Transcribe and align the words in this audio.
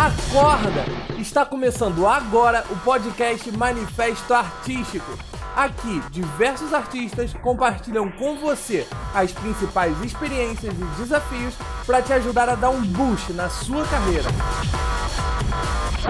Acorda! 0.00 0.86
Está 1.20 1.44
começando 1.44 2.06
agora 2.06 2.64
o 2.70 2.76
podcast 2.82 3.52
Manifesto 3.52 4.32
Artístico. 4.32 5.12
Aqui, 5.54 6.00
diversos 6.10 6.72
artistas 6.72 7.34
compartilham 7.34 8.10
com 8.12 8.38
você 8.38 8.86
as 9.14 9.30
principais 9.30 10.02
experiências 10.02 10.72
e 10.72 11.02
desafios 11.02 11.54
para 11.84 12.00
te 12.00 12.14
ajudar 12.14 12.48
a 12.48 12.54
dar 12.54 12.70
um 12.70 12.80
boost 12.80 13.34
na 13.34 13.50
sua 13.50 13.86
carreira. 13.88 14.30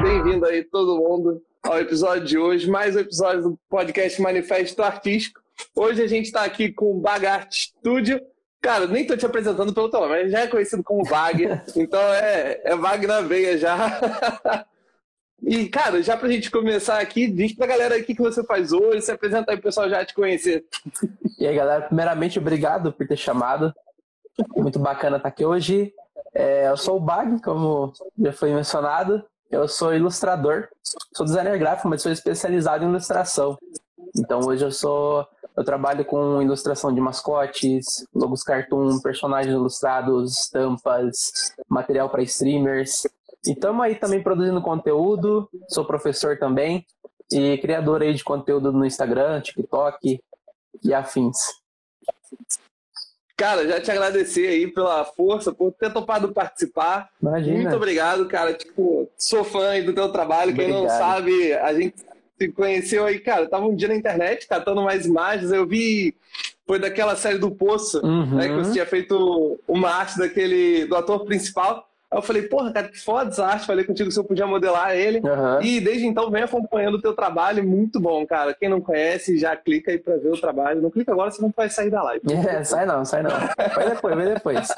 Bem-vindo 0.01 0.47
aí 0.47 0.63
todo 0.63 0.97
mundo 0.97 1.43
ao 1.61 1.81
episódio 1.81 2.25
de 2.25 2.39
hoje, 2.39 2.71
mais 2.71 2.95
um 2.95 3.01
episódio 3.01 3.43
do 3.43 3.59
podcast 3.69 4.23
Manifesto 4.23 4.85
Artístico. 4.85 5.41
Hoje 5.75 6.01
a 6.01 6.07
gente 6.07 6.27
está 6.27 6.45
aqui 6.45 6.71
com 6.71 6.97
o 6.97 7.01
Bagart 7.01 7.53
Studio. 7.53 8.21
Cara, 8.61 8.87
nem 8.87 9.07
tô 9.07 9.17
te 9.17 9.25
apresentando 9.25 9.73
pelo 9.73 9.91
teu 9.91 10.01
nome, 10.01 10.23
mas 10.23 10.33
já 10.33 10.41
é 10.41 10.47
conhecido 10.47 10.83
como 10.83 11.05
Vag, 11.05 11.49
então 11.77 12.01
é, 12.01 12.61
é 12.65 12.77
Vag 12.77 13.07
na 13.07 13.23
veia 13.23 13.57
já. 13.57 14.67
e, 15.43 15.67
cara, 15.69 16.03
já 16.03 16.17
pra 16.17 16.29
gente 16.29 16.51
começar 16.51 17.01
aqui, 17.01 17.27
diz 17.27 17.55
pra 17.55 17.67
galera 17.67 18.03
que, 18.03 18.15
que 18.15 18.21
você 18.21 18.45
faz 18.45 18.73
hoje, 18.73 19.03
se 19.03 19.13
apresenta 19.13 19.51
aí 19.51 19.57
pro 19.57 19.65
pessoal 19.65 19.89
já 19.89 20.05
te 20.05 20.15
conhecer. 20.15 20.67
E 21.39 21.47
aí, 21.47 21.57
galera, 21.57 21.87
primeiramente, 21.87 22.39
obrigado 22.39 22.93
por 22.93 23.09
ter 23.09 23.17
chamado. 23.17 23.73
Muito 24.57 24.79
bacana 24.79 25.17
estar 25.17 25.29
aqui 25.29 25.45
hoje. 25.45 25.93
É, 26.35 26.69
eu 26.69 26.77
sou 26.77 26.99
o 26.99 27.01
Bag, 27.01 27.41
como 27.43 27.93
já 28.19 28.33
foi 28.33 28.53
mencionado. 28.53 29.25
Eu 29.51 29.67
sou 29.67 29.93
ilustrador, 29.93 30.69
sou 31.13 31.27
designer 31.27 31.59
gráfico, 31.59 31.89
mas 31.89 32.03
sou 32.03 32.13
especializado 32.13 32.85
em 32.85 32.89
ilustração. 32.89 33.59
Então 34.17 34.41
hoje 34.41 34.65
eu 34.65 34.71
sou 34.71 35.27
eu 35.61 35.65
trabalho 35.65 36.05
com 36.07 36.41
ilustração 36.41 36.93
de 36.93 37.01
mascotes, 37.01 38.07
logos 38.15 38.43
cartoon, 38.43 38.99
personagens 39.01 39.55
ilustrados, 39.55 40.39
estampas, 40.39 41.53
material 41.69 42.09
para 42.09 42.23
streamers. 42.23 43.05
E 43.47 43.53
estamos 43.53 43.85
aí 43.85 43.95
também 43.95 44.23
produzindo 44.23 44.63
conteúdo, 44.63 45.49
sou 45.69 45.85
professor 45.85 46.39
também 46.39 46.87
e 47.31 47.59
criador 47.59 48.03
aí 48.03 48.15
de 48.15 48.25
conteúdo 48.25 48.73
no 48.73 48.87
Instagram, 48.87 49.41
TikTok 49.43 50.21
e 50.83 50.95
afins. 50.95 51.37
Cara, 53.37 53.67
já 53.67 53.81
te 53.81 53.91
agradecer 53.91 54.49
aí 54.49 54.67
pela 54.67 55.05
força, 55.05 55.53
por 55.53 55.73
ter 55.73 55.93
topado 55.93 56.33
participar. 56.33 57.09
Imagina. 57.23 57.59
Muito 57.59 57.77
obrigado, 57.77 58.27
cara. 58.29 58.53
Tipo, 58.55 59.11
sou 59.17 59.45
fã 59.45 59.71
aí 59.71 59.83
do 59.83 59.95
teu 59.95 60.11
trabalho. 60.11 60.55
Quem 60.55 60.69
não 60.69 60.85
Obrigado. 60.85 60.99
sabe, 60.99 61.53
a 61.55 61.73
gente 61.73 61.95
se 62.41 62.49
conheceu 62.49 63.05
aí, 63.05 63.19
cara. 63.19 63.47
Tava 63.49 63.67
um 63.67 63.75
dia 63.75 63.89
na 63.89 63.95
internet 63.97 64.47
catando 64.49 64.83
mais 64.83 65.05
imagens. 65.05 65.53
Eu 65.53 65.67
vi, 65.67 66.15
foi 66.67 66.79
daquela 66.79 67.15
série 67.17 67.39
do 67.39 67.51
Poço, 67.51 68.01
Uhum. 68.05 68.37
né? 68.37 68.49
Que 68.49 68.55
você 68.55 68.73
tinha 68.73 68.87
feito 68.87 69.61
uma 69.69 69.91
arte 69.91 70.19
daquele, 70.19 70.87
do 70.87 70.97
ator 70.97 71.25
principal. 71.25 71.87
Aí 72.11 72.19
eu 72.19 72.23
falei, 72.23 72.43
porra, 72.43 72.73
cara, 72.73 72.89
que 72.89 72.99
foda 72.99 73.31
essa 73.31 73.47
arte. 73.47 73.67
Falei 73.67 73.85
contigo 73.85 74.11
se 74.11 74.19
eu 74.19 74.25
podia 74.25 74.47
modelar 74.47 74.97
ele. 74.97 75.21
Aham. 75.25 75.61
E 75.63 75.81
desde 75.81 76.07
então 76.07 76.31
venho 76.31 76.45
acompanhando 76.47 76.95
o 76.97 77.01
teu 77.01 77.13
trabalho, 77.15 77.63
muito 77.63 78.01
bom, 78.01 78.27
cara. 78.27 78.53
Quem 78.55 78.69
não 78.69 78.81
conhece, 78.81 79.39
já 79.39 79.55
clica 79.55 79.91
aí 79.93 79.99
pra 79.99 80.17
ver 80.17 80.31
o 80.33 80.41
trabalho. 80.41 80.81
Não 80.83 80.91
clica 80.91 81.13
agora, 81.13 81.31
senão 81.31 81.49
não 81.49 81.55
vai 81.57 81.69
sair 81.71 81.91
da 81.91 82.03
live. 82.03 82.23
É, 82.49 82.65
sai 82.65 82.87
não, 82.87 83.05
sai 83.05 83.23
não. 83.23 83.31
Vai 83.31 83.91
depois, 83.91 84.17
vai 84.17 84.35
depois. 84.35 84.69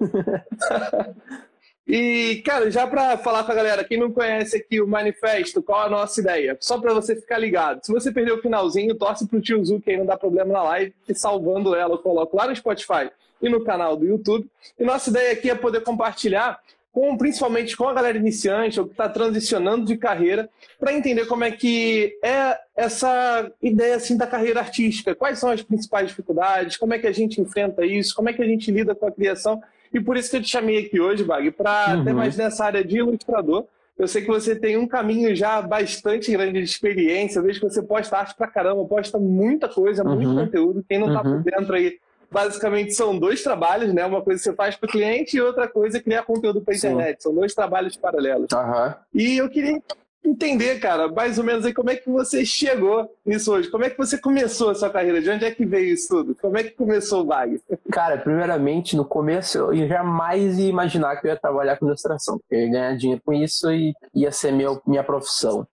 E, 1.92 2.40
cara, 2.44 2.70
já 2.70 2.86
pra 2.86 3.18
falar 3.18 3.42
com 3.42 3.50
a 3.50 3.54
galera, 3.54 3.82
quem 3.82 3.98
não 3.98 4.12
conhece 4.12 4.56
aqui 4.58 4.80
o 4.80 4.86
manifesto, 4.86 5.60
qual 5.60 5.80
a 5.80 5.90
nossa 5.90 6.20
ideia? 6.20 6.56
Só 6.60 6.78
pra 6.78 6.94
você 6.94 7.16
ficar 7.16 7.36
ligado. 7.36 7.84
Se 7.84 7.90
você 7.90 8.12
perdeu 8.12 8.36
o 8.36 8.40
finalzinho, 8.40 8.94
torce 8.94 9.26
pro 9.26 9.40
tio 9.40 9.64
Zu, 9.64 9.80
que 9.80 9.90
aí 9.90 9.96
não 9.96 10.06
dá 10.06 10.16
problema 10.16 10.52
na 10.52 10.62
live, 10.62 10.94
que 11.04 11.12
salvando 11.12 11.74
ela 11.74 11.94
eu 11.94 11.98
coloco 11.98 12.36
lá 12.36 12.46
no 12.46 12.54
Spotify 12.54 13.10
e 13.42 13.48
no 13.48 13.64
canal 13.64 13.96
do 13.96 14.06
YouTube. 14.06 14.48
E 14.78 14.84
nossa 14.84 15.10
ideia 15.10 15.32
aqui 15.32 15.50
é 15.50 15.54
poder 15.56 15.80
compartilhar 15.80 16.60
com 16.92 17.16
principalmente 17.16 17.76
com 17.76 17.88
a 17.88 17.92
galera 17.92 18.16
iniciante 18.16 18.78
ou 18.78 18.86
que 18.86 18.92
está 18.92 19.08
transicionando 19.08 19.84
de 19.84 19.96
carreira 19.96 20.48
para 20.78 20.92
entender 20.92 21.26
como 21.26 21.42
é 21.42 21.50
que 21.50 22.16
é 22.22 22.56
essa 22.76 23.50
ideia 23.60 23.96
assim 23.96 24.16
da 24.16 24.28
carreira 24.28 24.60
artística, 24.60 25.12
quais 25.12 25.40
são 25.40 25.50
as 25.50 25.60
principais 25.60 26.06
dificuldades, 26.08 26.76
como 26.76 26.94
é 26.94 27.00
que 27.00 27.06
a 27.08 27.12
gente 27.12 27.40
enfrenta 27.40 27.84
isso, 27.84 28.14
como 28.14 28.28
é 28.28 28.32
que 28.32 28.42
a 28.42 28.46
gente 28.46 28.70
lida 28.70 28.94
com 28.94 29.06
a 29.06 29.12
criação 29.12 29.60
e 29.92 30.00
por 30.00 30.16
isso 30.16 30.30
que 30.30 30.36
eu 30.36 30.42
te 30.42 30.48
chamei 30.48 30.78
aqui 30.86 31.00
hoje, 31.00 31.24
Bag, 31.24 31.50
para 31.50 31.94
Uhum. 31.94 32.00
até 32.00 32.12
mais 32.12 32.36
nessa 32.36 32.64
área 32.64 32.84
de 32.84 32.98
ilustrador. 32.98 33.64
Eu 33.98 34.08
sei 34.08 34.22
que 34.22 34.28
você 34.28 34.56
tem 34.56 34.76
um 34.78 34.86
caminho 34.86 35.34
já 35.36 35.60
bastante 35.60 36.30
grande 36.32 36.52
de 36.58 36.64
experiência, 36.64 37.38
eu 37.38 37.42
vejo 37.42 37.60
que 37.60 37.68
você 37.68 37.82
posta 37.82 38.16
arte 38.16 38.34
pra 38.34 38.46
caramba, 38.46 38.84
posta 38.86 39.18
muita 39.18 39.68
coisa, 39.68 40.02
muito 40.02 40.28
Uhum. 40.28 40.44
conteúdo. 40.46 40.84
Quem 40.88 40.98
não 40.98 41.12
tá 41.12 41.22
Uhum. 41.22 41.42
por 41.42 41.42
dentro 41.42 41.74
aí, 41.74 41.98
basicamente 42.30 42.94
são 42.94 43.18
dois 43.18 43.42
trabalhos, 43.42 43.92
né? 43.92 44.06
Uma 44.06 44.22
coisa 44.22 44.42
você 44.42 44.54
faz 44.54 44.74
para 44.76 44.86
o 44.86 44.90
cliente 44.90 45.36
e 45.36 45.40
outra 45.40 45.68
coisa 45.68 45.98
é 45.98 46.00
criar 46.00 46.22
conteúdo 46.22 46.62
para 46.62 46.72
Sim. 46.74 46.86
internet. 46.92 47.22
São 47.22 47.34
dois 47.34 47.52
trabalhos 47.54 47.96
paralelos. 47.96 48.46
Aham. 48.54 48.96
E 49.12 49.36
eu 49.36 49.50
queria 49.50 49.78
entender, 50.24 50.78
cara, 50.80 51.08
mais 51.08 51.38
ou 51.38 51.44
menos 51.44 51.64
aí 51.64 51.72
como 51.72 51.90
é 51.90 51.96
que 51.96 52.08
você 52.10 52.44
chegou 52.44 53.10
nisso 53.24 53.52
hoje. 53.52 53.70
Como 53.70 53.84
é 53.84 53.90
que 53.90 53.96
você 53.96 54.18
começou 54.18 54.70
a 54.70 54.74
sua 54.74 54.90
carreira? 54.90 55.20
De 55.20 55.30
onde 55.30 55.44
é 55.44 55.50
que 55.50 55.64
veio 55.64 55.94
isso 55.94 56.08
tudo? 56.08 56.34
Como 56.34 56.56
é 56.56 56.62
que 56.62 56.70
começou 56.70 57.22
o 57.22 57.24
Bag? 57.24 57.60
Cara, 57.90 58.18
primeiramente, 58.18 58.96
no 58.96 59.04
começo 59.04 59.58
eu 59.58 59.88
jamais 59.88 60.58
ia 60.58 60.68
imaginar 60.68 61.16
que 61.16 61.26
eu 61.26 61.30
ia 61.30 61.36
trabalhar 61.36 61.76
com 61.76 61.86
ilustração, 61.86 62.38
porque 62.38 62.54
eu 62.54 62.60
ia 62.60 62.70
ganhar 62.70 62.96
dinheiro 62.96 63.22
com 63.24 63.32
isso 63.32 63.70
e 63.72 63.94
ia 64.14 64.30
ser 64.30 64.52
meu, 64.52 64.80
minha 64.86 65.02
profissão. 65.02 65.66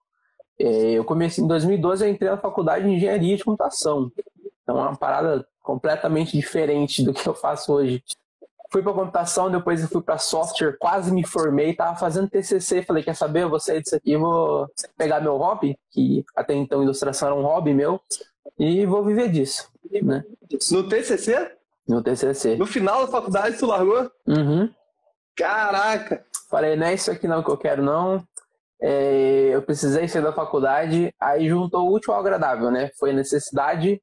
É, 0.60 0.92
Eu 0.92 1.04
comecei 1.04 1.44
em 1.44 1.48
2012, 1.48 2.04
eu 2.04 2.10
entrei 2.12 2.30
na 2.30 2.38
faculdade 2.38 2.86
de 2.86 2.92
engenharia 2.92 3.38
de 3.38 3.44
computação. 3.44 4.12
Então 4.64 4.78
é 4.78 4.82
uma 4.82 4.96
parada 4.96 5.46
completamente 5.62 6.36
diferente 6.36 7.04
do 7.04 7.14
que 7.14 7.28
eu 7.28 7.34
faço 7.34 7.74
hoje. 7.74 8.02
Fui 8.70 8.82
para 8.82 8.94
computação, 8.94 9.50
depois 9.50 9.82
eu 9.82 9.88
fui 9.88 10.02
para 10.02 10.18
software, 10.18 10.78
quase 10.78 11.12
me 11.12 11.26
formei, 11.26 11.74
tava 11.74 11.96
fazendo 11.96 12.30
TCC, 12.30 12.84
falei, 12.84 13.04
quer 13.04 13.16
saber, 13.16 13.44
eu 13.44 13.50
vou 13.50 13.60
sair 13.60 13.82
disso 13.82 13.96
aqui, 13.96 14.18
vou 14.18 14.68
pegar 14.98 15.22
meu 15.22 15.38
hobby, 15.38 15.78
que 15.90 16.26
até 16.36 16.54
então 16.54 16.84
ilustração 16.84 17.30
era 17.30 17.38
um 17.38 17.44
hobby 17.44 17.74
meu, 17.74 18.02
e 18.60 18.86
vou 18.86 19.04
viver 19.04 19.30
disso, 19.30 19.70
né? 20.04 20.24
No 20.72 20.88
TCC? 20.88 21.52
No 21.88 22.04
TCC. 22.04 22.56
No 22.58 22.66
final 22.66 23.06
da 23.06 23.12
faculdade, 23.12 23.58
tu 23.58 23.68
largou? 23.68 24.12
Uhum. 24.28 24.70
Caraca! 25.36 26.26
Falei, 26.50 26.76
não 26.76 26.88
é 26.88 26.94
isso 26.94 27.12
aqui 27.12 27.28
não 27.28 27.44
que 27.44 27.50
eu 27.50 27.58
quero, 27.58 27.82
não. 27.82 28.24
É, 28.82 29.50
eu 29.54 29.62
precisei 29.62 30.08
sair 30.08 30.22
da 30.22 30.34
faculdade, 30.34 31.14
aí 31.20 31.48
juntou 31.48 31.88
o 31.88 31.96
útil 31.96 32.14
ao 32.14 32.20
agradável, 32.20 32.70
né? 32.70 32.92
Foi 33.00 33.14
necessidade, 33.14 34.02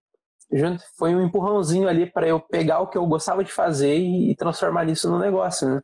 foi 0.97 1.15
um 1.15 1.25
empurrãozinho 1.25 1.89
ali 1.89 2.07
para 2.11 2.27
eu 2.29 2.39
pegar 2.41 2.81
o 2.81 2.87
que 2.87 2.97
eu 2.99 3.07
gostava 3.07 3.43
de 3.43 3.51
fazer 3.53 3.97
e, 3.97 4.35
transformar 4.37 4.89
isso 4.89 5.11
no 5.11 5.19
negócio, 5.19 5.69
né? 5.69 5.83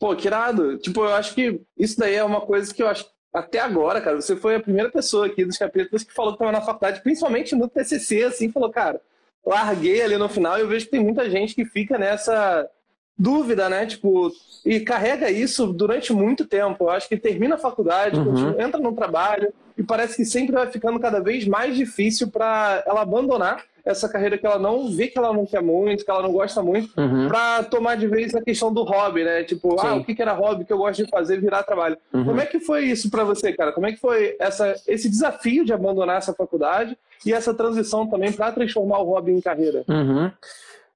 Pô, 0.00 0.16
que 0.16 0.26
irado. 0.26 0.78
Tipo, 0.78 1.02
eu 1.04 1.14
acho 1.14 1.34
que 1.34 1.60
isso 1.76 1.98
daí 1.98 2.14
é 2.14 2.24
uma 2.24 2.40
coisa 2.40 2.72
que 2.74 2.82
eu 2.82 2.88
acho 2.88 3.08
até 3.32 3.60
agora, 3.60 4.00
cara, 4.00 4.20
você 4.20 4.36
foi 4.36 4.56
a 4.56 4.60
primeira 4.60 4.90
pessoa 4.90 5.26
aqui 5.26 5.44
dos 5.44 5.56
capítulos 5.56 6.04
que 6.04 6.12
falou 6.12 6.32
que 6.32 6.36
estava 6.36 6.52
na 6.52 6.60
faculdade, 6.60 7.00
principalmente 7.00 7.54
no 7.54 7.66
TCC, 7.66 8.24
assim, 8.24 8.52
falou, 8.52 8.70
cara, 8.70 9.00
larguei 9.46 10.02
ali 10.02 10.18
no 10.18 10.28
final 10.28 10.58
e 10.58 10.60
eu 10.60 10.68
vejo 10.68 10.84
que 10.84 10.90
tem 10.90 11.00
muita 11.02 11.30
gente 11.30 11.54
que 11.54 11.64
fica 11.64 11.96
nessa 11.96 12.68
dúvida, 13.16 13.70
né? 13.70 13.86
Tipo, 13.86 14.30
e 14.66 14.80
carrega 14.80 15.30
isso 15.30 15.72
durante 15.72 16.12
muito 16.12 16.44
tempo. 16.44 16.84
Eu 16.84 16.90
acho 16.90 17.08
que 17.08 17.16
termina 17.16 17.54
a 17.54 17.58
faculdade, 17.58 18.18
Uhum. 18.18 18.24
continua- 18.26 18.62
entra 18.62 18.80
no 18.80 18.94
trabalho 18.94 19.52
e 19.76 19.82
parece 19.82 20.16
que 20.16 20.24
sempre 20.24 20.52
vai 20.54 20.66
ficando 20.70 20.98
cada 21.00 21.20
vez 21.20 21.46
mais 21.46 21.76
difícil 21.76 22.28
para 22.30 22.82
ela 22.86 23.02
abandonar 23.02 23.62
essa 23.84 24.08
carreira 24.08 24.38
que 24.38 24.46
ela 24.46 24.60
não 24.60 24.88
vê 24.92 25.08
que 25.08 25.18
ela 25.18 25.32
não 25.32 25.44
quer 25.44 25.60
muito, 25.60 26.04
que 26.04 26.10
ela 26.10 26.22
não 26.22 26.30
gosta 26.32 26.62
muito, 26.62 26.88
Uhum. 27.00 27.26
pra 27.26 27.64
tomar 27.64 27.96
de 27.96 28.06
vez 28.06 28.32
a 28.32 28.40
questão 28.40 28.72
do 28.72 28.84
hobby, 28.84 29.24
né? 29.24 29.42
Tipo, 29.42 29.74
ah, 29.80 29.94
Sim. 29.94 29.98
o 29.98 30.04
que 30.04 30.14
que 30.14 30.22
era 30.22 30.32
hobby 30.32 30.64
que 30.64 30.72
eu 30.72 30.78
gosto 30.78 31.04
de 31.04 31.10
fazer 31.10 31.40
virar 31.40 31.64
trabalho. 31.64 31.98
Uhum. 32.14 32.24
Como 32.24 32.40
é 32.40 32.46
que 32.46 32.60
foi 32.60 32.84
isso 32.84 33.10
pra 33.10 33.24
você, 33.24 33.52
cara? 33.52 33.72
Como 33.72 33.86
é 33.86 33.92
que 33.92 33.98
foi 33.98 34.36
essa, 34.38 34.72
esse 34.86 35.08
desafio 35.10 35.64
de 35.64 35.72
abandonar 35.72 36.18
essa 36.18 36.32
faculdade 36.32 36.96
e 37.26 37.32
essa 37.32 37.52
transição 37.52 38.06
também 38.06 38.30
pra 38.32 38.52
transformar 38.52 39.00
o 39.00 39.04
hobby 39.04 39.32
em 39.32 39.40
carreira? 39.40 39.84
Uhum. 39.88 40.30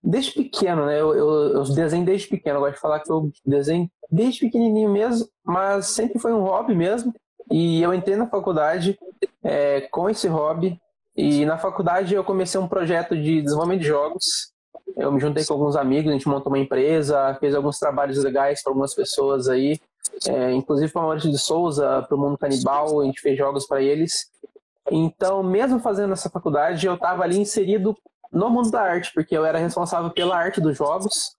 Desde 0.04 0.30
pequeno, 0.32 0.86
né? 0.86 1.00
Eu, 1.00 1.12
eu, 1.16 1.28
eu 1.54 1.64
desenho 1.64 2.04
desde 2.04 2.28
pequeno. 2.28 2.58
Eu 2.58 2.60
gosto 2.60 2.74
de 2.74 2.80
falar 2.80 3.00
que 3.00 3.10
eu 3.10 3.28
desenho 3.44 3.90
desde 4.08 4.38
pequenininho 4.38 4.88
mesmo, 4.90 5.26
mas 5.44 5.86
sempre 5.88 6.20
foi 6.20 6.32
um 6.32 6.42
hobby 6.42 6.72
mesmo. 6.76 7.12
E 7.50 7.82
eu 7.82 7.94
entrei 7.94 8.16
na 8.16 8.26
faculdade 8.26 8.98
é, 9.42 9.82
com 9.82 10.10
esse 10.10 10.28
hobby. 10.28 10.80
E 11.16 11.46
na 11.46 11.56
faculdade 11.56 12.14
eu 12.14 12.22
comecei 12.22 12.60
um 12.60 12.68
projeto 12.68 13.16
de 13.16 13.40
desenvolvimento 13.40 13.80
de 13.80 13.86
jogos. 13.86 14.52
Eu 14.96 15.10
me 15.12 15.20
juntei 15.20 15.44
com 15.44 15.54
alguns 15.54 15.76
amigos, 15.76 16.10
a 16.10 16.12
gente 16.12 16.28
montou 16.28 16.52
uma 16.52 16.58
empresa, 16.58 17.36
fez 17.40 17.54
alguns 17.54 17.78
trabalhos 17.78 18.22
legais 18.22 18.62
para 18.62 18.70
algumas 18.70 18.94
pessoas 18.94 19.48
aí, 19.48 19.80
é, 20.26 20.52
inclusive 20.52 20.92
para 20.92 21.02
Maurício 21.02 21.30
de 21.30 21.38
Souza, 21.38 22.02
para 22.02 22.16
o 22.16 22.20
Mundo 22.20 22.38
Canibal, 22.38 23.00
a 23.00 23.04
gente 23.04 23.20
fez 23.20 23.36
jogos 23.36 23.66
para 23.66 23.82
eles. 23.82 24.30
Então, 24.90 25.42
mesmo 25.42 25.80
fazendo 25.80 26.12
essa 26.12 26.30
faculdade, 26.30 26.86
eu 26.86 26.94
estava 26.94 27.24
ali 27.24 27.38
inserido 27.38 27.96
no 28.32 28.50
mundo 28.50 28.70
da 28.70 28.82
arte, 28.82 29.12
porque 29.12 29.36
eu 29.36 29.44
era 29.44 29.58
responsável 29.58 30.10
pela 30.10 30.36
arte 30.36 30.60
dos 30.60 30.76
jogos. 30.76 31.34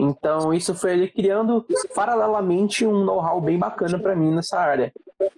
Então, 0.00 0.54
isso 0.54 0.74
foi 0.76 0.92
ele 0.92 1.08
criando 1.08 1.66
paralelamente 1.92 2.86
um 2.86 3.04
know-how 3.04 3.40
bem 3.40 3.58
bacana 3.58 3.98
para 3.98 4.14
mim 4.14 4.32
nessa 4.32 4.56
área. 4.56 4.92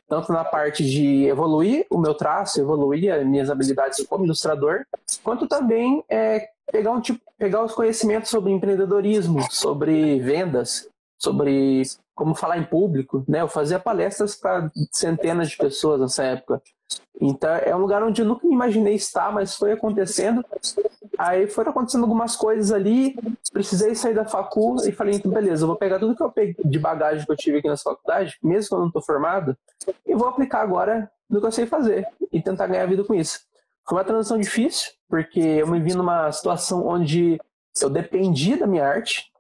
Tanto 0.06 0.32
na 0.32 0.44
parte 0.44 0.84
de 0.84 1.24
evoluir 1.24 1.86
o 1.88 1.98
meu 1.98 2.12
traço, 2.12 2.60
evoluir 2.60 3.10
as 3.10 3.24
minhas 3.24 3.48
habilidades 3.48 4.04
como 4.06 4.24
ilustrador, 4.24 4.84
quanto 5.24 5.48
também 5.48 6.04
é, 6.10 6.50
pegar, 6.70 6.92
um 6.92 7.00
tipo, 7.00 7.20
pegar 7.38 7.64
os 7.64 7.72
conhecimentos 7.72 8.30
sobre 8.30 8.52
empreendedorismo, 8.52 9.40
sobre 9.50 10.20
vendas, 10.20 10.86
sobre 11.18 11.82
como 12.20 12.34
falar 12.34 12.58
em 12.58 12.64
público, 12.64 13.24
né? 13.26 13.40
Eu 13.40 13.48
fazia 13.48 13.78
palestras 13.80 14.36
para 14.36 14.70
centenas 14.92 15.48
de 15.48 15.56
pessoas 15.56 15.98
nessa 15.98 16.22
época. 16.22 16.60
Então 17.18 17.48
é 17.48 17.74
um 17.74 17.78
lugar 17.78 18.02
onde 18.02 18.20
eu 18.20 18.26
nunca 18.26 18.46
imaginei 18.46 18.92
estar, 18.92 19.32
mas 19.32 19.56
foi 19.56 19.72
acontecendo. 19.72 20.44
Aí 21.16 21.46
foram 21.46 21.70
acontecendo 21.70 22.02
algumas 22.02 22.36
coisas 22.36 22.72
ali, 22.72 23.16
precisei 23.50 23.94
sair 23.94 24.12
da 24.12 24.26
facul 24.26 24.76
e 24.86 24.92
falei, 24.92 25.14
então 25.14 25.32
beleza, 25.32 25.62
eu 25.64 25.68
vou 25.68 25.76
pegar 25.76 25.98
tudo 25.98 26.14
que 26.14 26.22
eu 26.22 26.30
peguei 26.30 26.62
de 26.62 26.78
bagagem 26.78 27.24
que 27.24 27.32
eu 27.32 27.36
tive 27.36 27.56
aqui 27.56 27.68
nessa 27.68 27.84
faculdade, 27.84 28.36
mesmo 28.42 28.68
que 28.68 28.74
eu 28.74 28.80
não 28.80 28.88
estou 28.88 29.02
formado, 29.02 29.56
e 30.06 30.14
vou 30.14 30.28
aplicar 30.28 30.60
agora 30.60 31.10
no 31.28 31.40
que 31.40 31.46
eu 31.46 31.52
sei 31.52 31.64
fazer 31.64 32.06
e 32.30 32.42
tentar 32.42 32.66
ganhar 32.66 32.84
vida 32.84 33.02
com 33.02 33.14
isso. 33.14 33.40
Foi 33.88 33.96
uma 33.96 34.04
transição 34.04 34.36
difícil, 34.36 34.92
porque 35.08 35.40
eu 35.40 35.66
me 35.66 35.80
vi 35.80 35.94
numa 35.94 36.30
situação 36.32 36.86
onde 36.86 37.40
eu 37.80 37.90
dependia 37.90 38.56
da 38.56 38.66
minha 38.66 38.86
arte. 38.86 39.30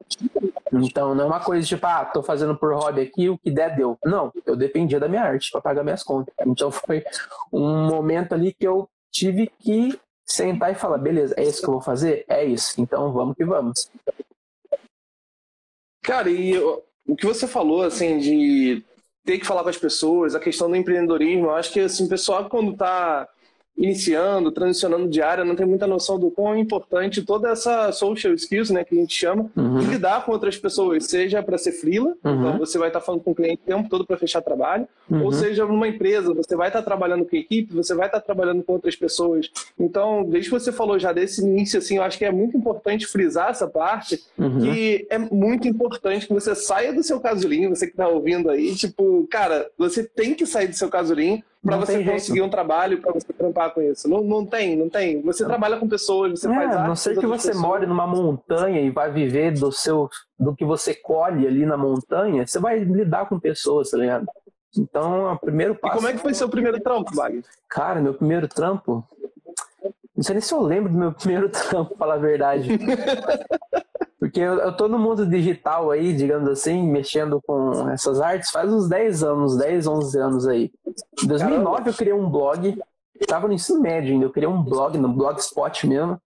Então 0.72 1.14
não 1.14 1.24
é 1.24 1.26
uma 1.26 1.40
coisa 1.40 1.66
tipo, 1.66 1.86
ah, 1.86 2.04
tô 2.04 2.22
fazendo 2.22 2.56
por 2.56 2.74
hobby 2.74 3.02
aqui, 3.02 3.28
o 3.28 3.38
que 3.38 3.50
der 3.50 3.76
deu. 3.76 3.98
Não, 4.04 4.32
eu 4.44 4.56
dependia 4.56 4.98
da 4.98 5.08
minha 5.08 5.22
arte 5.22 5.50
para 5.50 5.60
pagar 5.60 5.84
minhas 5.84 6.02
contas. 6.02 6.34
Então 6.46 6.70
foi 6.70 7.04
um 7.52 7.86
momento 7.86 8.32
ali 8.32 8.52
que 8.52 8.66
eu 8.66 8.88
tive 9.10 9.50
que 9.58 9.98
sentar 10.24 10.70
e 10.70 10.76
falar, 10.76 10.98
beleza, 10.98 11.34
é 11.36 11.42
isso 11.42 11.60
que 11.60 11.68
eu 11.68 11.72
vou 11.72 11.82
fazer? 11.82 12.24
É 12.28 12.44
isso, 12.44 12.80
então 12.80 13.12
vamos 13.12 13.36
que 13.36 13.44
vamos. 13.44 13.90
Cara, 16.02 16.30
e 16.30 16.56
o 16.58 17.16
que 17.16 17.26
você 17.26 17.46
falou, 17.46 17.82
assim, 17.82 18.18
de 18.18 18.84
ter 19.24 19.38
que 19.38 19.46
falar 19.46 19.62
com 19.62 19.68
as 19.68 19.76
pessoas, 19.76 20.34
a 20.34 20.40
questão 20.40 20.70
do 20.70 20.76
empreendedorismo, 20.76 21.46
eu 21.46 21.54
acho 21.54 21.72
que, 21.72 21.80
assim, 21.80 22.06
o 22.06 22.08
pessoal 22.08 22.48
quando 22.48 22.76
tá 22.76 23.28
iniciando, 23.76 24.52
transicionando 24.52 25.08
de 25.08 25.22
área, 25.22 25.44
não 25.44 25.56
tem 25.56 25.66
muita 25.66 25.86
noção 25.86 26.18
do 26.18 26.30
quão 26.30 26.56
importante 26.56 27.22
toda 27.22 27.50
essa 27.50 27.90
social 27.92 28.34
skills, 28.34 28.70
né, 28.70 28.84
que 28.84 28.94
a 28.94 28.98
gente 28.98 29.14
chama, 29.14 29.50
uhum. 29.56 29.78
lidar 29.78 30.24
com 30.24 30.32
outras 30.32 30.56
pessoas, 30.56 31.06
seja 31.06 31.42
para 31.42 31.56
ser 31.56 31.72
freela, 31.72 32.14
uhum. 32.22 32.40
então 32.40 32.58
você 32.58 32.78
vai 32.78 32.88
estar 32.88 33.00
tá 33.00 33.06
falando 33.06 33.22
com 33.22 33.30
o 33.30 33.34
cliente 33.34 33.62
o 33.64 33.66
tempo 33.66 33.88
todo 33.88 34.06
para 34.06 34.18
fechar 34.18 34.42
trabalho, 34.42 34.86
uhum. 35.10 35.24
ou 35.24 35.32
seja 35.32 35.64
numa 35.64 35.88
empresa, 35.88 36.34
você 36.34 36.54
vai 36.54 36.68
estar 36.68 36.80
tá 36.80 36.84
trabalhando 36.84 37.24
com 37.24 37.34
equipe, 37.34 37.74
você 37.74 37.94
vai 37.94 38.06
estar 38.06 38.20
tá 38.20 38.26
trabalhando 38.26 38.62
com 38.62 38.74
outras 38.74 38.94
pessoas. 38.94 39.50
Então, 39.78 40.24
desde 40.24 40.50
que 40.50 40.58
você 40.58 40.70
falou 40.70 40.98
já 40.98 41.12
desse 41.12 41.42
início, 41.42 41.78
assim, 41.78 41.96
eu 41.96 42.02
acho 42.02 42.18
que 42.18 42.24
é 42.24 42.32
muito 42.32 42.56
importante 42.56 43.06
frisar 43.06 43.50
essa 43.50 43.66
parte, 43.66 44.20
uhum. 44.38 44.58
que 44.58 45.06
é 45.08 45.18
muito 45.18 45.66
importante 45.66 46.26
que 46.26 46.34
você 46.34 46.54
saia 46.54 46.92
do 46.92 47.02
seu 47.02 47.18
casulinho, 47.18 47.70
você 47.70 47.86
que 47.86 47.92
está 47.92 48.08
ouvindo 48.08 48.50
aí, 48.50 48.74
tipo, 48.74 49.26
cara, 49.30 49.70
você 49.78 50.04
tem 50.04 50.34
que 50.34 50.44
sair 50.44 50.68
do 50.68 50.76
seu 50.76 50.88
casulinho 50.88 51.42
para 51.62 51.76
você 51.76 52.02
conseguir 52.04 52.38
jeito. 52.38 52.44
um 52.44 52.48
trabalho, 52.48 53.00
para 53.00 53.12
você 53.12 53.32
trampar 53.32 53.72
com 53.72 53.82
isso. 53.82 54.08
Não, 54.08 54.22
não 54.22 54.46
tem, 54.46 54.76
não 54.76 54.88
tem. 54.88 55.20
Você 55.22 55.42
não. 55.42 55.50
trabalha 55.50 55.76
com 55.76 55.86
pessoas, 55.86 56.40
você 56.40 56.50
é, 56.50 56.54
faz 56.54 56.70
arte. 56.70 56.84
A 56.84 56.88
não 56.88 56.96
ser 56.96 57.18
que 57.18 57.26
você 57.26 57.48
pessoas. 57.48 57.64
more 57.64 57.86
numa 57.86 58.06
montanha 58.06 58.80
e 58.80 58.90
vai 58.90 59.10
viver 59.12 59.52
do 59.52 59.70
seu 59.70 60.08
do 60.38 60.54
que 60.54 60.64
você 60.64 60.94
colhe 60.94 61.46
ali 61.46 61.66
na 61.66 61.76
montanha, 61.76 62.46
você 62.46 62.58
vai 62.58 62.78
lidar 62.78 63.28
com 63.28 63.38
pessoas, 63.38 63.90
tá 63.90 63.98
ligado? 63.98 64.26
Então, 64.76 65.32
o 65.32 65.38
primeiro 65.38 65.74
passo. 65.74 65.94
E 65.94 65.96
como 65.96 66.08
é 66.08 66.12
que 66.12 66.18
foi 66.18 66.32
seu 66.32 66.48
primeiro 66.48 66.80
trampo, 66.80 67.14
Wagner? 67.14 67.44
Cara, 67.68 68.00
meu 68.00 68.14
primeiro 68.14 68.48
trampo. 68.48 69.04
Não 70.16 70.22
sei 70.22 70.34
nem 70.34 70.42
se 70.42 70.54
eu 70.54 70.62
lembro 70.62 70.90
do 70.90 70.98
meu 70.98 71.12
primeiro 71.14 71.48
trampo, 71.50 71.96
falar 71.96 72.14
a 72.14 72.18
verdade. 72.18 72.70
Porque 74.20 74.38
eu, 74.38 74.58
eu 74.58 74.76
tô 74.76 74.86
no 74.86 74.98
mundo 74.98 75.24
digital 75.24 75.90
aí, 75.90 76.12
digamos 76.12 76.46
assim, 76.50 76.86
mexendo 76.86 77.40
com 77.40 77.88
essas 77.88 78.20
artes 78.20 78.50
faz 78.50 78.70
uns 78.70 78.86
10 78.86 79.24
anos, 79.24 79.56
10, 79.56 79.86
11 79.86 80.18
anos 80.18 80.46
aí. 80.46 80.70
Em 81.24 81.26
2009 81.26 81.64
Caramba. 81.64 81.88
eu 81.88 81.94
criei 81.94 82.12
um 82.12 82.28
blog, 82.28 82.78
estava 83.18 83.48
no 83.48 83.54
ensino 83.54 83.80
médio 83.80 84.12
ainda, 84.12 84.26
eu 84.26 84.30
criei 84.30 84.46
um 84.46 84.62
blog, 84.62 84.98
no 84.98 85.08
Blogspot 85.08 85.86
mesmo. 85.86 86.20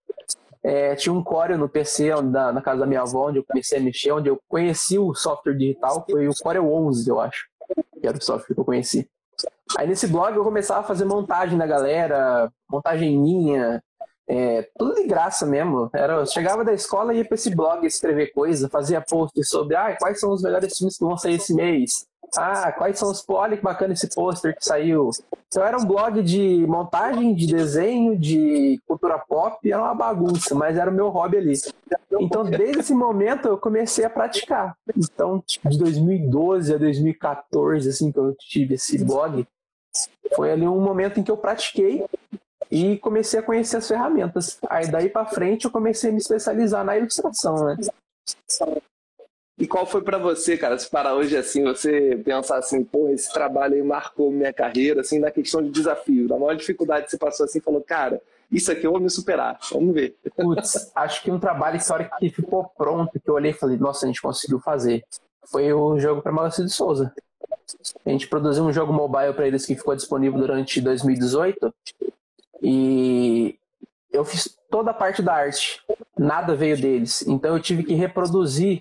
É, 0.60 0.96
tinha 0.96 1.12
um 1.12 1.22
Corel 1.22 1.56
no 1.56 1.68
PC 1.68 2.10
na, 2.22 2.50
na, 2.50 2.60
casa 2.60 2.80
da 2.80 2.86
minha 2.86 3.02
avó, 3.02 3.28
onde 3.28 3.38
eu 3.38 3.44
comecei 3.44 3.78
a 3.78 3.82
mexer, 3.82 4.10
onde 4.10 4.28
eu 4.28 4.40
conheci 4.48 4.98
o 4.98 5.14
software 5.14 5.54
digital, 5.54 6.04
foi 6.10 6.26
o 6.26 6.34
Corel 6.42 6.72
11, 6.72 7.08
eu 7.08 7.20
acho, 7.20 7.44
que 8.00 8.08
era 8.08 8.16
o 8.16 8.24
software 8.24 8.54
que 8.54 8.60
eu 8.60 8.64
conheci. 8.64 9.08
Aí 9.78 9.86
nesse 9.86 10.08
blog 10.08 10.34
eu 10.34 10.42
começava 10.42 10.80
a 10.80 10.84
fazer 10.84 11.04
montagem 11.04 11.56
da 11.56 11.66
galera, 11.66 12.50
montagem 12.68 13.16
minha, 13.16 13.80
é, 14.26 14.68
tudo 14.78 14.94
de 14.94 15.06
graça 15.06 15.46
mesmo. 15.46 15.90
Era, 15.92 16.14
eu 16.14 16.26
chegava 16.26 16.64
da 16.64 16.72
escola 16.72 17.14
e 17.14 17.18
ia 17.18 17.24
para 17.24 17.34
esse 17.34 17.54
blog 17.54 17.86
escrever 17.86 18.32
coisa, 18.32 18.68
fazia 18.68 19.00
posts 19.00 19.48
sobre 19.48 19.76
ah, 19.76 19.96
quais 19.98 20.18
são 20.18 20.32
os 20.32 20.42
melhores 20.42 20.76
filmes 20.76 20.96
que 20.96 21.04
vão 21.04 21.16
sair 21.16 21.34
esse 21.34 21.54
mês. 21.54 22.06
Ah, 22.36 22.72
quais 22.72 22.98
são 22.98 23.10
os. 23.10 23.24
Olha 23.28 23.56
que 23.56 23.62
bacana 23.62 23.92
esse 23.92 24.08
pôster 24.12 24.56
que 24.56 24.64
saiu. 24.64 25.10
Então 25.46 25.62
era 25.62 25.76
um 25.78 25.84
blog 25.84 26.22
de 26.22 26.66
montagem, 26.66 27.34
de 27.34 27.46
desenho, 27.46 28.18
de 28.18 28.80
cultura 28.88 29.18
pop, 29.18 29.70
era 29.70 29.80
uma 29.80 29.94
bagunça, 29.94 30.54
mas 30.54 30.76
era 30.76 30.90
o 30.90 30.94
meu 30.94 31.10
hobby 31.10 31.36
ali. 31.36 31.54
Então, 32.18 32.44
desde 32.44 32.80
esse 32.80 32.94
momento, 32.94 33.46
eu 33.46 33.58
comecei 33.58 34.04
a 34.04 34.10
praticar. 34.10 34.76
Então, 34.96 35.42
de 35.46 35.78
2012 35.78 36.74
a 36.74 36.78
2014, 36.78 37.88
assim, 37.88 38.10
que 38.10 38.18
eu 38.18 38.34
tive 38.36 38.74
esse 38.74 39.04
blog, 39.04 39.46
foi 40.34 40.50
ali 40.50 40.66
um 40.66 40.80
momento 40.80 41.20
em 41.20 41.22
que 41.22 41.30
eu 41.30 41.36
pratiquei 41.36 42.04
e 42.74 42.98
comecei 42.98 43.38
a 43.38 43.42
conhecer 43.42 43.76
as 43.76 43.86
ferramentas. 43.86 44.58
Aí 44.68 44.90
daí 44.90 45.08
para 45.08 45.24
frente 45.26 45.64
eu 45.64 45.70
comecei 45.70 46.10
a 46.10 46.12
me 46.12 46.18
especializar 46.18 46.84
na 46.84 46.98
ilustração, 46.98 47.66
né? 47.66 47.76
E 49.56 49.68
qual 49.68 49.86
foi 49.86 50.02
para 50.02 50.18
você, 50.18 50.58
cara, 50.58 50.76
se 50.76 50.90
para 50.90 51.14
hoje 51.14 51.36
assim, 51.36 51.62
você 51.62 52.20
pensar 52.24 52.58
assim, 52.58 52.82
pô, 52.82 53.08
esse 53.10 53.32
trabalho 53.32 53.74
aí 53.74 53.82
marcou 53.82 54.28
minha 54.32 54.52
carreira, 54.52 55.02
assim, 55.02 55.20
na 55.20 55.30
questão 55.30 55.62
de 55.62 55.70
desafio, 55.70 56.26
da 56.26 56.36
maior 56.36 56.56
dificuldade 56.56 57.04
que 57.04 57.12
você 57.12 57.18
passou 57.18 57.44
assim, 57.44 57.60
falou, 57.60 57.80
cara, 57.80 58.20
isso 58.50 58.72
aqui 58.72 58.84
eu 58.84 58.90
vou 58.90 59.00
me 59.00 59.08
superar, 59.08 59.56
vamos 59.70 59.94
ver. 59.94 60.16
Putz, 60.34 60.90
acho 60.96 61.22
que 61.22 61.30
um 61.30 61.38
trabalho 61.38 61.76
histórico 61.76 62.16
que 62.18 62.28
ficou 62.28 62.64
pronto, 62.76 63.20
que 63.20 63.30
eu 63.30 63.34
olhei 63.34 63.52
e 63.52 63.54
falei, 63.54 63.76
nossa, 63.76 64.04
a 64.04 64.08
gente 64.08 64.20
conseguiu 64.20 64.58
fazer, 64.58 65.04
foi 65.46 65.72
o 65.72 65.96
jogo 66.00 66.22
para 66.22 66.32
Maurício 66.32 66.64
de 66.64 66.72
Souza. 66.72 67.14
A 68.04 68.10
gente 68.10 68.26
produziu 68.26 68.64
um 68.64 68.72
jogo 68.72 68.92
mobile 68.92 69.32
para 69.32 69.46
eles 69.46 69.64
que 69.64 69.76
ficou 69.76 69.94
disponível 69.94 70.40
durante 70.40 70.80
2018 70.80 71.72
e 72.62 73.58
eu 74.12 74.24
fiz 74.24 74.56
toda 74.70 74.90
a 74.90 74.94
parte 74.94 75.22
da 75.22 75.34
arte, 75.34 75.80
nada 76.18 76.54
veio 76.54 76.76
deles. 76.80 77.22
Então 77.26 77.56
eu 77.56 77.62
tive 77.62 77.82
que 77.82 77.94
reproduzir 77.94 78.80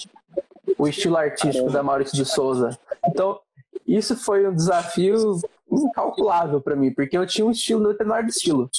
o 0.78 0.88
estilo 0.88 1.18
artístico 1.18 1.70
da 1.70 1.84
Maurício 1.84 2.16
de 2.16 2.26
Souza. 2.26 2.78
Então, 3.08 3.40
isso 3.86 4.16
foi 4.16 4.48
um 4.48 4.56
desafio 4.56 5.40
incalculável 5.72 6.62
para 6.62 6.76
mim, 6.76 6.92
porque 6.92 7.18
eu 7.18 7.26
tinha 7.26 7.46
um 7.46 7.52
estilo, 7.52 7.82
no 7.82 7.96
menor 7.98 8.24
estilo. 8.26 8.70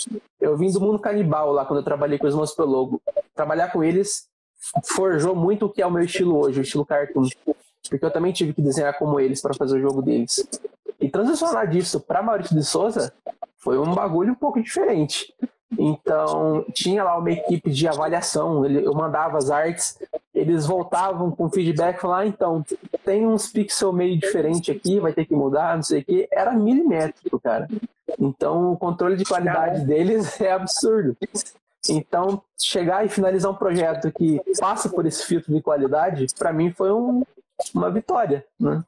Eu 0.40 0.56
vim 0.56 0.70
do 0.70 0.80
mundo 0.80 0.98
canibal 0.98 1.52
lá 1.52 1.64
quando 1.64 1.80
eu 1.80 1.84
trabalhei 1.84 2.18
com 2.18 2.26
os 2.26 2.34
meus 2.34 2.54
Pelogo. 2.54 3.00
Trabalhar 3.34 3.72
com 3.72 3.82
eles 3.82 4.28
forjou 4.84 5.34
muito 5.34 5.66
o 5.66 5.68
que 5.68 5.82
é 5.82 5.86
o 5.86 5.90
meu 5.90 6.04
estilo 6.04 6.38
hoje, 6.38 6.60
o 6.60 6.62
estilo 6.62 6.86
cartoon. 6.86 7.28
Porque 7.88 8.04
eu 8.04 8.10
também 8.10 8.32
tive 8.32 8.54
que 8.54 8.62
desenhar 8.62 8.98
como 8.98 9.20
eles 9.20 9.40
para 9.42 9.54
fazer 9.54 9.76
o 9.76 9.80
jogo 9.80 10.00
deles. 10.00 10.46
E 11.04 11.08
transicionar 11.10 11.68
disso 11.68 12.00
para 12.00 12.22
Maurício 12.22 12.56
de 12.56 12.64
Souza 12.64 13.12
foi 13.58 13.76
um 13.76 13.92
bagulho 13.94 14.32
um 14.32 14.34
pouco 14.34 14.62
diferente. 14.62 15.34
Então, 15.78 16.64
tinha 16.72 17.04
lá 17.04 17.18
uma 17.18 17.30
equipe 17.30 17.70
de 17.70 17.86
avaliação, 17.86 18.64
eu 18.64 18.94
mandava 18.94 19.36
as 19.36 19.50
artes, 19.50 19.98
eles 20.34 20.64
voltavam 20.64 21.30
com 21.30 21.50
feedback, 21.50 22.00
falavam, 22.00 22.24
ah, 22.24 22.26
então, 22.26 22.64
tem 23.04 23.26
uns 23.26 23.48
pixel 23.48 23.92
meio 23.92 24.18
diferente 24.18 24.70
aqui, 24.70 24.98
vai 24.98 25.12
ter 25.12 25.26
que 25.26 25.34
mudar, 25.34 25.76
não 25.76 25.82
sei 25.82 26.00
o 26.00 26.04
que. 26.06 26.26
Era 26.32 26.54
milimétrico, 26.54 27.38
cara. 27.38 27.68
Então, 28.18 28.72
o 28.72 28.76
controle 28.78 29.16
de 29.16 29.26
qualidade 29.26 29.84
deles 29.84 30.40
é 30.40 30.52
absurdo. 30.52 31.14
Então, 31.86 32.40
chegar 32.58 33.04
e 33.04 33.10
finalizar 33.10 33.52
um 33.52 33.56
projeto 33.56 34.10
que 34.10 34.40
passa 34.58 34.88
por 34.88 35.04
esse 35.04 35.26
filtro 35.26 35.52
de 35.52 35.60
qualidade, 35.60 36.28
para 36.38 36.50
mim 36.50 36.72
foi 36.72 36.90
um, 36.90 37.22
uma 37.74 37.90
vitória, 37.90 38.42
né? 38.58 38.82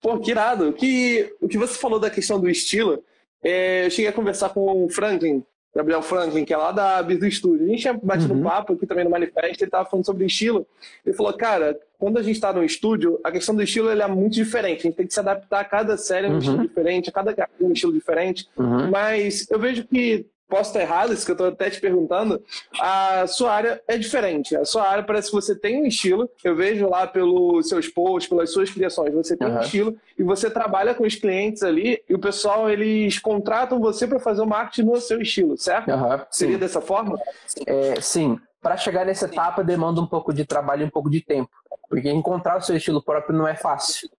Pô, 0.00 0.18
que 0.18 0.30
irado. 0.30 0.72
Que, 0.72 1.34
o 1.40 1.48
que 1.48 1.58
você 1.58 1.78
falou 1.78 1.98
da 1.98 2.10
questão 2.10 2.40
do 2.40 2.48
estilo, 2.48 3.02
é, 3.42 3.86
eu 3.86 3.90
cheguei 3.90 4.08
a 4.08 4.12
conversar 4.12 4.50
com 4.50 4.84
o 4.84 4.88
Franklin, 4.88 5.44
Gabriel 5.74 6.02
Franklin, 6.02 6.44
que 6.44 6.52
é 6.52 6.56
lá 6.56 6.72
da 6.72 7.02
Bis 7.02 7.18
do 7.18 7.26
Estúdio. 7.26 7.66
A 7.66 7.68
gente 7.68 7.80
tinha 7.80 7.94
batido 7.94 8.34
uhum. 8.34 8.40
um 8.40 8.42
papo 8.42 8.72
aqui 8.72 8.86
também 8.86 9.04
no 9.04 9.10
Manifesto, 9.10 9.62
ele 9.62 9.70
tava 9.70 9.88
falando 9.88 10.04
sobre 10.04 10.26
estilo. 10.26 10.66
Ele 11.06 11.14
falou, 11.14 11.32
cara, 11.32 11.78
quando 11.98 12.18
a 12.18 12.22
gente 12.22 12.36
está 12.36 12.52
no 12.52 12.64
estúdio, 12.64 13.20
a 13.22 13.30
questão 13.30 13.54
do 13.54 13.62
estilo 13.62 13.88
é 13.88 14.06
muito 14.08 14.34
diferente. 14.34 14.80
A 14.80 14.82
gente 14.82 14.96
tem 14.96 15.06
que 15.06 15.14
se 15.14 15.20
adaptar 15.20 15.60
a 15.60 15.64
cada 15.64 15.96
série 15.96 16.26
a 16.26 16.30
um 16.30 16.32
uhum. 16.32 16.38
estilo 16.38 16.58
diferente, 16.62 17.08
a 17.08 17.12
cada 17.12 17.48
um 17.60 17.72
estilo 17.72 17.92
diferente. 17.92 18.48
Uhum. 18.56 18.90
Mas 18.90 19.48
eu 19.50 19.58
vejo 19.58 19.86
que 19.86 20.26
posso 20.50 20.70
estar 20.70 20.80
errado, 20.80 21.14
isso 21.14 21.24
que 21.24 21.30
eu 21.30 21.34
estou 21.34 21.48
até 21.48 21.70
te 21.70 21.80
perguntando, 21.80 22.42
a 22.78 23.26
sua 23.26 23.52
área 23.52 23.82
é 23.86 23.96
diferente. 23.96 24.56
A 24.56 24.64
sua 24.64 24.86
área 24.86 25.04
parece 25.04 25.30
que 25.30 25.36
você 25.36 25.54
tem 25.54 25.82
um 25.82 25.86
estilo, 25.86 26.28
eu 26.42 26.56
vejo 26.56 26.88
lá 26.88 27.06
pelos 27.06 27.68
seus 27.68 27.88
posts, 27.88 28.28
pelas 28.28 28.52
suas 28.52 28.68
criações, 28.68 29.14
você 29.14 29.36
tem 29.36 29.48
uhum. 29.48 29.56
um 29.56 29.60
estilo 29.60 29.96
e 30.18 30.22
você 30.22 30.50
trabalha 30.50 30.94
com 30.94 31.04
os 31.04 31.14
clientes 31.14 31.62
ali 31.62 32.02
e 32.08 32.14
o 32.14 32.18
pessoal, 32.18 32.68
eles 32.68 33.18
contratam 33.18 33.80
você 33.80 34.06
para 34.06 34.18
fazer 34.18 34.42
o 34.42 34.46
marketing 34.46 34.88
no 34.88 35.00
seu 35.00 35.22
estilo, 35.22 35.56
certo? 35.56 35.90
Uhum, 35.90 36.20
Seria 36.30 36.58
dessa 36.58 36.80
forma? 36.80 37.18
É, 37.66 38.00
sim. 38.00 38.38
Para 38.60 38.76
chegar 38.76 39.06
nessa 39.06 39.24
etapa 39.24 39.64
demanda 39.64 40.00
um 40.00 40.06
pouco 40.06 40.34
de 40.34 40.44
trabalho 40.44 40.82
e 40.82 40.84
um 40.84 40.90
pouco 40.90 41.08
de 41.08 41.22
tempo, 41.22 41.50
porque 41.88 42.10
encontrar 42.10 42.58
o 42.58 42.60
seu 42.60 42.76
estilo 42.76 43.02
próprio 43.02 43.36
não 43.36 43.48
é 43.48 43.54
fácil. 43.54 44.10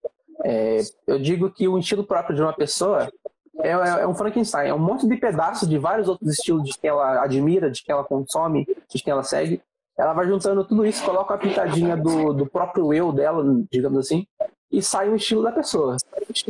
É, 0.44 0.80
eu 1.06 1.20
digo 1.20 1.52
que 1.52 1.68
o 1.68 1.78
estilo 1.78 2.04
próprio 2.04 2.36
de 2.36 2.42
uma 2.42 2.54
pessoa 2.54 3.12
é, 3.60 3.70
é, 3.70 3.74
é, 3.74 4.08
um 4.08 4.16
Frankenstein, 4.16 4.70
é 4.70 4.74
um 4.74 4.80
monte 4.80 5.08
de 5.08 5.18
pedaços 5.18 5.68
de 5.68 5.78
vários 5.78 6.08
outros 6.08 6.32
estilos 6.32 6.64
de 6.64 6.78
quem 6.78 6.90
ela 6.90 7.24
admira, 7.24 7.70
de 7.70 7.84
quem 7.84 7.94
ela 7.94 8.04
consome, 8.04 8.66
de 8.90 9.04
quem 9.04 9.12
ela 9.12 9.24
segue. 9.24 9.62
ela 9.98 10.14
vai 10.14 10.28
juntando 10.28 10.64
tudo 10.66 10.86
isso, 10.86 11.04
coloca 11.04 11.34
a 11.34 11.38
pitadinha 11.38 11.98
do, 11.98 12.34
do 12.34 12.46
próprio 12.46 12.94
eu 12.94 13.12
dela, 13.12 13.44
digamos 13.72 14.00
assim, 14.00 14.26
e 14.72 14.82
sai 14.82 15.10
o 15.10 15.16
estilo 15.16 15.44
da 15.44 15.52
pessoa. 15.52 15.98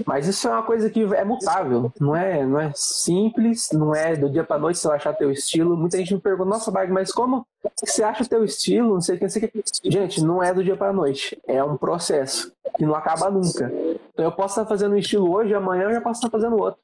Mas 0.06 0.28
isso 0.28 0.48
é 0.48 0.51
uma 0.51 0.63
coisa 0.63 0.90
que 0.90 1.01
é 1.01 1.25
mutável, 1.25 1.92
não 2.00 2.16
é, 2.16 2.46
não 2.46 2.60
é 2.60 2.72
simples, 2.75 3.70
não 3.74 3.96
é 3.96 4.16
do 4.16 4.30
dia 4.30 4.44
para 4.44 4.60
noite 4.60 4.78
você 4.78 4.88
achar 4.90 5.13
teu 5.13 5.32
estilo. 5.32 5.75
Muita 5.75 5.98
gente 5.98 6.13
me 6.13 6.22
pergunta, 6.22 6.50
nossa, 6.50 6.70
Bag, 6.70 6.92
mas 6.92 7.12
como 7.12 7.46
você 7.80 8.04
acha 8.04 8.24
teu 8.25 8.44
estilo? 8.44 8.94
Não 8.94 9.01
sei 9.01 9.16
o 9.16 9.18
que, 9.18 9.24
não 9.24 9.30
sei 9.30 9.46
o 9.46 9.50
que. 9.50 9.63
Gente, 9.84 10.24
não 10.24 10.44
é 10.44 10.54
do 10.54 10.63
dia 10.63 10.78
para 10.78 10.94
noite, 10.94 11.38
é 11.48 11.63
um 11.63 11.75
processo 11.75 12.51
que 12.78 12.86
não 12.86 12.94
acaba 12.94 13.32
nunca. 13.32 13.72
Então 14.13 14.25
eu 14.25 14.32
posso 14.32 14.60
estar 14.60 14.70
fazendo 14.70 14.94
um 14.94 14.98
estilo 14.98 15.34
hoje, 15.34 15.54
amanhã 15.56 15.84
eu 15.84 15.94
já 15.94 16.01
posso 16.01 16.20
estar 16.20 16.30
fazendo 16.30 16.58
outro. 16.58 16.80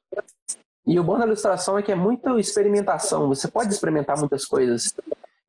E 0.84 0.98
o 0.98 1.04
bom 1.04 1.18
da 1.18 1.26
ilustração 1.26 1.78
é 1.78 1.82
que 1.82 1.92
é 1.92 1.94
muita 1.94 2.38
experimentação, 2.40 3.28
você 3.28 3.46
pode 3.46 3.72
experimentar 3.72 4.18
muitas 4.18 4.44
coisas. 4.44 4.92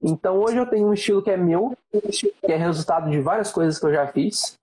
Então 0.02 0.38
hoje 0.38 0.58
eu 0.58 0.66
tenho 0.66 0.88
um 0.88 0.94
estilo 0.94 1.22
que 1.22 1.32
é 1.32 1.38
meu, 1.38 1.76
que 1.92 2.52
é 2.52 2.56
resultado 2.56 3.10
de 3.10 3.20
várias 3.20 3.52
coisas 3.52 3.80
que 3.80 3.86
eu 3.86 3.94
já 3.94 4.08
fiz 4.08 4.58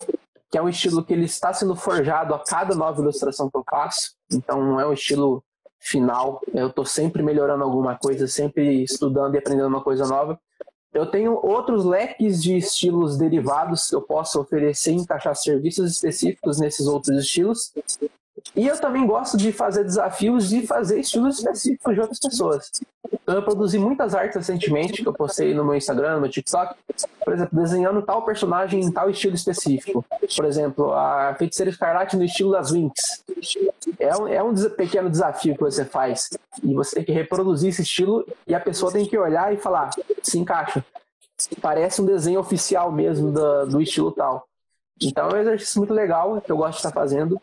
que 0.57 0.59
é 0.59 0.63
um 0.63 0.71
estilo 0.71 1.05
que 1.05 1.13
ele 1.13 1.27
está 1.27 1.53
sendo 1.53 1.77
forjado 1.77 2.35
a 2.35 2.39
cada 2.39 2.75
nova 2.75 2.99
ilustração 3.03 3.51
que 3.51 3.59
eu 3.59 3.65
faço. 3.69 4.15
Então 4.33 4.59
não 4.65 4.81
é 4.81 4.87
um 4.87 4.93
estilo 4.95 5.45
final. 5.79 6.41
Eu 6.55 6.69
estou 6.69 6.87
sempre 6.87 7.23
melhorando 7.23 7.63
alguma 7.63 7.95
coisa, 7.99 8.27
sempre 8.27 8.83
estudando 8.83 9.35
e 9.35 9.39
aprendendo 9.39 9.69
uma 9.69 9.83
coisa 9.83 10.07
nova. 10.07 10.41
Eu 10.95 11.11
tenho 11.11 11.39
outros 11.47 11.85
leques 11.85 12.43
de 12.43 12.57
estilos 12.57 13.19
derivados 13.19 13.91
que 13.91 13.95
eu 13.95 14.01
posso 14.01 14.41
oferecer 14.41 14.93
e 14.93 14.95
encaixar 14.95 15.37
serviços 15.37 15.93
específicos 15.93 16.59
nesses 16.59 16.87
outros 16.87 17.19
estilos. 17.19 17.75
E 18.55 18.67
eu 18.67 18.79
também 18.81 19.07
gosto 19.07 19.37
de 19.37 19.53
fazer 19.53 19.85
desafios 19.85 20.49
de 20.49 20.67
fazer 20.67 21.01
estilos 21.01 21.39
específicos 21.39 21.95
de 21.95 22.01
outras 22.01 22.19
pessoas. 22.19 22.71
Eu 23.27 23.43
produzi 23.43 23.79
muitas 23.79 24.15
artes 24.15 24.37
recentemente 24.37 25.03
que 25.03 25.09
eu 25.09 25.13
postei 25.13 25.55
no 25.55 25.65
meu 25.65 25.75
Instagram, 25.75 26.15
no 26.15 26.21
meu 26.23 26.31
TikTok, 26.31 26.75
por 27.25 27.35
exemplo, 27.35 27.59
desenhando 27.59 28.03
tal 28.03 28.25
personagem 28.25 28.81
em 28.81 28.91
tal 28.91 29.11
estilo 29.11 29.35
específico. 29.35 30.05
Por 30.35 30.45
exemplo, 30.45 30.93
a 30.93 31.35
Feiticeira 31.35 31.71
Escarlate 31.71 32.17
no 32.17 32.25
estilo 32.25 32.53
das 32.53 32.71
Winx. 32.71 33.25
É 33.99 34.17
um, 34.17 34.29
é 34.29 34.43
um 34.43 34.55
pequeno 34.71 35.11
desafio 35.11 35.55
que 35.55 35.61
você 35.61 35.85
faz. 35.85 36.31
E 36.63 36.75
você 36.75 36.97
tem 36.97 37.05
que 37.05 37.13
reproduzir 37.13 37.71
esse 37.71 37.83
estilo 37.83 38.27
e 38.47 38.55
a 38.55 38.61
pessoa 38.61 38.93
tem 38.93 39.05
que 39.05 39.19
olhar 39.19 39.53
e 39.53 39.57
falar, 39.57 39.91
se 40.23 40.39
encaixa. 40.39 40.85
Parece 41.61 42.01
um 42.01 42.07
desenho 42.07 42.41
oficial 42.41 42.91
mesmo 42.91 43.31
do, 43.31 43.67
do 43.67 43.81
estilo 43.83 44.11
tal. 44.13 44.47
Então 45.03 45.29
é 45.29 45.35
um 45.35 45.39
exercício 45.39 45.79
muito 45.79 45.93
legal 45.93 46.41
que 46.41 46.51
eu 46.51 46.57
gosto 46.57 46.73
de 46.73 46.77
estar 46.79 46.93
fazendo 46.93 47.41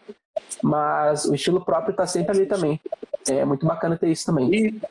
mas 0.62 1.25
o 1.25 1.36
estilo 1.36 1.63
próprio 1.63 1.92
está 1.92 2.08
sempre 2.08 2.36
ali 2.36 2.46
também. 2.46 2.80
É 3.30 3.46
muito 3.46 3.66
bacana 3.66 3.98
ter 3.98 4.10
isso 4.10 4.25
também. 4.25 4.54
E 4.54 4.82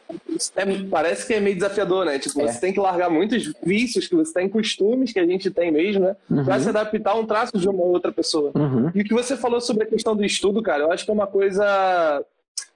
é, 0.57 0.65
parece 0.91 1.27
que 1.27 1.35
é 1.35 1.41
meio 1.41 1.55
desafiador, 1.55 2.07
né? 2.07 2.19
Tipo, 2.19 2.41
é. 2.41 2.49
você 2.49 2.61
tem 2.61 2.73
que 2.73 2.81
largar 2.81 3.11
muitos 3.11 3.53
vícios 3.63 4.09
que 4.09 4.15
você 4.15 4.33
tem, 4.33 4.49
costumes 4.49 5.13
que 5.13 5.21
a 5.21 5.27
gente 5.27 5.51
tem 5.51 5.71
mesmo, 5.71 6.05
né? 6.05 6.17
Uhum. 6.31 6.45
Pra 6.45 6.59
se 6.59 6.69
adaptar 6.69 7.11
a 7.11 7.19
um 7.19 7.27
traço 7.27 7.59
de 7.59 7.69
uma 7.69 7.83
outra 7.83 8.11
pessoa. 8.11 8.53
Uhum. 8.55 8.91
E 8.95 9.03
o 9.03 9.05
que 9.05 9.13
você 9.13 9.37
falou 9.37 9.61
sobre 9.61 9.85
a 9.85 9.87
questão 9.87 10.17
do 10.17 10.25
estudo, 10.25 10.63
cara, 10.63 10.85
eu 10.85 10.93
acho 10.93 11.05
que 11.05 11.11
é 11.11 11.15
uma 11.15 11.27
coisa 11.27 12.25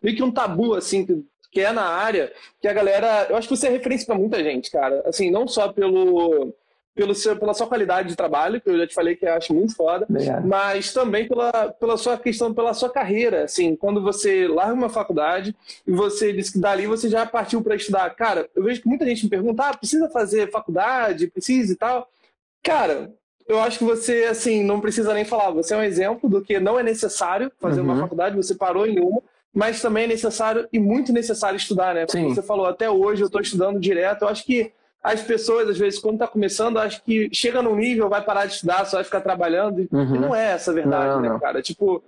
meio 0.02 0.16
que 0.16 0.23
um 0.23 0.30
tabu, 0.30 0.75
assim, 0.75 1.06
que, 1.06 1.25
que 1.50 1.61
é 1.61 1.73
na 1.73 1.85
área, 1.85 2.30
que 2.61 2.68
a 2.68 2.73
galera. 2.73 3.26
Eu 3.30 3.37
acho 3.37 3.49
que 3.49 3.56
você 3.56 3.68
é 3.68 3.70
referência 3.70 4.06
para 4.06 4.18
muita 4.18 4.42
gente, 4.42 4.70
cara. 4.70 5.02
Assim, 5.06 5.30
não 5.30 5.49
só 5.49 5.73
pelo 5.73 6.52
pelo 6.96 7.14
seu, 7.14 7.36
pela 7.36 7.52
sua 7.52 7.66
qualidade 7.66 8.08
de 8.08 8.16
trabalho, 8.16 8.58
que 8.58 8.70
eu 8.70 8.78
já 8.78 8.86
te 8.86 8.94
falei 8.94 9.14
que 9.14 9.26
eu 9.26 9.34
acho 9.34 9.52
muito 9.52 9.76
foda, 9.76 10.06
Obrigado. 10.08 10.48
mas 10.48 10.94
também 10.94 11.28
pela, 11.28 11.68
pela 11.68 11.98
sua 11.98 12.16
questão, 12.16 12.54
pela 12.54 12.72
sua 12.72 12.88
carreira. 12.88 13.44
Assim, 13.44 13.76
quando 13.76 14.02
você 14.02 14.48
larga 14.48 14.72
uma 14.72 14.88
faculdade 14.88 15.54
e 15.86 15.92
você 15.92 16.32
diz 16.32 16.48
que 16.48 16.58
dali 16.58 16.86
você 16.86 17.10
já 17.10 17.26
partiu 17.26 17.62
para 17.62 17.76
estudar. 17.76 18.08
Cara, 18.16 18.48
eu 18.56 18.64
vejo 18.64 18.80
que 18.80 18.88
muita 18.88 19.04
gente 19.04 19.24
me 19.24 19.30
pergunta: 19.30 19.68
ah, 19.68 19.76
precisa 19.76 20.08
fazer 20.08 20.50
faculdade, 20.50 21.26
precisa 21.28 21.74
e 21.74 21.76
tal. 21.76 22.08
Cara, 22.62 23.12
eu 23.46 23.60
acho 23.60 23.78
que 23.78 23.84
você, 23.84 24.24
assim, 24.24 24.64
não 24.64 24.80
precisa 24.80 25.12
nem 25.12 25.24
falar. 25.24 25.50
Você 25.50 25.74
é 25.74 25.76
um 25.76 25.82
exemplo 25.82 26.30
do 26.30 26.40
que 26.40 26.58
não 26.58 26.80
é 26.80 26.82
necessário 26.82 27.52
fazer 27.60 27.80
uhum. 27.82 27.88
uma 27.88 28.00
faculdade, 28.00 28.34
você 28.34 28.54
parou 28.54 28.86
em 28.86 28.98
uma, 28.98 29.22
mas 29.54 29.82
também 29.82 30.04
é 30.04 30.08
necessário 30.08 30.66
e 30.72 30.78
muito 30.78 31.12
necessário 31.12 31.58
estudar, 31.58 31.94
né? 31.94 32.06
Porque 32.06 32.20
Sim. 32.20 32.34
você 32.34 32.42
falou, 32.42 32.64
até 32.64 32.88
hoje 32.90 33.22
eu 33.22 33.26
estou 33.26 33.40
estudando 33.42 33.78
direto. 33.78 34.22
Eu 34.22 34.28
acho 34.28 34.46
que 34.46 34.72
as 35.06 35.22
pessoas, 35.22 35.68
às 35.68 35.78
vezes, 35.78 36.00
quando 36.00 36.14
está 36.14 36.26
começando, 36.26 36.78
acho 36.78 37.00
que 37.04 37.30
chega 37.32 37.62
num 37.62 37.76
nível, 37.76 38.08
vai 38.08 38.20
parar 38.25 38.46
de 38.46 38.54
estudar, 38.54 38.84
só 38.86 38.96
vai 38.96 39.04
ficar 39.04 39.20
trabalhando. 39.20 39.86
Uhum. 39.92 40.16
E 40.16 40.18
não 40.18 40.34
é 40.34 40.50
essa 40.50 40.72
a 40.72 40.75
verdade, 40.75 41.14
não, 41.14 41.20
né, 41.20 41.28
não. 41.28 41.38
cara? 41.38 41.62
Tipo, 41.62 42.02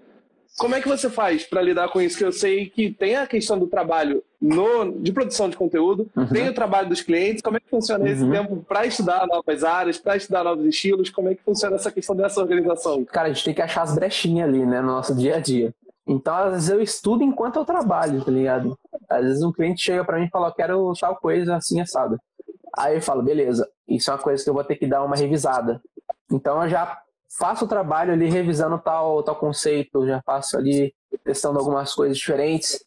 como 0.58 0.74
é 0.74 0.80
que 0.80 0.88
você 0.88 1.08
faz 1.08 1.44
para 1.44 1.62
lidar 1.62 1.90
com 1.90 2.00
isso? 2.00 2.18
Que 2.18 2.24
eu 2.24 2.32
sei 2.32 2.68
que 2.68 2.90
tem 2.90 3.14
a 3.14 3.24
questão 3.24 3.56
do 3.56 3.68
trabalho 3.68 4.20
no, 4.40 4.90
de 5.00 5.12
produção 5.12 5.48
de 5.48 5.56
conteúdo, 5.56 6.10
uhum. 6.16 6.26
tem 6.26 6.48
o 6.48 6.52
trabalho 6.52 6.88
dos 6.88 7.00
clientes. 7.00 7.40
Como 7.40 7.56
é 7.56 7.60
que 7.60 7.70
funciona 7.70 8.04
uhum. 8.04 8.10
esse 8.10 8.28
tempo 8.28 8.64
para 8.68 8.84
estudar 8.84 9.24
novas 9.28 9.62
áreas, 9.62 9.96
para 9.96 10.16
estudar 10.16 10.42
novos 10.42 10.66
estilos? 10.66 11.08
Como 11.08 11.28
é 11.28 11.36
que 11.36 11.42
funciona 11.44 11.76
essa 11.76 11.92
questão 11.92 12.16
dessa 12.16 12.40
organização? 12.40 13.04
Cara, 13.04 13.28
a 13.28 13.32
gente 13.32 13.44
tem 13.44 13.54
que 13.54 13.62
achar 13.62 13.82
as 13.82 13.94
brechinhas 13.94 14.48
ali, 14.48 14.66
né, 14.66 14.80
no 14.80 14.88
nosso 14.88 15.14
dia 15.14 15.36
a 15.36 15.40
dia. 15.40 15.72
Então, 16.04 16.34
às 16.34 16.52
vezes 16.52 16.68
eu 16.70 16.82
estudo 16.82 17.22
enquanto 17.22 17.60
eu 17.60 17.64
trabalho, 17.64 18.24
tá 18.24 18.30
ligado? 18.32 18.76
Às 19.08 19.24
vezes 19.24 19.42
um 19.44 19.52
cliente 19.52 19.82
chega 19.82 20.04
para 20.04 20.18
mim 20.18 20.24
e 20.24 20.30
fala, 20.30 20.48
eu 20.48 20.54
quero 20.54 20.92
tal 20.98 21.14
coisa 21.14 21.54
assim 21.54 21.80
assado. 21.80 22.18
Aí 22.78 22.96
eu 22.96 23.02
falo, 23.02 23.22
beleza, 23.22 23.68
isso 23.88 24.10
é 24.10 24.14
uma 24.14 24.22
coisa 24.22 24.42
que 24.42 24.48
eu 24.48 24.54
vou 24.54 24.62
ter 24.62 24.76
que 24.76 24.86
dar 24.86 25.02
uma 25.02 25.16
revisada. 25.16 25.82
Então 26.30 26.62
eu 26.62 26.68
já 26.68 27.00
faço 27.36 27.64
o 27.64 27.68
trabalho 27.68 28.12
ali 28.12 28.30
revisando 28.30 28.78
tal, 28.78 29.22
tal 29.22 29.36
conceito, 29.36 30.06
já 30.06 30.22
faço 30.22 30.56
ali 30.56 30.94
testando 31.24 31.58
algumas 31.58 31.92
coisas 31.92 32.16
diferentes. 32.16 32.84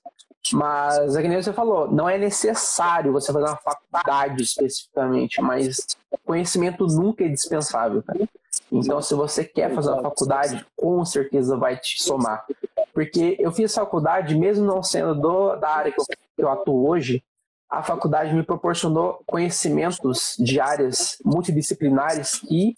Mas 0.53 1.15
é 1.15 1.21
que 1.21 1.27
nem 1.27 1.41
você 1.41 1.53
falou, 1.53 1.91
não 1.91 2.09
é 2.09 2.17
necessário 2.17 3.11
você 3.11 3.31
fazer 3.31 3.45
uma 3.45 3.57
faculdade 3.57 4.41
especificamente, 4.41 5.39
mas 5.39 5.85
conhecimento 6.25 6.87
nunca 6.87 7.23
é 7.23 7.27
dispensável, 7.27 8.01
cara. 8.01 8.27
Então, 8.71 9.01
se 9.01 9.13
você 9.13 9.43
quer 9.43 9.73
fazer 9.73 9.91
uma 9.91 10.01
faculdade, 10.01 10.65
com 10.75 11.03
certeza 11.05 11.57
vai 11.57 11.77
te 11.77 12.01
somar. 12.01 12.45
Porque 12.93 13.37
eu 13.39 13.51
fiz 13.51 13.73
faculdade, 13.73 14.35
mesmo 14.35 14.65
não 14.65 14.81
sendo 14.81 15.13
do, 15.13 15.55
da 15.57 15.69
área 15.69 15.91
que 15.91 16.01
eu, 16.01 16.05
que 16.05 16.43
eu 16.43 16.49
atuo 16.49 16.89
hoje, 16.89 17.23
a 17.71 17.81
faculdade 17.81 18.35
me 18.35 18.43
proporcionou 18.43 19.23
conhecimentos 19.25 20.35
de 20.37 20.59
áreas 20.59 21.17
multidisciplinares 21.23 22.37
que, 22.41 22.75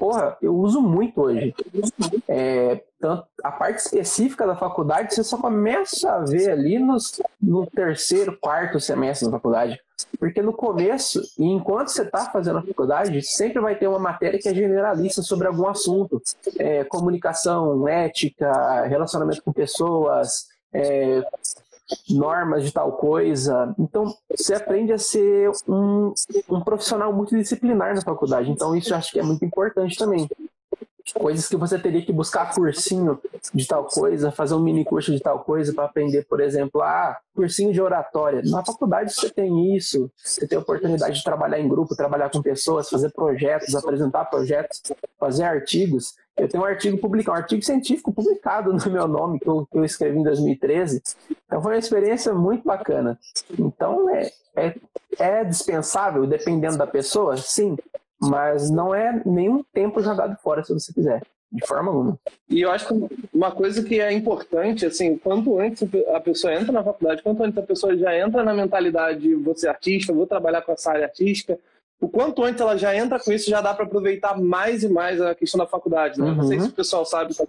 porra, 0.00 0.36
eu 0.42 0.52
uso 0.56 0.82
muito 0.82 1.22
hoje. 1.22 1.54
É, 2.26 2.82
tanto 2.98 3.24
a 3.40 3.52
parte 3.52 3.76
específica 3.76 4.44
da 4.44 4.56
faculdade 4.56 5.14
você 5.14 5.22
só 5.22 5.38
começa 5.38 6.10
a 6.10 6.24
ver 6.24 6.50
ali 6.50 6.76
nos, 6.80 7.22
no 7.40 7.66
terceiro, 7.68 8.36
quarto 8.36 8.80
semestre 8.80 9.28
da 9.28 9.32
faculdade. 9.36 9.80
Porque 10.18 10.42
no 10.42 10.52
começo, 10.52 11.22
e 11.38 11.44
enquanto 11.44 11.88
você 11.88 12.02
está 12.02 12.28
fazendo 12.30 12.58
a 12.58 12.62
faculdade, 12.62 13.22
sempre 13.22 13.60
vai 13.60 13.76
ter 13.76 13.86
uma 13.86 13.98
matéria 14.00 14.40
que 14.40 14.48
é 14.48 14.54
generalista 14.54 15.22
sobre 15.22 15.46
algum 15.46 15.68
assunto. 15.68 16.20
É, 16.58 16.82
comunicação, 16.82 17.86
ética, 17.86 18.86
relacionamento 18.86 19.40
com 19.44 19.52
pessoas, 19.52 20.48
é, 20.72 21.22
normas 22.08 22.64
de 22.64 22.72
tal 22.72 22.92
coisa. 22.92 23.74
Então, 23.78 24.14
você 24.30 24.54
aprende 24.54 24.92
a 24.92 24.98
ser 24.98 25.50
um, 25.68 26.12
um 26.48 26.60
profissional 26.60 27.12
multidisciplinar 27.12 27.94
na 27.94 28.02
faculdade. 28.02 28.50
Então, 28.50 28.74
isso 28.76 28.92
eu 28.92 28.96
acho 28.96 29.12
que 29.12 29.20
é 29.20 29.22
muito 29.22 29.44
importante 29.44 29.96
também. 29.96 30.28
Coisas 31.14 31.48
que 31.48 31.56
você 31.56 31.78
teria 31.78 32.02
que 32.02 32.12
buscar 32.12 32.54
cursinho 32.54 33.20
de 33.52 33.66
tal 33.66 33.84
coisa, 33.84 34.30
fazer 34.30 34.54
um 34.54 34.60
mini 34.60 34.84
curso 34.84 35.12
de 35.12 35.20
tal 35.20 35.40
coisa 35.40 35.72
para 35.72 35.84
aprender, 35.84 36.24
por 36.26 36.40
exemplo, 36.40 36.80
ah, 36.82 37.18
cursinho 37.34 37.72
de 37.72 37.80
oratória. 37.80 38.42
Na 38.44 38.64
faculdade 38.64 39.12
você 39.12 39.28
tem 39.28 39.74
isso, 39.76 40.10
você 40.16 40.46
tem 40.46 40.56
a 40.56 40.60
oportunidade 40.60 41.16
de 41.16 41.24
trabalhar 41.24 41.58
em 41.58 41.68
grupo, 41.68 41.96
trabalhar 41.96 42.30
com 42.30 42.40
pessoas, 42.40 42.88
fazer 42.88 43.10
projetos, 43.10 43.74
apresentar 43.74 44.26
projetos, 44.26 44.82
fazer 45.18 45.44
artigos. 45.44 46.14
Eu 46.36 46.48
tenho 46.48 46.62
um 46.62 46.66
artigo 46.66 46.96
publicado, 46.98 47.36
um 47.36 47.40
artigo 47.40 47.62
científico 47.62 48.12
publicado 48.12 48.72
no 48.72 48.90
meu 48.90 49.06
nome, 49.06 49.38
que 49.38 49.48
eu, 49.48 49.66
que 49.70 49.78
eu 49.78 49.84
escrevi 49.84 50.18
em 50.18 50.22
2013. 50.22 51.02
Então 51.46 51.62
foi 51.62 51.72
uma 51.72 51.78
experiência 51.78 52.32
muito 52.32 52.64
bacana. 52.64 53.18
Então 53.58 54.08
é, 54.08 54.30
é, 54.56 54.74
é 55.18 55.44
dispensável, 55.44 56.26
dependendo 56.26 56.78
da 56.78 56.86
pessoa, 56.86 57.36
sim, 57.36 57.76
mas 58.22 58.70
não 58.70 58.94
é 58.94 59.22
nenhum 59.24 59.64
tempo 59.72 60.02
jogado 60.02 60.36
fora 60.42 60.62
se 60.64 60.72
você 60.72 60.92
quiser. 60.92 61.22
De 61.50 61.66
forma 61.66 61.90
alguma. 61.90 62.18
E 62.48 62.62
eu 62.62 62.70
acho 62.70 62.88
que 62.88 63.28
uma 63.34 63.50
coisa 63.50 63.84
que 63.84 64.00
é 64.00 64.10
importante, 64.10 64.86
assim, 64.86 65.18
quanto 65.18 65.58
antes 65.58 65.86
a 66.14 66.18
pessoa 66.18 66.54
entra 66.54 66.72
na 66.72 66.82
faculdade, 66.82 67.22
quanto 67.22 67.42
antes 67.42 67.58
a 67.58 67.62
pessoa 67.62 67.94
já 67.94 68.18
entra 68.18 68.42
na 68.42 68.54
mentalidade, 68.54 69.34
vou 69.34 69.54
ser 69.54 69.68
artista, 69.68 70.14
vou 70.14 70.26
trabalhar 70.26 70.62
com 70.62 70.72
essa 70.72 70.92
área 70.92 71.04
artística, 71.04 71.58
o 72.00 72.08
quanto 72.08 72.42
antes 72.42 72.60
ela 72.60 72.76
já 72.76 72.96
entra 72.96 73.20
com 73.20 73.30
isso, 73.30 73.48
já 73.48 73.60
dá 73.60 73.72
para 73.74 73.84
aproveitar 73.84 74.36
mais 74.40 74.82
e 74.82 74.88
mais 74.88 75.20
a 75.20 75.34
questão 75.34 75.58
da 75.58 75.66
faculdade. 75.66 76.18
Né? 76.18 76.30
Uhum. 76.30 76.36
Não 76.36 76.44
sei 76.44 76.58
se 76.58 76.68
o 76.68 76.72
pessoal 76.72 77.04
sabe, 77.04 77.32
tá, 77.32 77.44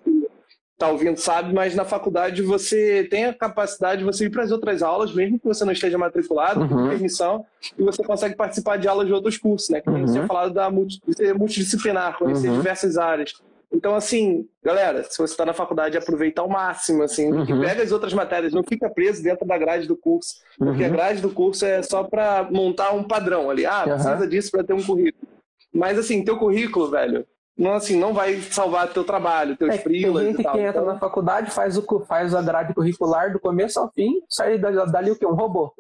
tá 0.77 0.89
ouvindo, 0.89 1.17
sabe, 1.17 1.53
mas 1.53 1.75
na 1.75 1.85
faculdade 1.85 2.41
você 2.41 3.07
tem 3.09 3.25
a 3.25 3.33
capacidade 3.33 3.99
de 3.99 4.05
você 4.05 4.25
ir 4.25 4.29
para 4.29 4.43
as 4.43 4.51
outras 4.51 4.81
aulas, 4.81 5.13
mesmo 5.13 5.39
que 5.39 5.47
você 5.47 5.63
não 5.63 5.71
esteja 5.71 5.97
matriculado, 5.97 6.61
uhum. 6.61 6.67
com 6.67 6.89
permissão, 6.89 7.45
e 7.77 7.83
você 7.83 8.03
consegue 8.03 8.35
participar 8.35 8.77
de 8.77 8.87
aulas 8.87 9.07
de 9.07 9.13
outros 9.13 9.37
cursos, 9.37 9.69
né? 9.69 9.79
Que 9.81 9.89
uhum. 9.89 10.05
você 10.05 10.13
tinha 10.13 10.27
falado 10.27 10.53
da 10.53 10.69
multidisciplinar, 10.69 12.17
conhecer 12.17 12.49
uhum. 12.49 12.57
diversas 12.57 12.97
áreas. 12.97 13.33
Então, 13.71 13.95
assim, 13.95 14.47
galera, 14.63 15.03
se 15.03 15.17
você 15.17 15.33
está 15.33 15.45
na 15.45 15.53
faculdade, 15.53 15.97
aproveita 15.97 16.41
ao 16.41 16.49
máximo, 16.49 17.01
assim, 17.01 17.31
uhum. 17.31 17.61
pega 17.61 17.81
as 17.81 17.91
outras 17.91 18.13
matérias, 18.13 18.53
não 18.53 18.63
fica 18.63 18.87
preso 18.87 19.23
dentro 19.23 19.47
da 19.47 19.57
grade 19.57 19.87
do 19.87 19.95
curso, 19.95 20.35
porque 20.57 20.83
uhum. 20.83 20.89
a 20.89 20.91
grade 20.91 21.21
do 21.21 21.31
curso 21.31 21.65
é 21.65 21.81
só 21.81 22.03
para 22.03 22.47
montar 22.51 22.91
um 22.91 23.03
padrão 23.03 23.49
ali. 23.49 23.65
Ah, 23.65 23.83
precisa 23.83 24.27
disso 24.27 24.51
para 24.51 24.63
ter 24.63 24.73
um 24.73 24.83
currículo. 24.83 25.27
Mas 25.73 25.97
assim, 25.97 26.23
teu 26.23 26.37
currículo, 26.37 26.91
velho, 26.91 27.25
não, 27.57 27.73
assim, 27.73 27.99
não 27.99 28.13
vai 28.13 28.41
salvar 28.41 28.91
teu 28.91 29.03
trabalho, 29.03 29.55
teus 29.55 29.75
É, 29.75 29.77
tem 29.77 30.01
gente 30.01 30.37
que 30.37 30.47
entra 30.47 30.69
Então, 30.69 30.85
na 30.85 30.97
faculdade, 30.97 31.51
faz, 31.51 31.77
o, 31.77 31.83
faz 32.07 32.33
a 32.33 32.41
grade 32.41 32.73
curricular 32.73 33.31
do 33.31 33.39
começo 33.39 33.79
ao 33.79 33.91
fim, 33.91 34.21
sai 34.27 34.57
dali, 34.57 35.11
o 35.11 35.15
quê? 35.15 35.25
Um 35.25 35.33
robô. 35.35 35.71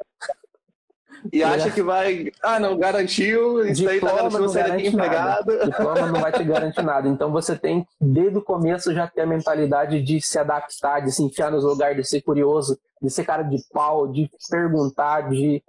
e 1.31 1.43
acha 1.43 1.71
que 1.71 1.81
vai. 1.81 2.31
Ah, 2.43 2.59
não, 2.59 2.77
garantiu, 2.77 3.65
isso 3.65 3.87
aí 3.89 3.99
tá 3.99 4.07
Diploma 4.07 4.29
garantindo 4.29 4.53
daqui 4.53 4.69
garante 4.69 4.95
nada. 4.95 5.41
empregado. 5.41 5.65
Diploma 5.65 6.07
não 6.11 6.21
vai 6.21 6.31
te 6.31 6.43
garantir 6.43 6.83
nada. 6.83 7.07
Então 7.07 7.31
você 7.31 7.57
tem 7.57 7.83
que, 7.83 7.89
desde 7.99 8.37
o 8.37 8.41
começo, 8.41 8.93
já 8.93 9.07
ter 9.07 9.21
a 9.21 9.25
mentalidade 9.25 10.01
de 10.01 10.21
se 10.21 10.37
adaptar, 10.37 10.99
de 11.01 11.11
se 11.11 11.23
enfiar 11.23 11.49
nos 11.51 11.63
lugares, 11.63 11.97
de 11.97 12.07
ser 12.07 12.21
curioso, 12.21 12.77
de 13.01 13.09
ser 13.09 13.23
cara 13.25 13.41
de 13.43 13.57
pau, 13.71 14.07
de 14.07 14.29
perguntar, 14.49 15.29
de 15.29 15.63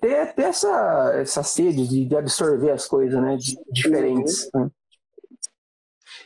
ter, 0.00 0.32
ter 0.34 0.42
essa, 0.42 1.12
essa 1.16 1.42
sede 1.42 1.88
de, 1.88 2.04
de 2.04 2.16
absorver 2.16 2.70
as 2.70 2.86
coisas, 2.86 3.20
né? 3.20 3.36
de- 3.36 3.58
diferentes. 3.72 4.48
né? 4.54 4.68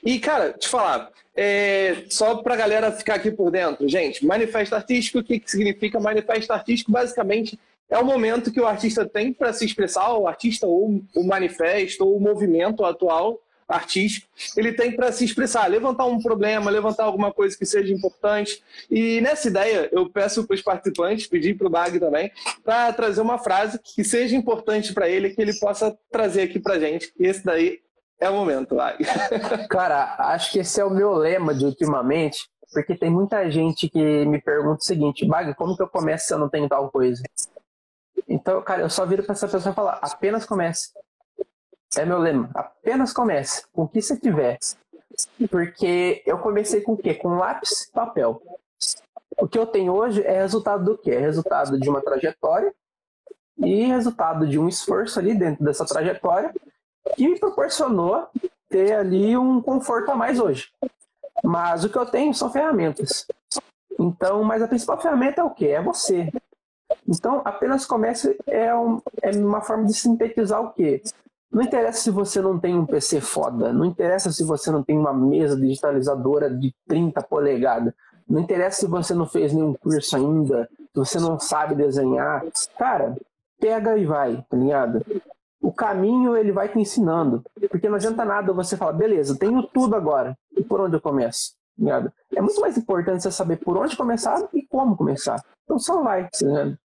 E, 0.02 0.18
cara, 0.18 0.52
te 0.52 0.68
falar, 0.68 1.10
é, 1.34 2.04
só 2.10 2.36
pra 2.42 2.56
galera 2.56 2.90
ficar 2.90 3.14
aqui 3.14 3.30
por 3.30 3.50
dentro, 3.50 3.88
gente, 3.88 4.26
manifesto 4.26 4.74
artístico, 4.74 5.18
o 5.18 5.24
que, 5.24 5.38
que 5.38 5.50
significa 5.50 6.00
manifesto 6.00 6.52
artístico? 6.52 6.90
Basicamente, 6.90 7.58
é 7.88 7.98
o 7.98 8.04
momento 8.04 8.50
que 8.50 8.60
o 8.60 8.66
artista 8.66 9.06
tem 9.06 9.32
para 9.32 9.52
se 9.52 9.64
expressar, 9.64 10.12
o 10.14 10.26
artista 10.26 10.66
ou 10.66 11.02
o 11.14 11.24
manifesto, 11.24 12.04
ou 12.04 12.16
o 12.16 12.20
movimento 12.20 12.84
atual 12.84 13.38
artístico, 13.68 14.28
ele 14.56 14.72
tem 14.72 14.92
para 14.92 15.12
se 15.12 15.24
expressar, 15.24 15.66
levantar 15.66 16.04
um 16.04 16.20
problema, 16.20 16.70
levantar 16.70 17.04
alguma 17.04 17.32
coisa 17.32 17.56
que 17.56 17.64
seja 17.64 17.92
importante. 17.92 18.62
E 18.90 19.20
nessa 19.20 19.48
ideia, 19.48 19.88
eu 19.92 20.10
peço 20.10 20.46
para 20.46 20.54
os 20.54 20.62
participantes, 20.62 21.26
pedir 21.26 21.56
para 21.56 21.66
o 21.66 21.70
Bag 21.70 21.98
também, 21.98 22.30
para 22.64 22.92
trazer 22.92 23.20
uma 23.20 23.38
frase 23.38 23.78
que 23.78 24.04
seja 24.04 24.36
importante 24.36 24.92
para 24.92 25.08
ele, 25.08 25.30
que 25.30 25.40
ele 25.40 25.54
possa 25.58 25.96
trazer 26.10 26.42
aqui 26.42 26.58
para 26.58 26.78
gente. 26.78 27.12
E 27.18 27.26
esse 27.26 27.44
daí 27.44 27.80
é 28.22 28.30
o 28.30 28.34
momento, 28.34 28.76
Bag. 28.76 29.04
Cara, 29.68 30.14
acho 30.18 30.52
que 30.52 30.60
esse 30.60 30.80
é 30.80 30.84
o 30.84 30.90
meu 30.90 31.12
lema 31.12 31.52
de 31.52 31.64
ultimamente, 31.64 32.48
porque 32.72 32.94
tem 32.94 33.10
muita 33.10 33.50
gente 33.50 33.88
que 33.88 34.24
me 34.26 34.40
pergunta 34.40 34.78
o 34.80 34.84
seguinte, 34.84 35.26
Bag, 35.26 35.54
como 35.54 35.76
que 35.76 35.82
eu 35.82 35.88
começo 35.88 36.26
se 36.26 36.34
eu 36.34 36.38
não 36.38 36.48
tenho 36.48 36.68
tal 36.68 36.90
coisa? 36.90 37.22
Então, 38.28 38.62
cara, 38.62 38.82
eu 38.82 38.88
só 38.88 39.04
viro 39.04 39.24
pra 39.24 39.32
essa 39.32 39.48
pessoa 39.48 39.74
falar, 39.74 39.98
apenas 40.00 40.46
comece. 40.46 40.92
É 41.96 42.04
meu 42.04 42.18
lema, 42.18 42.48
apenas 42.54 43.12
comece, 43.12 43.66
com 43.72 43.82
o 43.82 43.88
que 43.88 44.00
você 44.00 44.16
tiver. 44.16 44.58
Porque 45.50 46.22
eu 46.24 46.38
comecei 46.38 46.80
com 46.80 46.92
o 46.92 46.96
quê? 46.96 47.14
Com 47.14 47.36
lápis 47.36 47.82
e 47.82 47.92
papel. 47.92 48.40
O 49.38 49.48
que 49.48 49.58
eu 49.58 49.66
tenho 49.66 49.92
hoje 49.92 50.22
é 50.22 50.40
resultado 50.40 50.84
do 50.84 50.96
quê? 50.96 51.10
É 51.10 51.18
resultado 51.18 51.78
de 51.78 51.90
uma 51.90 52.00
trajetória 52.00 52.72
e 53.58 53.86
resultado 53.86 54.46
de 54.46 54.58
um 54.58 54.68
esforço 54.68 55.18
ali 55.18 55.34
dentro 55.34 55.64
dessa 55.64 55.84
trajetória 55.84 56.54
que 57.16 57.28
me 57.28 57.38
proporcionou 57.38 58.26
ter 58.68 58.94
ali 58.94 59.36
um 59.36 59.60
conforto 59.60 60.10
a 60.10 60.14
mais 60.16 60.38
hoje. 60.40 60.68
Mas 61.44 61.84
o 61.84 61.88
que 61.88 61.98
eu 61.98 62.06
tenho 62.06 62.32
são 62.34 62.50
ferramentas. 62.50 63.26
Então, 63.98 64.42
mas 64.42 64.62
a 64.62 64.68
principal 64.68 65.00
ferramenta 65.00 65.40
é 65.40 65.44
o 65.44 65.50
quê? 65.50 65.68
É 65.68 65.82
você. 65.82 66.30
Então, 67.06 67.42
apenas 67.44 67.84
comece 67.86 68.36
é, 68.46 68.74
um- 68.74 69.00
é 69.22 69.30
uma 69.30 69.60
forma 69.60 69.84
de 69.84 69.94
sintetizar 69.94 70.60
o 70.62 70.72
quê? 70.72 71.02
Não 71.50 71.62
interessa 71.62 72.00
se 72.00 72.10
você 72.10 72.40
não 72.40 72.58
tem 72.58 72.74
um 72.78 72.86
PC 72.86 73.20
foda, 73.20 73.72
não 73.72 73.84
interessa 73.84 74.32
se 74.32 74.42
você 74.42 74.70
não 74.70 74.82
tem 74.82 74.96
uma 74.96 75.12
mesa 75.12 75.54
digitalizadora 75.56 76.48
de 76.48 76.74
30 76.88 77.22
polegadas, 77.22 77.92
não 78.26 78.40
interessa 78.40 78.80
se 78.80 78.86
você 78.86 79.12
não 79.14 79.26
fez 79.26 79.52
nenhum 79.52 79.74
curso 79.74 80.16
ainda, 80.16 80.68
se 80.78 80.88
você 80.94 81.20
não 81.20 81.38
sabe 81.38 81.74
desenhar. 81.74 82.42
Cara, 82.78 83.14
pega 83.60 83.98
e 83.98 84.06
vai, 84.06 84.42
tá 84.48 84.56
ligado? 84.56 85.04
O 85.62 85.72
caminho 85.72 86.36
ele 86.36 86.50
vai 86.50 86.68
te 86.68 86.78
ensinando. 86.78 87.42
Porque 87.70 87.88
não 87.88 87.94
adianta 87.94 88.24
nada 88.24 88.52
você 88.52 88.76
falar, 88.76 88.92
beleza, 88.92 89.38
tenho 89.38 89.62
tudo 89.62 89.94
agora. 89.94 90.36
E 90.56 90.62
por 90.62 90.80
onde 90.80 90.96
eu 90.96 91.00
começo? 91.00 91.54
Ligado? 91.78 92.12
É 92.34 92.40
muito 92.40 92.60
mais 92.60 92.76
importante 92.76 93.22
você 93.22 93.30
saber 93.30 93.56
por 93.58 93.76
onde 93.78 93.96
começar 93.96 94.46
e 94.52 94.62
como 94.66 94.96
começar. 94.96 95.42
Então 95.64 95.78
só 95.78 96.02
vai, 96.02 96.24
tá 96.24 96.38
ligado? 96.42 96.78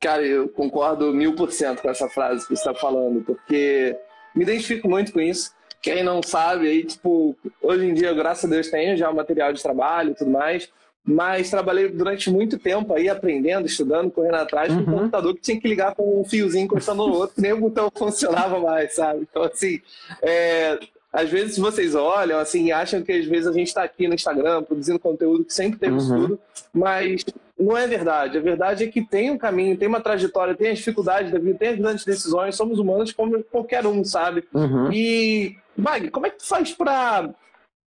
Cara, 0.00 0.22
eu 0.24 0.48
concordo 0.48 1.12
mil 1.12 1.34
por 1.34 1.52
cento 1.52 1.82
com 1.82 1.90
essa 1.90 2.08
frase 2.08 2.46
que 2.46 2.56
você 2.56 2.62
está 2.62 2.74
falando, 2.74 3.22
porque 3.22 3.98
me 4.34 4.44
identifico 4.44 4.88
muito 4.88 5.12
com 5.12 5.20
isso. 5.20 5.52
Quem 5.82 6.02
não 6.02 6.22
sabe, 6.22 6.68
aí, 6.68 6.84
tipo, 6.84 7.36
hoje 7.60 7.86
em 7.86 7.92
dia, 7.92 8.14
graças 8.14 8.44
a 8.44 8.48
Deus, 8.48 8.70
tenho 8.70 8.96
já 8.96 9.10
o 9.10 9.16
material 9.16 9.52
de 9.52 9.62
trabalho 9.62 10.12
e 10.12 10.14
tudo 10.14 10.30
mais, 10.30 10.70
mas 11.04 11.50
trabalhei 11.50 11.88
durante 11.88 12.30
muito 12.30 12.58
tempo 12.58 12.92
aí 12.94 13.08
aprendendo, 13.08 13.66
estudando, 13.66 14.10
correndo 14.10 14.34
atrás 14.36 14.72
de 14.72 14.78
um 14.78 14.86
Uhum. 14.86 14.98
computador 14.98 15.34
que 15.34 15.40
tinha 15.40 15.60
que 15.60 15.66
ligar 15.68 15.94
com 15.94 16.20
um 16.20 16.24
fiozinho 16.24 16.64
encostando 16.64 17.06
no 17.06 17.14
outro, 17.14 17.34
nem 17.40 17.52
o 17.52 17.60
botão 17.60 17.90
funcionava 17.94 18.58
mais, 18.60 18.94
sabe? 18.94 19.26
Então, 19.28 19.42
assim, 19.42 19.80
é, 20.22 20.78
às 21.12 21.28
vezes 21.28 21.58
vocês 21.58 21.94
olham 21.94 22.38
assim 22.38 22.66
e 22.66 22.72
acham 22.72 23.02
que 23.02 23.10
às 23.12 23.24
vezes 23.26 23.46
a 23.48 23.52
gente 23.52 23.68
está 23.68 23.82
aqui 23.82 24.06
no 24.06 24.14
Instagram 24.14 24.62
produzindo 24.62 24.98
conteúdo 24.98 25.44
que 25.44 25.52
sempre 25.54 25.78
teve 25.78 25.92
Uhum. 25.92 25.98
estudo, 25.98 26.38
mas 26.72 27.24
não 27.58 27.76
é 27.76 27.86
verdade. 27.86 28.38
A 28.38 28.40
verdade 28.40 28.84
é 28.84 28.86
que 28.86 29.02
tem 29.04 29.30
um 29.30 29.36
caminho, 29.38 29.76
tem 29.76 29.88
uma 29.88 30.00
trajetória, 30.00 30.54
tem 30.54 30.70
as 30.70 30.78
dificuldades 30.78 31.32
da 31.32 31.38
vida, 31.38 31.58
tem 31.58 31.68
as 31.70 31.78
grandes 31.78 32.04
decisões, 32.04 32.54
somos 32.56 32.78
humanos 32.78 33.12
como 33.12 33.42
qualquer 33.44 33.86
um, 33.86 34.04
sabe? 34.04 34.44
Uhum. 34.54 34.92
E, 34.92 35.56
Mag, 35.76 36.08
como 36.10 36.26
é 36.26 36.30
que 36.30 36.38
tu 36.38 36.46
faz 36.46 36.72
para 36.72 37.30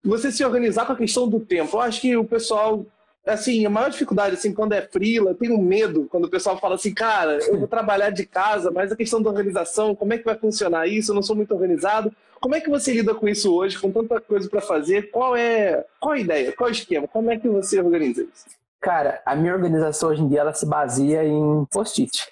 você 0.04 0.32
se 0.32 0.43
organizar 0.43 0.86
com 0.86 0.93
a 0.93 0.97
questão 0.97 1.28
do 1.30 1.39
tempo? 1.39 1.78
Eu 1.78 1.82
acho 1.82 2.02
que 2.02 2.15
o 2.17 2.26
pessoal, 2.26 2.86
assim, 3.25 3.65
a 3.65 3.69
maior 3.69 3.89
dificuldade, 3.89 4.36
assim, 4.36 4.53
quando 4.53 4.73
é 4.73 4.81
frila, 4.81 5.33
tem 5.33 5.51
um 5.51 5.62
medo 5.62 6.07
quando 6.09 6.25
o 6.25 6.29
pessoal 6.29 6.57
fala 6.59 6.75
assim, 6.75 6.93
cara, 6.93 7.39
eu 7.47 7.57
vou 7.57 7.67
trabalhar 7.67 8.09
de 8.09 8.25
casa, 8.25 8.71
mas 8.71 8.91
a 8.91 8.95
questão 8.95 9.21
da 9.21 9.29
organização, 9.29 9.95
como 9.95 10.13
é 10.13 10.17
que 10.17 10.25
vai 10.25 10.38
funcionar 10.38 10.88
isso? 10.88 11.12
Eu 11.12 11.15
não 11.15 11.23
sou 11.23 11.36
muito 11.36 11.53
organizado. 11.53 12.12
Como 12.41 12.55
é 12.55 12.59
que 12.59 12.69
você 12.69 12.91
lida 12.93 13.15
com 13.15 13.27
isso 13.27 13.53
hoje, 13.55 13.79
com 13.79 13.89
tanta 13.89 14.19
coisa 14.19 14.49
para 14.49 14.59
fazer? 14.59 15.09
Qual 15.12 15.36
é, 15.36 15.86
qual 15.99 16.13
a 16.13 16.19
ideia? 16.19 16.51
Qual 16.51 16.69
o 16.69 16.71
esquema? 16.71 17.07
Como 17.07 17.31
é 17.31 17.38
que 17.38 17.47
você 17.47 17.79
organiza 17.79 18.21
isso? 18.21 18.45
Cara, 18.81 19.21
a 19.25 19.33
minha 19.33 19.53
organização 19.53 20.09
hoje 20.09 20.21
em 20.21 20.27
dia 20.27 20.41
ela 20.41 20.51
se 20.51 20.65
baseia 20.65 21.23
em 21.23 21.65
post-it. 21.71 22.27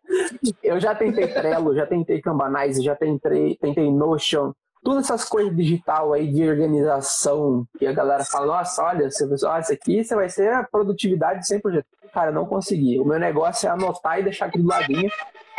eu 0.64 0.80
já 0.80 0.94
tentei 0.94 1.28
Trello, 1.28 1.74
já 1.74 1.86
tentei 1.86 2.22
Kanbanize, 2.22 2.82
já 2.82 2.96
tentei, 2.96 3.54
tentei 3.56 3.92
Notion, 3.92 4.54
todas 4.82 5.04
essas 5.04 5.24
coisas 5.24 5.54
digital 5.54 6.12
aí 6.12 6.32
de 6.32 6.48
organização 6.48 7.66
que 7.78 7.86
a 7.86 7.92
galera 7.92 8.24
fala, 8.24 8.46
nossa, 8.58 8.82
olha, 8.82 9.10
você, 9.10 9.24
ó, 9.46 9.58
isso 9.58 9.72
aqui 9.72 10.04
você 10.04 10.14
vai 10.14 10.28
ser 10.28 10.52
a 10.52 10.64
produtividade 10.64 11.46
100%. 11.46 11.84
Cara, 12.12 12.32
não 12.32 12.46
consegui. 12.46 12.98
O 12.98 13.04
meu 13.04 13.18
negócio 13.18 13.66
é 13.66 13.70
anotar 13.70 14.18
e 14.18 14.24
deixar 14.24 14.46
aqui 14.46 14.58
do 14.58 14.68
ladinho 14.68 15.10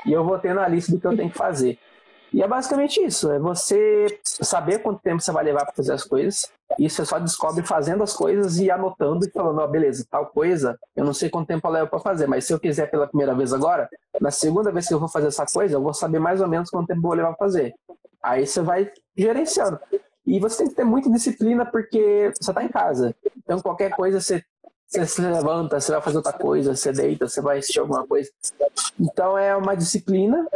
e 0.06 0.12
eu 0.12 0.24
vou 0.24 0.38
tendo 0.40 0.60
a 0.60 0.68
lista 0.68 0.92
do 0.92 1.00
que 1.00 1.08
eu 1.08 1.16
tenho 1.16 1.30
que 1.30 1.38
fazer. 1.38 1.78
E 2.34 2.42
é 2.42 2.48
basicamente 2.48 3.04
isso, 3.04 3.30
é 3.30 3.38
você 3.38 4.20
saber 4.24 4.80
quanto 4.80 5.02
tempo 5.02 5.22
você 5.22 5.34
vai 5.34 5.44
levar 5.44 5.66
para 5.66 5.74
fazer 5.74 5.92
as 5.92 6.04
coisas. 6.04 6.50
Isso 6.80 6.96
você 6.96 7.06
só 7.06 7.20
descobre 7.20 7.62
fazendo 7.66 8.02
as 8.04 8.14
coisas 8.14 8.58
e 8.58 8.72
anotando 8.72 9.26
e 9.26 9.30
falando, 9.30 9.60
ó, 9.60 9.68
beleza, 9.68 10.06
tal 10.10 10.28
coisa, 10.28 10.80
eu 10.96 11.04
não 11.04 11.14
sei 11.14 11.30
quanto 11.30 11.48
tempo 11.48 11.68
eu 11.68 11.72
levo 11.72 11.90
para 11.90 12.00
fazer, 12.00 12.28
mas 12.28 12.46
se 12.46 12.54
eu 12.54 12.60
quiser 12.60 12.90
pela 12.90 13.06
primeira 13.06 13.36
vez 13.36 13.52
agora, 13.52 13.90
na 14.22 14.32
segunda 14.32 14.72
vez 14.72 14.88
que 14.88 14.94
eu 14.94 15.00
vou 15.00 15.10
fazer 15.10 15.28
essa 15.28 15.46
coisa, 15.46 15.76
eu 15.76 15.82
vou 15.82 15.94
saber 15.94 16.20
mais 16.20 16.40
ou 16.40 16.48
menos 16.48 16.70
quanto 16.70 16.88
tempo 16.88 17.00
eu 17.00 17.04
vou 17.04 17.14
levar 17.14 17.34
para 17.34 17.46
fazer. 17.46 17.74
Aí 18.24 18.46
você 18.46 18.62
vai 18.62 18.92
gerenciando. 19.16 19.80
E 20.26 20.40
você 20.40 20.60
tem 20.60 20.68
que 20.68 20.76
ter 20.76 20.84
muita 20.84 21.10
disciplina 21.10 21.66
porque 21.66 22.32
você 22.40 22.52
está 22.52 22.64
em 22.64 22.70
casa. 22.70 23.16
Então 23.38 23.60
qualquer 23.60 23.92
coisa 23.92 24.22
você, 24.22 24.44
você 24.88 25.06
se 25.06 25.22
levanta, 25.22 25.80
você 25.80 25.92
vai 25.92 26.02
fazer 26.02 26.18
outra 26.18 26.34
coisa, 26.34 26.76
você 26.76 26.92
deita, 26.92 27.28
você 27.28 27.42
vai 27.42 27.58
assistir 27.60 27.80
alguma 27.80 28.06
coisa. 28.06 28.30
Então 29.00 29.38
é 29.38 29.56
uma 29.56 29.76
disciplina 29.76 30.48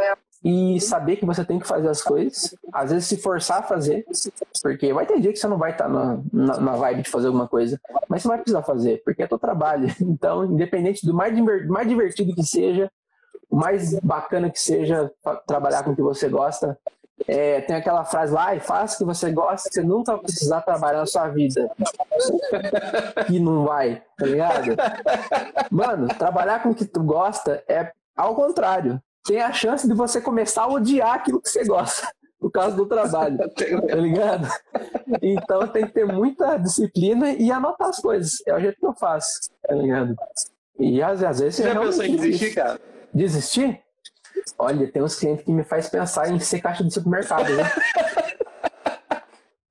e 0.44 0.80
saber 0.80 1.16
que 1.16 1.26
você 1.26 1.44
tem 1.44 1.58
que 1.58 1.66
fazer 1.66 1.88
as 1.88 2.00
coisas. 2.00 2.54
Às 2.72 2.92
vezes 2.92 3.08
se 3.08 3.16
forçar 3.16 3.58
a 3.58 3.62
fazer, 3.62 4.06
porque 4.62 4.92
vai 4.92 5.04
ter 5.04 5.20
dia 5.20 5.32
que 5.32 5.38
você 5.38 5.48
não 5.48 5.58
vai 5.58 5.72
estar 5.72 5.88
na, 5.88 6.20
na, 6.32 6.60
na 6.60 6.72
vibe 6.76 7.02
de 7.02 7.10
fazer 7.10 7.26
alguma 7.26 7.48
coisa, 7.48 7.80
mas 8.08 8.22
você 8.22 8.28
vai 8.28 8.38
precisar 8.38 8.62
fazer, 8.62 9.02
porque 9.04 9.22
é 9.22 9.26
teu 9.26 9.38
trabalho. 9.38 9.88
Então, 10.00 10.44
independente 10.44 11.04
do 11.04 11.12
mais, 11.12 11.36
mais 11.66 11.88
divertido 11.88 12.34
que 12.34 12.42
seja, 12.42 12.90
o 13.50 13.56
mais 13.56 13.98
bacana 14.00 14.50
que 14.50 14.60
seja 14.60 15.10
trabalhar 15.46 15.82
com 15.82 15.90
o 15.90 15.96
que 15.96 16.02
você 16.02 16.28
gosta, 16.28 16.78
é, 17.26 17.60
tem 17.62 17.76
aquela 17.76 18.04
frase 18.04 18.32
lá, 18.32 18.46
"Ai, 18.46 18.60
faça 18.60 18.96
o 18.96 18.98
que 18.98 19.04
você 19.04 19.30
gosta, 19.32 19.68
que 19.68 19.74
você 19.74 19.82
nunca 19.82 20.12
vai 20.12 20.22
precisar 20.22 20.60
trabalhar 20.60 20.98
na 20.98 21.06
sua 21.06 21.28
vida. 21.28 21.70
E 23.30 23.40
não 23.40 23.64
vai, 23.64 24.02
tá 24.16 24.26
ligado? 24.26 24.76
Mano, 25.70 26.06
trabalhar 26.08 26.62
com 26.62 26.70
o 26.70 26.74
que 26.74 26.84
tu 26.84 27.02
gosta 27.02 27.62
é 27.68 27.90
ao 28.16 28.34
contrário. 28.34 29.00
Tem 29.26 29.40
a 29.40 29.52
chance 29.52 29.86
de 29.86 29.94
você 29.94 30.20
começar 30.20 30.62
a 30.62 30.68
odiar 30.68 31.14
aquilo 31.14 31.40
que 31.40 31.48
você 31.48 31.64
gosta, 31.64 32.08
por 32.38 32.50
causa 32.50 32.76
do 32.76 32.86
trabalho, 32.86 33.38
tá 33.50 33.96
ligado? 33.96 34.48
Então 35.20 35.66
tem 35.68 35.86
que 35.86 35.92
ter 35.92 36.06
muita 36.06 36.56
disciplina 36.56 37.32
e 37.32 37.50
anotar 37.50 37.88
as 37.88 37.98
coisas. 37.98 38.34
É 38.46 38.54
o 38.54 38.60
jeito 38.60 38.78
que 38.78 38.86
eu 38.86 38.94
faço, 38.94 39.50
tá 39.66 39.74
ligado? 39.74 40.14
E 40.78 41.02
às, 41.02 41.22
às 41.22 41.40
vezes 41.40 41.56
Você 41.56 41.62
já 41.64 41.80
pensou 41.80 42.04
em 42.04 42.16
desistir, 42.16 42.54
cara? 42.54 42.80
Desistir? 43.12 43.80
Olha, 44.58 44.90
tem 44.90 45.02
uns 45.02 45.18
clientes 45.18 45.44
que 45.44 45.52
me 45.52 45.64
faz 45.64 45.88
pensar 45.88 46.30
em 46.30 46.38
ser 46.38 46.60
caixa 46.60 46.84
de 46.84 46.92
supermercado, 46.92 47.48
né? 47.54 47.64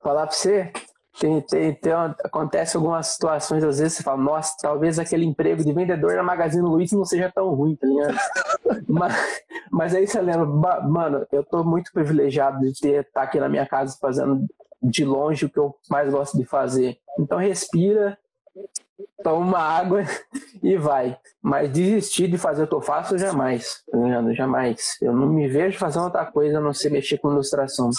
Falar 0.01 0.28
pra 0.28 0.36
você, 0.36 0.71
tem, 1.19 1.41
tem, 1.41 1.73
tem, 1.73 1.93
acontece 1.93 2.78
algumas 2.78 3.08
situações, 3.08 3.63
às 3.63 3.80
vezes 3.80 3.97
você 3.97 4.04
fala, 4.04 4.21
nossa, 4.21 4.56
talvez 4.62 4.99
aquele 4.99 5.25
emprego 5.25 5.63
de 5.63 5.73
vendedor 5.73 6.13
na 6.15 6.23
Magazine 6.23 6.62
Luiza 6.62 6.95
não 6.95 7.06
seja 7.06 7.32
tão 7.34 7.49
ruim, 7.56 7.75
tá 7.75 7.88
ligado? 7.88 8.15
mas, 8.88 9.15
Mas 9.71 9.93
aí 9.93 10.08
você 10.08 10.21
lembra, 10.21 10.45
mano, 10.45 11.25
eu 11.32 11.43
tô 11.43 11.63
muito 11.63 11.91
privilegiado 11.91 12.60
de 12.60 12.80
ter 12.80 13.01
estar 13.01 13.12
tá 13.12 13.21
aqui 13.23 13.39
na 13.39 13.49
minha 13.49 13.65
casa 13.65 13.97
fazendo 13.99 14.45
de 14.82 15.04
longe 15.04 15.45
o 15.45 15.49
que 15.49 15.60
eu 15.60 15.75
mais 15.89 16.12
gosto 16.12 16.38
de 16.38 16.45
fazer. 16.45 16.97
Então 17.19 17.38
respira, 17.38 18.17
toma 19.23 19.45
uma 19.45 19.60
água 19.60 20.03
e 20.62 20.77
vai. 20.77 21.17
Mas 21.41 21.71
desistir 21.71 22.27
de 22.27 22.38
fazer 22.38 22.63
o 22.63 22.67
que 22.67 22.75
eu 22.75 22.81
faço, 22.81 23.17
jamais. 23.17 23.84
Tá 23.91 23.97
ligado? 23.97 24.34
Jamais. 24.34 24.97
Eu 25.01 25.13
não 25.13 25.27
me 25.27 25.47
vejo 25.47 25.77
fazendo 25.77 26.05
outra 26.05 26.25
coisa 26.25 26.58
a 26.58 26.62
não 26.62 26.73
ser 26.73 26.91
mexer 26.91 27.17
com 27.17 27.31
ilustração. 27.31 27.89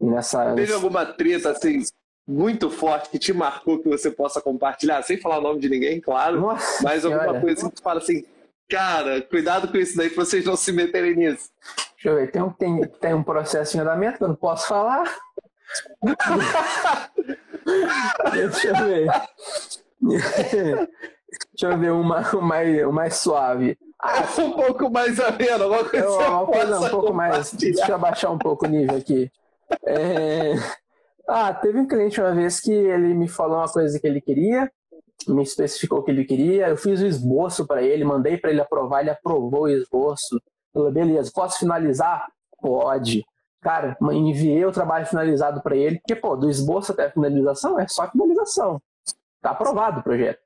nessa... 0.00 0.54
Teve 0.54 0.72
alguma 0.72 1.04
treta 1.06 1.50
assim 1.50 1.82
muito 2.26 2.70
forte 2.70 3.08
que 3.08 3.18
te 3.18 3.32
marcou 3.32 3.78
que 3.78 3.88
você 3.88 4.10
possa 4.10 4.40
compartilhar, 4.40 5.00
sem 5.02 5.20
falar 5.20 5.38
o 5.38 5.42
nome 5.42 5.60
de 5.60 5.68
ninguém, 5.68 6.00
claro, 6.00 6.40
Nossa, 6.40 6.82
mas 6.82 7.04
alguma 7.04 7.40
coisa 7.40 7.68
que 7.68 7.76
tu 7.76 7.82
fala 7.82 8.00
assim, 8.00 8.24
cara, 8.68 9.22
cuidado 9.22 9.68
com 9.68 9.76
isso 9.76 9.96
daí 9.96 10.10
pra 10.10 10.24
vocês 10.24 10.44
não 10.44 10.56
se 10.56 10.72
meterem 10.72 11.14
nisso. 11.14 11.50
Deixa 11.94 12.08
eu 12.08 12.16
ver, 12.16 12.30
tem 12.32 12.42
um, 12.42 12.50
tem, 12.50 12.80
tem 13.00 13.14
um 13.14 13.22
processo 13.22 13.76
em 13.76 13.80
andamento 13.80 14.18
que 14.18 14.24
eu 14.24 14.28
não 14.28 14.34
posso 14.34 14.66
falar. 14.66 15.04
Deixa 18.32 18.68
eu 18.68 18.76
ver. 18.86 19.08
Deixa 20.00 21.72
eu 21.72 21.78
ver 21.78 21.92
uma, 21.92 22.20
uma, 22.30 22.60
uma 22.60 22.92
mais 22.92 23.16
suave. 23.16 23.78
Ah, 24.00 24.22
um 24.40 24.52
pouco 24.52 24.90
mais 24.90 25.18
ameno, 25.18 25.64
alguma 25.64 25.84
coisa, 25.84 26.04
eu, 26.04 26.12
uma 26.12 26.46
coisa 26.46 26.80
um 26.80 26.90
pouco 26.90 27.12
mais. 27.12 27.52
Deixa 27.52 27.90
eu 27.90 27.94
abaixar 27.94 28.32
um 28.32 28.38
pouco 28.38 28.66
o 28.66 28.68
nível 28.68 28.96
aqui. 28.96 29.30
É... 29.86 30.54
Ah, 31.28 31.52
teve 31.52 31.78
um 31.78 31.88
cliente 31.88 32.20
uma 32.20 32.32
vez 32.32 32.60
que 32.60 32.70
ele 32.70 33.14
me 33.14 33.26
falou 33.26 33.58
uma 33.58 33.68
coisa 33.68 33.98
que 33.98 34.06
ele 34.06 34.20
queria, 34.20 34.70
me 35.26 35.42
especificou 35.42 35.98
o 35.98 36.02
que 36.04 36.10
ele 36.10 36.24
queria, 36.24 36.68
eu 36.68 36.76
fiz 36.76 37.00
o 37.00 37.06
esboço 37.06 37.66
para 37.66 37.82
ele, 37.82 38.04
mandei 38.04 38.36
para 38.36 38.50
ele 38.50 38.60
aprovar, 38.60 39.00
ele 39.00 39.10
aprovou 39.10 39.62
o 39.62 39.68
esboço. 39.68 40.40
Falei, 40.72 40.92
beleza, 40.92 41.32
posso 41.34 41.58
finalizar? 41.58 42.26
Pode. 42.60 43.24
Cara, 43.60 43.96
enviei 44.12 44.64
o 44.64 44.72
trabalho 44.72 45.06
finalizado 45.06 45.60
para 45.62 45.76
ele, 45.76 45.98
porque, 45.98 46.14
pô, 46.14 46.36
do 46.36 46.48
esboço 46.48 46.92
até 46.92 47.06
a 47.06 47.10
finalização 47.10 47.78
é 47.78 47.86
só 47.88 48.08
finalização. 48.10 48.80
Tá 49.40 49.50
aprovado 49.50 50.00
o 50.00 50.02
projeto. 50.02 50.38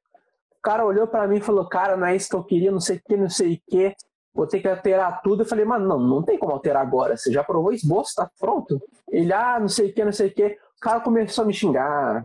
O 0.58 0.62
cara 0.62 0.84
olhou 0.84 1.06
para 1.06 1.26
mim 1.26 1.38
e 1.38 1.42
falou, 1.42 1.66
cara, 1.68 1.96
não 1.96 2.06
é 2.06 2.14
isso 2.14 2.28
que 2.28 2.36
eu 2.36 2.44
queria, 2.44 2.70
não 2.70 2.80
sei 2.80 2.96
o 2.96 3.02
que, 3.02 3.16
não 3.16 3.28
sei 3.28 3.54
o 3.54 3.60
que. 3.70 3.94
Vou 4.34 4.46
ter 4.46 4.60
que 4.60 4.68
alterar 4.68 5.22
tudo. 5.22 5.42
Eu 5.42 5.46
falei, 5.46 5.64
mano, 5.64 5.88
não, 5.88 5.98
não 5.98 6.22
tem 6.22 6.38
como 6.38 6.52
alterar 6.52 6.82
agora. 6.82 7.16
Você 7.16 7.32
já 7.32 7.40
aprovou 7.40 7.70
o 7.70 7.74
esboço, 7.74 8.14
tá 8.14 8.30
pronto. 8.38 8.80
Ele, 9.08 9.32
ah, 9.32 9.58
não 9.58 9.68
sei 9.68 9.90
o 9.90 9.94
que, 9.94 10.04
não 10.04 10.12
sei 10.12 10.28
o 10.28 10.34
que. 10.34 10.46
O 10.46 10.80
cara 10.80 11.00
começou 11.00 11.44
a 11.44 11.46
me 11.46 11.52
xingar. 11.52 12.24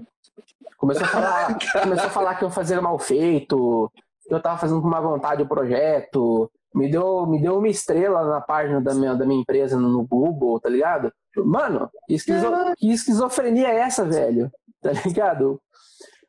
Começou 0.78 1.06
a 1.06 1.08
falar, 1.08 1.58
começou 1.82 2.06
a 2.06 2.10
falar 2.10 2.36
que 2.36 2.43
eu 2.43 2.50
fazia 2.52 2.82
mal 2.82 3.00
feito, 3.00 3.91
que 4.28 4.34
eu 4.34 4.41
tava 4.41 4.58
fazendo 4.58 4.82
com 4.82 4.88
má 4.88 5.00
vontade 5.00 5.41
o 5.41 5.48
projeto. 5.48 6.52
Me 6.76 6.92
deu, 6.92 7.26
me 7.26 7.42
deu 7.42 7.58
uma 7.58 7.70
estrela 7.70 8.26
na 8.28 8.42
página 8.42 8.82
da 8.82 8.94
minha, 8.94 9.16
da 9.16 9.26
minha 9.26 9.40
empresa 9.40 9.80
no 9.80 10.06
Google, 10.06 10.60
tá 10.60 10.68
ligado? 10.68 11.12
Mano, 11.38 11.90
esquizo, 12.10 12.48
que 12.78 12.92
esquizofrenia 12.92 13.70
é 13.70 13.80
essa, 13.80 14.04
velho? 14.06 14.52
Tá 14.86 14.92
ligado? 14.92 15.60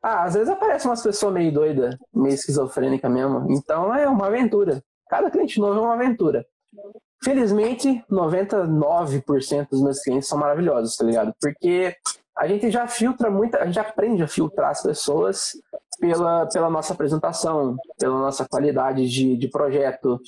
Ah, 0.03 0.23
às 0.23 0.33
vezes 0.33 0.49
aparecem 0.49 0.91
umas 0.91 1.03
pessoas 1.03 1.35
meio 1.35 1.53
doidas, 1.53 1.95
meio 2.15 2.35
esquizofrênica 2.35 3.07
mesmo. 3.07 3.47
Então 3.51 3.95
é 3.95 4.09
uma 4.09 4.29
aventura. 4.29 4.83
Cada 5.11 5.31
cliente 5.31 5.61
novo 5.61 5.79
é 5.79 5.83
uma 5.83 5.93
aventura. 5.93 6.43
Felizmente, 7.23 8.03
99% 8.11 9.69
dos 9.69 9.83
meus 9.83 10.01
clientes 10.01 10.27
são 10.27 10.39
maravilhosos, 10.39 10.97
tá 10.97 11.05
ligado? 11.05 11.35
Porque 11.39 11.95
a 12.35 12.47
gente 12.47 12.71
já 12.71 12.87
filtra 12.87 13.31
muita, 13.31 13.59
a 13.59 13.67
gente 13.67 13.79
aprende 13.79 14.23
a 14.23 14.29
filtrar 14.29 14.71
as 14.71 14.83
pessoas 14.83 15.53
pela, 15.99 16.47
pela 16.47 16.71
nossa 16.71 16.93
apresentação, 16.93 17.77
pela 17.99 18.19
nossa 18.19 18.47
qualidade 18.49 19.09
de, 19.09 19.37
de 19.37 19.49
projeto, 19.49 20.21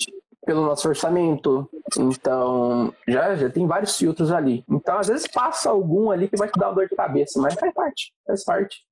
pelo 0.45 0.65
nosso 0.65 0.89
orçamento. 0.89 1.69
Então, 1.99 2.93
já, 3.07 3.35
já 3.37 3.51
tem 3.51 3.67
vários 3.67 3.97
filtros 3.97 4.33
ali. 4.33 4.65
Então, 4.69 4.99
às 4.99 5.09
vezes 5.09 5.27
passa 5.27 5.71
algum 5.71 6.11
ali 6.11 6.29
que 6.29 6.37
vai 6.37 6.49
te 6.49 6.59
dar 6.59 6.69
uma 6.69 6.75
dor 6.75 6.89
de 6.89 6.97
cabeça, 6.97 7.41
mas 7.41 7.55
faz 7.55 7.73
parte, 7.73 8.13
faz 8.27 8.45
parte. 8.45 8.85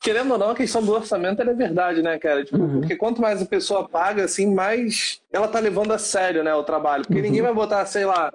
Querendo 0.00 0.32
ou 0.32 0.38
não, 0.38 0.50
a 0.50 0.54
questão 0.54 0.82
do 0.82 0.92
orçamento 0.92 1.42
é 1.42 1.54
verdade, 1.54 2.02
né, 2.02 2.18
cara? 2.18 2.44
Tipo, 2.44 2.58
uhum. 2.58 2.80
Porque 2.80 2.96
quanto 2.96 3.20
mais 3.20 3.42
a 3.42 3.46
pessoa 3.46 3.88
paga, 3.88 4.24
assim, 4.24 4.54
mais 4.54 5.20
ela 5.32 5.48
tá 5.48 5.58
levando 5.58 5.92
a 5.92 5.98
sério, 5.98 6.42
né, 6.42 6.54
o 6.54 6.62
trabalho. 6.62 7.02
Porque 7.02 7.16
uhum. 7.16 7.22
ninguém 7.22 7.42
vai 7.42 7.52
botar, 7.52 7.84
sei 7.86 8.04
lá, 8.04 8.32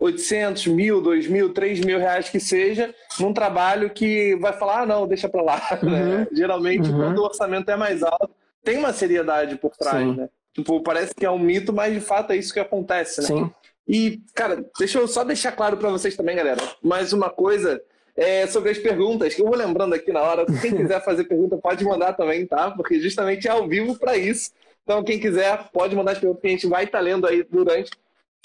800, 0.00 0.66
mil, 0.68 1.02
2 1.02 1.26
mil, 1.26 1.52
3 1.52 1.80
mil 1.80 1.98
reais 1.98 2.30
que 2.30 2.40
seja, 2.40 2.94
num 3.20 3.34
trabalho 3.34 3.90
que 3.90 4.34
vai 4.36 4.54
falar, 4.54 4.80
ah, 4.80 4.86
não, 4.86 5.06
deixa 5.06 5.28
pra 5.28 5.42
lá. 5.42 5.60
Né? 5.82 6.02
Uhum. 6.02 6.18
Né? 6.18 6.26
Geralmente, 6.32 6.90
uhum. 6.90 6.96
quando 6.96 7.18
o 7.18 7.24
orçamento 7.24 7.70
é 7.70 7.76
mais 7.76 8.02
alto, 8.02 8.30
tem 8.64 8.78
uma 8.78 8.92
seriedade 8.92 9.56
por 9.56 9.76
trás, 9.76 9.98
Sim. 9.98 10.16
né? 10.16 10.28
Tipo, 10.54 10.82
parece 10.82 11.14
que 11.14 11.24
é 11.24 11.30
um 11.30 11.38
mito, 11.38 11.72
mas 11.72 11.92
de 11.92 12.00
fato 12.00 12.32
é 12.32 12.36
isso 12.36 12.52
que 12.52 12.58
acontece, 12.58 13.20
né? 13.20 13.26
Sim. 13.26 13.50
E, 13.86 14.22
cara, 14.34 14.64
deixa 14.78 14.98
eu 14.98 15.06
só 15.06 15.22
deixar 15.22 15.52
claro 15.52 15.76
para 15.76 15.90
vocês 15.90 16.16
também, 16.16 16.36
galera. 16.36 16.60
Mais 16.82 17.12
uma 17.12 17.28
coisa 17.28 17.80
é, 18.16 18.46
sobre 18.46 18.70
as 18.70 18.78
perguntas, 18.78 19.34
que 19.34 19.42
eu 19.42 19.46
vou 19.46 19.56
lembrando 19.56 19.94
aqui 19.94 20.12
na 20.12 20.22
hora. 20.22 20.46
Quem 20.60 20.76
quiser 20.76 21.04
fazer 21.04 21.24
pergunta 21.24 21.56
pode 21.56 21.84
mandar 21.84 22.14
também, 22.14 22.46
tá? 22.46 22.70
Porque 22.70 23.00
justamente 23.00 23.48
é 23.48 23.50
ao 23.50 23.68
vivo 23.68 23.98
para 23.98 24.16
isso. 24.16 24.50
Então, 24.84 25.02
quem 25.04 25.20
quiser, 25.20 25.68
pode 25.72 25.94
mandar 25.94 26.12
as 26.12 26.18
perguntas 26.18 26.40
que 26.40 26.48
a 26.48 26.50
gente 26.50 26.66
vai 26.66 26.84
estar 26.84 26.98
tá 26.98 27.04
lendo 27.04 27.26
aí 27.26 27.42
durante 27.42 27.90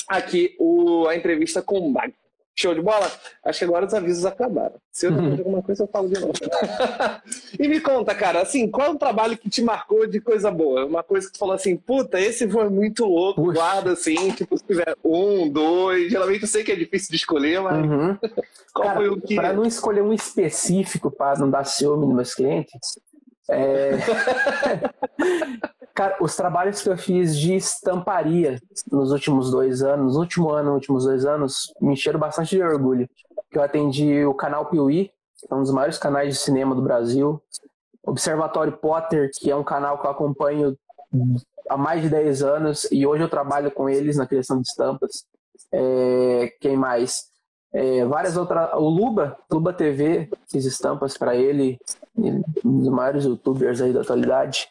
aqui 0.08 0.56
o, 0.60 1.08
a 1.08 1.16
entrevista 1.16 1.62
com 1.62 1.80
o 1.80 1.92
Mag. 1.92 2.14
Show 2.58 2.74
de 2.74 2.82
bola? 2.82 3.12
Acho 3.44 3.60
que 3.60 3.66
agora 3.66 3.86
os 3.86 3.94
avisos 3.94 4.26
acabaram. 4.26 4.76
Se 4.90 5.08
eu 5.08 5.12
não 5.12 5.26
uhum. 5.26 5.32
alguma 5.32 5.62
coisa, 5.62 5.84
eu 5.84 5.88
falo 5.88 6.08
de 6.08 6.18
novo. 6.18 6.32
e 7.60 7.68
me 7.68 7.82
conta, 7.82 8.16
cara, 8.16 8.42
assim, 8.42 8.72
qual 8.72 8.88
é 8.88 8.92
o 8.92 8.98
trabalho 8.98 9.38
que 9.38 9.50
te 9.50 9.62
marcou 9.62 10.08
de 10.08 10.22
coisa 10.22 10.50
boa? 10.50 10.86
Uma 10.86 11.04
coisa 11.04 11.28
que 11.28 11.34
tu 11.34 11.40
falou 11.40 11.54
assim, 11.54 11.76
puta, 11.76 12.18
esse 12.18 12.50
foi 12.50 12.70
muito 12.70 13.04
louco, 13.04 13.44
Puxa. 13.44 13.60
guarda 13.60 13.92
assim, 13.92 14.32
tipo, 14.32 14.58
se 14.58 14.64
tiver 14.64 14.96
um, 15.04 15.50
dois, 15.50 16.10
geralmente 16.10 16.44
eu 16.44 16.48
sei 16.48 16.64
que 16.64 16.72
é 16.72 16.76
difícil 16.78 17.10
de 17.10 17.18
escolher, 17.18 17.60
mas 17.60 17.86
uhum. 17.86 18.18
qual 18.74 18.88
cara, 18.88 19.00
foi 19.00 19.10
o 19.10 19.20
que... 19.20 19.36
Pra 19.36 19.52
não 19.52 19.66
escolher 19.66 20.02
um 20.02 20.14
específico 20.14 21.12
para 21.12 21.38
não 21.38 21.50
dar 21.50 21.66
ciúme 21.66 22.06
nos 22.06 22.16
meus 22.16 22.34
clientes, 22.34 22.98
é... 23.50 23.92
Cara, 25.96 26.18
os 26.20 26.36
trabalhos 26.36 26.82
que 26.82 26.90
eu 26.90 26.98
fiz 26.98 27.38
de 27.38 27.56
estamparia 27.56 28.60
nos 28.92 29.14
últimos 29.14 29.50
dois 29.50 29.82
anos, 29.82 30.16
no 30.16 30.20
último 30.20 30.52
ano, 30.52 30.74
últimos 30.74 31.06
dois 31.06 31.26
anos, 31.26 31.74
me 31.80 31.94
encheram 31.94 32.20
bastante 32.20 32.54
de 32.54 32.62
orgulho. 32.62 33.10
Eu 33.50 33.64
atendi 33.64 34.26
o 34.26 34.34
canal 34.34 34.66
Piuí, 34.66 35.10
que 35.40 35.48
é 35.50 35.56
um 35.56 35.62
dos 35.62 35.72
maiores 35.72 35.98
canais 35.98 36.34
de 36.34 36.40
cinema 36.42 36.76
do 36.76 36.82
Brasil, 36.82 37.42
Observatório 38.06 38.74
Potter, 38.74 39.32
que 39.40 39.50
é 39.50 39.56
um 39.56 39.64
canal 39.64 39.98
que 39.98 40.06
eu 40.06 40.12
acompanho 40.12 40.78
há 41.70 41.78
mais 41.78 42.02
de 42.02 42.10
10 42.10 42.44
anos 42.44 42.88
e 42.92 43.08
hoje 43.08 43.24
eu 43.24 43.30
trabalho 43.30 43.72
com 43.72 43.90
eles 43.90 44.18
na 44.18 44.28
criação 44.28 44.62
de 44.62 44.68
estampas. 44.68 45.24
É, 45.72 46.54
quem 46.60 46.76
mais? 46.76 47.30
É, 47.74 48.04
várias 48.04 48.36
outras. 48.36 48.70
O 48.74 48.90
Luba, 48.90 49.38
Luba 49.50 49.72
TV, 49.72 50.30
fiz 50.52 50.66
estampas 50.66 51.18
para 51.18 51.38
ele, 51.38 51.80
um 52.18 52.80
dos 52.80 52.90
maiores 52.90 53.24
youtubers 53.24 53.82
aí 53.82 53.94
da 53.94 54.02
atualidade. 54.02 54.68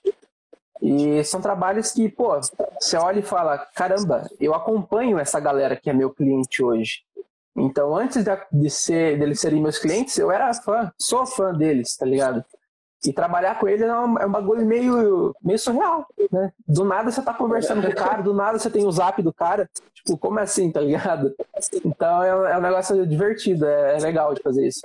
E 0.82 1.22
são 1.24 1.40
trabalhos 1.40 1.92
que, 1.92 2.08
pô, 2.08 2.38
você 2.78 2.96
olha 2.96 3.20
e 3.20 3.22
fala: 3.22 3.58
caramba, 3.74 4.28
eu 4.40 4.54
acompanho 4.54 5.18
essa 5.18 5.40
galera 5.40 5.76
que 5.76 5.88
é 5.88 5.92
meu 5.92 6.10
cliente 6.10 6.62
hoje. 6.62 7.02
Então, 7.56 7.96
antes 7.96 8.24
de, 8.50 8.70
ser, 8.70 9.18
deles 9.18 9.40
serem 9.40 9.62
meus 9.62 9.78
clientes, 9.78 10.18
eu 10.18 10.30
era 10.30 10.52
fã, 10.54 10.92
sou 10.98 11.24
fã 11.24 11.52
deles, 11.52 11.96
tá 11.96 12.04
ligado? 12.04 12.44
E 13.06 13.12
trabalhar 13.12 13.58
com 13.58 13.68
ele 13.68 13.84
é 13.84 13.98
um, 13.98 14.18
é 14.18 14.26
um 14.26 14.32
bagulho 14.32 14.64
meio, 14.64 15.34
meio 15.42 15.58
surreal, 15.58 16.06
né? 16.32 16.52
Do 16.66 16.84
nada 16.84 17.10
você 17.10 17.22
tá 17.22 17.34
conversando 17.34 17.82
com 17.82 17.88
o 17.88 17.94
cara, 17.94 18.22
do 18.22 18.32
nada 18.32 18.58
você 18.58 18.70
tem 18.70 18.86
o 18.86 18.90
zap 18.90 19.22
do 19.22 19.32
cara. 19.32 19.68
Tipo, 19.92 20.16
como 20.16 20.40
assim, 20.40 20.72
tá 20.72 20.80
ligado? 20.80 21.34
Então 21.84 22.22
é, 22.22 22.52
é 22.52 22.58
um 22.58 22.62
negócio 22.62 23.06
divertido, 23.06 23.66
é, 23.66 23.96
é 23.96 24.00
legal 24.00 24.34
de 24.34 24.42
fazer 24.42 24.66
isso. 24.66 24.80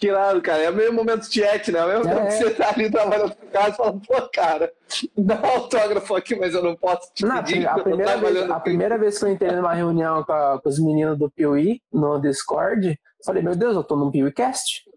Que 0.00 0.06
irado, 0.06 0.40
cara. 0.40 0.62
É 0.62 0.70
o 0.70 0.74
mesmo 0.74 0.94
momento 0.94 1.28
de 1.28 1.40
chat, 1.40 1.70
né? 1.70 1.78
É 1.78 1.84
o 1.84 2.04
mesmo 2.06 2.20
é. 2.20 2.26
que 2.26 2.32
você 2.32 2.50
tá 2.54 2.70
ali 2.70 2.90
trabalhando 2.90 3.36
com 3.36 3.46
o 3.46 3.50
cara 3.50 3.68
e 3.68 3.72
fala, 3.74 3.92
pô, 3.92 4.28
cara, 4.32 4.72
dá 5.14 5.34
um 5.42 5.46
autógrafo 5.46 6.16
aqui, 6.16 6.34
mas 6.36 6.54
eu 6.54 6.62
não 6.62 6.74
posso 6.74 7.12
te 7.12 7.22
não, 7.26 7.36
pedir. 7.36 7.68
A, 7.68 7.74
primeira, 7.74 8.16
vez, 8.16 8.50
a 8.50 8.60
primeira 8.60 8.98
vez 8.98 9.18
que 9.18 9.24
eu 9.26 9.30
entrei 9.30 9.52
numa 9.52 9.74
reunião 9.74 10.24
com, 10.24 10.32
a, 10.32 10.58
com 10.58 10.68
os 10.70 10.78
meninos 10.78 11.18
do 11.18 11.30
Piuí, 11.30 11.82
no 11.92 12.18
Discord, 12.18 12.98
falei, 13.26 13.42
meu 13.42 13.54
Deus, 13.54 13.76
eu 13.76 13.84
tô 13.84 13.94
num 13.94 14.10
PeeWeeCast. 14.10 14.88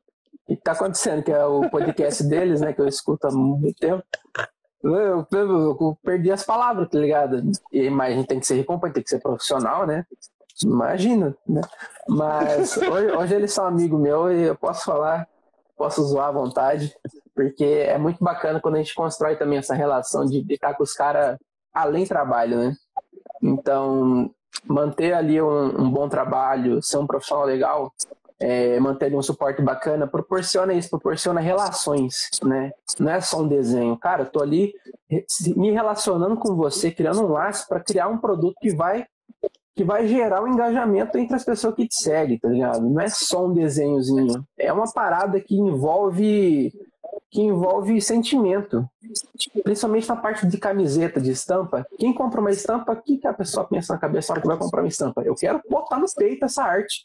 O 0.47 0.55
que 0.55 0.61
tá 0.63 0.71
acontecendo? 0.71 1.21
Que 1.21 1.33
é 1.33 1.43
o 1.43 1.69
podcast 1.69 2.23
deles, 2.27 2.61
né? 2.61 2.71
Que 2.71 2.79
eu 2.79 2.87
escuto 2.87 3.27
há 3.27 3.31
muito 3.31 3.77
tempo. 3.77 4.03
Eu, 4.81 4.93
eu, 4.93 5.27
eu, 5.33 5.77
eu 5.81 5.97
perdi 6.01 6.31
as 6.31 6.45
palavras, 6.45 6.87
tá 6.89 6.97
ligado? 6.97 7.43
E, 7.73 7.89
mas 7.89 8.13
a 8.13 8.15
gente 8.15 8.27
tem 8.27 8.39
que 8.39 8.47
ser 8.47 8.55
recompensa, 8.55 8.93
tem 8.93 9.03
que 9.03 9.09
ser 9.09 9.19
profissional, 9.19 9.85
né? 9.85 10.05
Imagina, 10.63 11.35
né? 11.47 11.61
Mas 12.07 12.77
hoje, 12.77 13.11
hoje 13.11 13.35
eles 13.35 13.53
são 13.53 13.65
amigo 13.65 13.97
meu 13.97 14.31
e 14.31 14.43
eu 14.43 14.55
posso 14.55 14.85
falar, 14.85 15.27
posso 15.75 16.03
zoar 16.03 16.27
à 16.27 16.31
vontade, 16.31 16.95
porque 17.33 17.63
é 17.63 17.97
muito 17.97 18.23
bacana 18.23 18.59
quando 18.61 18.75
a 18.75 18.77
gente 18.77 18.93
constrói 18.93 19.35
também 19.35 19.57
essa 19.57 19.73
relação 19.73 20.25
de 20.25 20.45
estar 20.53 20.75
com 20.75 20.83
os 20.83 20.93
caras 20.93 21.37
além 21.73 22.05
trabalho, 22.05 22.57
né? 22.57 22.75
Então, 23.41 24.29
manter 24.65 25.13
ali 25.13 25.41
um, 25.41 25.81
um, 25.81 25.91
bom 25.91 26.07
trabalho, 26.07 26.81
ser 26.81 26.97
um 26.97 27.07
profissional 27.07 27.45
legal, 27.45 27.91
é, 28.39 28.79
mantém 28.79 29.15
um 29.15 29.21
suporte 29.21 29.61
bacana, 29.61 30.07
proporciona 30.07 30.73
isso, 30.73 30.89
proporciona 30.89 31.41
relações, 31.41 32.29
né? 32.43 32.71
Não 32.99 33.11
é 33.11 33.19
só 33.21 33.41
um 33.41 33.47
desenho. 33.47 33.97
Cara, 33.97 34.23
eu 34.23 34.29
tô 34.29 34.41
ali 34.41 34.73
me 35.55 35.71
relacionando 35.71 36.37
com 36.37 36.55
você, 36.55 36.91
criando 36.91 37.23
um 37.23 37.31
laço 37.31 37.67
para 37.67 37.79
criar 37.79 38.07
um 38.07 38.17
produto 38.17 38.55
que 38.61 38.75
vai 38.75 39.05
que 39.75 39.83
vai 39.83 40.07
gerar 40.07 40.43
um 40.43 40.47
engajamento 40.47 41.17
entre 41.17 41.36
as 41.36 41.43
pessoas 41.43 41.75
que 41.75 41.88
te 41.88 41.95
seguem, 41.95 42.38
tá 42.38 42.47
ligado? 42.47 42.81
Não 42.81 43.01
é 43.01 43.07
só 43.09 43.47
um 43.47 43.53
desenhozinho. 43.53 44.45
É 44.57 44.71
uma 44.71 44.91
parada 44.91 45.39
que 45.39 45.55
envolve 45.55 46.71
que 47.33 47.41
envolve 47.41 47.99
sentimento. 47.99 48.88
Principalmente 49.63 50.07
na 50.07 50.15
parte 50.15 50.45
de 50.45 50.55
camiseta, 50.57 51.19
de 51.19 51.31
estampa. 51.31 51.86
Quem 51.97 52.13
compra 52.13 52.39
uma 52.39 52.51
estampa, 52.51 52.93
o 52.93 53.01
que, 53.01 53.17
que 53.17 53.27
a 53.27 53.33
pessoa 53.33 53.65
pensa 53.65 53.93
na 53.93 53.99
cabeça 53.99 54.31
na 54.31 54.33
hora 54.33 54.41
que 54.41 54.47
vai 54.47 54.57
comprar 54.57 54.81
uma 54.83 54.88
estampa? 54.88 55.23
Eu 55.23 55.33
quero 55.33 55.59
botar 55.67 55.97
no 55.97 56.05
peito 56.15 56.45
essa 56.45 56.63
arte. 56.63 57.03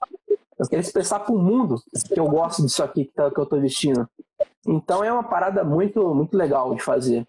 Eu 0.58 0.68
quero 0.68 0.82
expressar 0.82 1.20
para 1.20 1.34
o 1.34 1.38
mundo 1.38 1.82
que 2.12 2.20
eu 2.20 2.28
gosto 2.28 2.62
disso 2.62 2.82
aqui 2.82 3.06
que, 3.06 3.12
tá, 3.12 3.30
eu 3.34 3.42
estou 3.42 3.60
vestindo. 3.60 4.06
Então 4.66 5.02
é 5.02 5.10
uma 5.10 5.24
parada 5.24 5.64
muito, 5.64 6.14
muito 6.14 6.36
legal 6.36 6.74
de 6.74 6.82
fazer. 6.82 7.26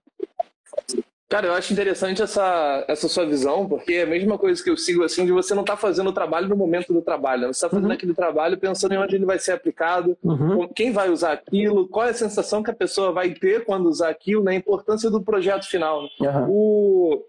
Cara, 1.30 1.46
eu 1.46 1.54
acho 1.54 1.72
interessante 1.72 2.24
essa, 2.24 2.84
essa 2.88 3.08
sua 3.08 3.24
visão, 3.24 3.70
porque 3.70 3.94
é 3.94 4.02
a 4.02 4.08
mesma 4.08 4.36
coisa 4.36 4.63
que 4.63 4.70
eu 4.70 4.76
sigo 4.76 5.04
assim, 5.04 5.26
de 5.26 5.32
você 5.32 5.54
não 5.54 5.62
estar 5.62 5.76
tá 5.76 5.80
fazendo 5.80 6.10
o 6.10 6.13
trabalho 6.13 6.48
no 6.48 6.56
momento 6.56 6.92
do 6.92 7.04
trabalho. 7.04 7.44
Né? 7.44 7.48
Você 7.48 7.58
está 7.58 7.70
fazendo 7.70 7.86
uhum. 7.86 7.94
aquele 7.94 8.15
trabalho 8.15 8.58
pensando 8.58 8.94
em 8.94 8.98
onde 8.98 9.15
ele 9.15 9.26
vai 9.26 9.38
ser 9.38 9.52
aplicado, 9.52 10.18
uhum. 10.24 10.68
quem 10.70 10.92
vai 10.92 11.12
usar 11.12 11.34
aquilo, 11.34 11.88
qual 11.88 12.08
é 12.08 12.10
a 12.10 12.15
sensação 12.15 12.63
que 12.63 12.72
a 12.72 12.76
pessoa 12.76 13.12
vai 13.12 13.30
ter 13.30 13.63
quando 13.63 13.88
usar 13.88 14.10
aquilo, 14.10 14.44
né? 14.44 14.54
a 14.54 14.56
importância 14.56 15.12
do 15.12 15.22
projeto 15.22 15.68
final. 15.68 16.02
Uhum. 16.20 16.50
O, 16.50 17.26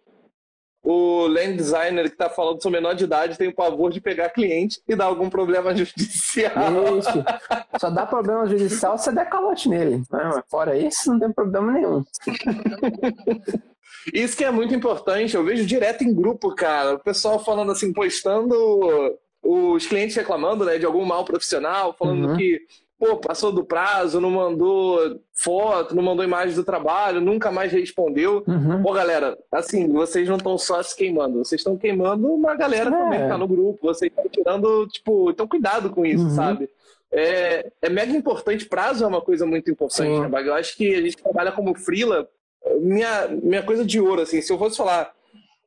o 0.83 1.27
land 1.27 1.55
designer 1.55 2.05
que 2.05 2.15
está 2.15 2.31
falando 2.31 2.63
seu 2.63 2.71
menor 2.71 2.95
de 2.95 3.05
idade 3.05 3.37
tem 3.37 3.49
o 3.49 3.55
pavor 3.55 3.91
de 3.91 4.01
pegar 4.01 4.31
cliente 4.31 4.81
e 4.89 4.97
dar 4.97 5.05
algum 5.07 5.29
problema 5.29 5.75
judicial. 5.77 6.99
Isso. 6.99 7.25
Só 7.79 7.91
dá 7.91 8.07
problema 8.07 8.47
judicial 8.47 8.97
se 8.97 9.05
você 9.05 9.13
der 9.13 9.29
calote 9.29 9.69
nele. 9.69 10.03
Né? 10.11 10.43
Fora 10.49 10.77
isso, 10.77 11.11
não 11.13 11.21
tem 11.21 11.33
problema 11.33 11.73
nenhum. 11.73 12.05
Isso 14.15 14.35
que 14.35 14.45
é 14.45 14.51
muito 14.51 14.75
importante, 14.75 15.37
eu 15.37 15.45
vejo 15.45 15.67
direto 15.67 16.03
em 16.03 16.15
grupo, 16.15 16.55
cara. 16.55 16.95
O 16.95 16.99
pessoal 16.99 17.39
falando 17.39 17.71
assim, 17.71 17.93
postando 17.93 18.57
os 19.43 19.87
clientes 19.87 20.17
reclamando 20.17 20.65
né, 20.65 20.79
de 20.79 20.87
algum 20.87 21.05
mal 21.05 21.25
profissional, 21.25 21.95
falando 21.99 22.31
uhum. 22.31 22.37
que 22.37 22.61
pô, 23.01 23.17
passou 23.17 23.51
do 23.51 23.65
prazo, 23.65 24.21
não 24.21 24.31
mandou 24.31 25.19
foto, 25.33 25.97
não 25.97 26.03
mandou 26.03 26.23
imagem 26.23 26.55
do 26.55 26.63
trabalho, 26.63 27.19
nunca 27.19 27.51
mais 27.51 27.73
respondeu. 27.73 28.45
Uhum. 28.47 28.83
Pô, 28.83 28.93
galera, 28.93 29.39
assim, 29.51 29.91
vocês 29.91 30.29
não 30.29 30.37
estão 30.37 30.59
só 30.59 30.83
se 30.83 30.95
queimando, 30.95 31.39
vocês 31.39 31.63
estão 31.63 31.79
queimando 31.79 32.31
uma 32.31 32.55
galera 32.55 32.91
é. 32.91 32.93
também 32.93 33.23
que 33.23 33.29
tá 33.29 33.39
no 33.39 33.49
grupo, 33.49 33.79
vocês 33.81 34.13
estão 34.13 34.29
tirando, 34.29 34.87
tipo, 34.89 35.31
então 35.31 35.49
cuidado 35.49 35.89
com 35.89 36.05
isso, 36.05 36.25
uhum. 36.25 36.35
sabe? 36.35 36.69
É, 37.11 37.73
é 37.81 37.89
mega 37.89 38.13
importante, 38.13 38.67
prazo 38.67 39.03
é 39.03 39.07
uma 39.07 39.23
coisa 39.23 39.47
muito 39.47 39.71
importante, 39.71 40.29
né, 40.29 40.47
Eu 40.47 40.55
acho 40.55 40.77
que 40.77 40.95
a 40.95 41.01
gente 41.01 41.17
trabalha 41.17 41.51
como 41.51 41.75
freela, 41.75 42.29
minha, 42.83 43.29
minha 43.29 43.63
coisa 43.63 43.83
de 43.83 43.99
ouro, 43.99 44.21
assim, 44.21 44.43
se 44.43 44.53
eu 44.53 44.59
fosse 44.59 44.77
falar 44.77 45.11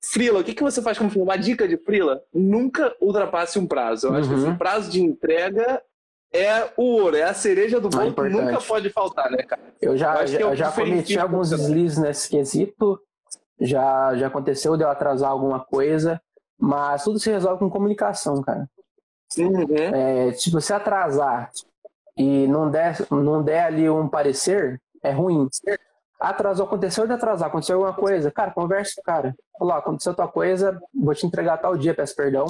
Frila, 0.06 0.42
o 0.42 0.44
que, 0.44 0.54
que 0.54 0.62
você 0.62 0.82
faz 0.82 0.98
como 0.98 1.10
Frila? 1.10 1.24
Uma 1.24 1.38
dica 1.38 1.66
de 1.66 1.78
Frila? 1.78 2.22
Nunca 2.34 2.94
ultrapasse 3.00 3.58
um 3.58 3.66
prazo. 3.66 4.08
Eu 4.08 4.12
uhum. 4.12 4.18
acho 4.18 4.30
que 4.30 4.36
esse 4.36 4.46
uhum. 4.46 4.58
prazo 4.58 4.92
de 4.92 5.02
entrega 5.02 5.82
é 6.34 6.72
o 6.76 6.84
ouro, 6.84 7.16
é 7.16 7.24
a 7.24 7.34
cereja 7.34 7.80
do 7.80 7.90
bolo 7.90 8.14
que 8.14 8.30
nunca 8.30 8.60
pode 8.60 8.90
faltar, 8.90 9.30
né, 9.30 9.44
cara? 9.44 9.62
Eu 9.80 9.96
já, 9.96 10.22
eu 10.24 10.28
já, 10.28 10.52
é 10.52 10.56
já 10.56 10.72
cometi 10.72 11.20
alguns 11.20 11.52
deslizes 11.52 12.00
nesse 12.00 12.28
quesito, 12.28 13.00
já, 13.62 14.16
já 14.16 14.28
aconteceu 14.28 14.76
de 14.76 14.84
eu 14.84 14.90
atrasar 14.90 15.30
alguma 15.30 15.60
coisa, 15.60 16.20
mas 16.60 17.04
tudo 17.04 17.20
se 17.20 17.30
resolve 17.30 17.60
com 17.60 17.70
comunicação, 17.70 18.42
cara. 18.42 18.68
Uhum. 19.38 19.66
É, 19.76 20.34
se 20.34 20.50
você 20.50 20.74
atrasar 20.74 21.52
e 22.18 22.48
não 22.48 22.70
der, 22.70 22.98
não 23.12 23.44
der 23.44 23.66
ali 23.66 23.90
um 23.90 24.08
parecer, 24.08 24.82
é 25.04 25.12
ruim. 25.12 25.48
Atrasou, 26.20 26.66
aconteceu 26.66 27.06
de 27.06 27.14
atrasar, 27.14 27.50
aconteceu 27.50 27.76
alguma 27.76 27.94
coisa. 27.94 28.32
Cara, 28.32 28.52
conversa 28.52 28.94
com 28.96 29.02
o 29.02 29.04
cara. 29.04 29.36
Falou, 29.58 29.74
aconteceu 29.74 30.14
tua 30.14 30.28
coisa, 30.28 30.80
vou 30.94 31.14
te 31.14 31.26
entregar 31.26 31.58
tal 31.58 31.76
dia, 31.76 31.94
peço 31.94 32.16
perdão. 32.16 32.46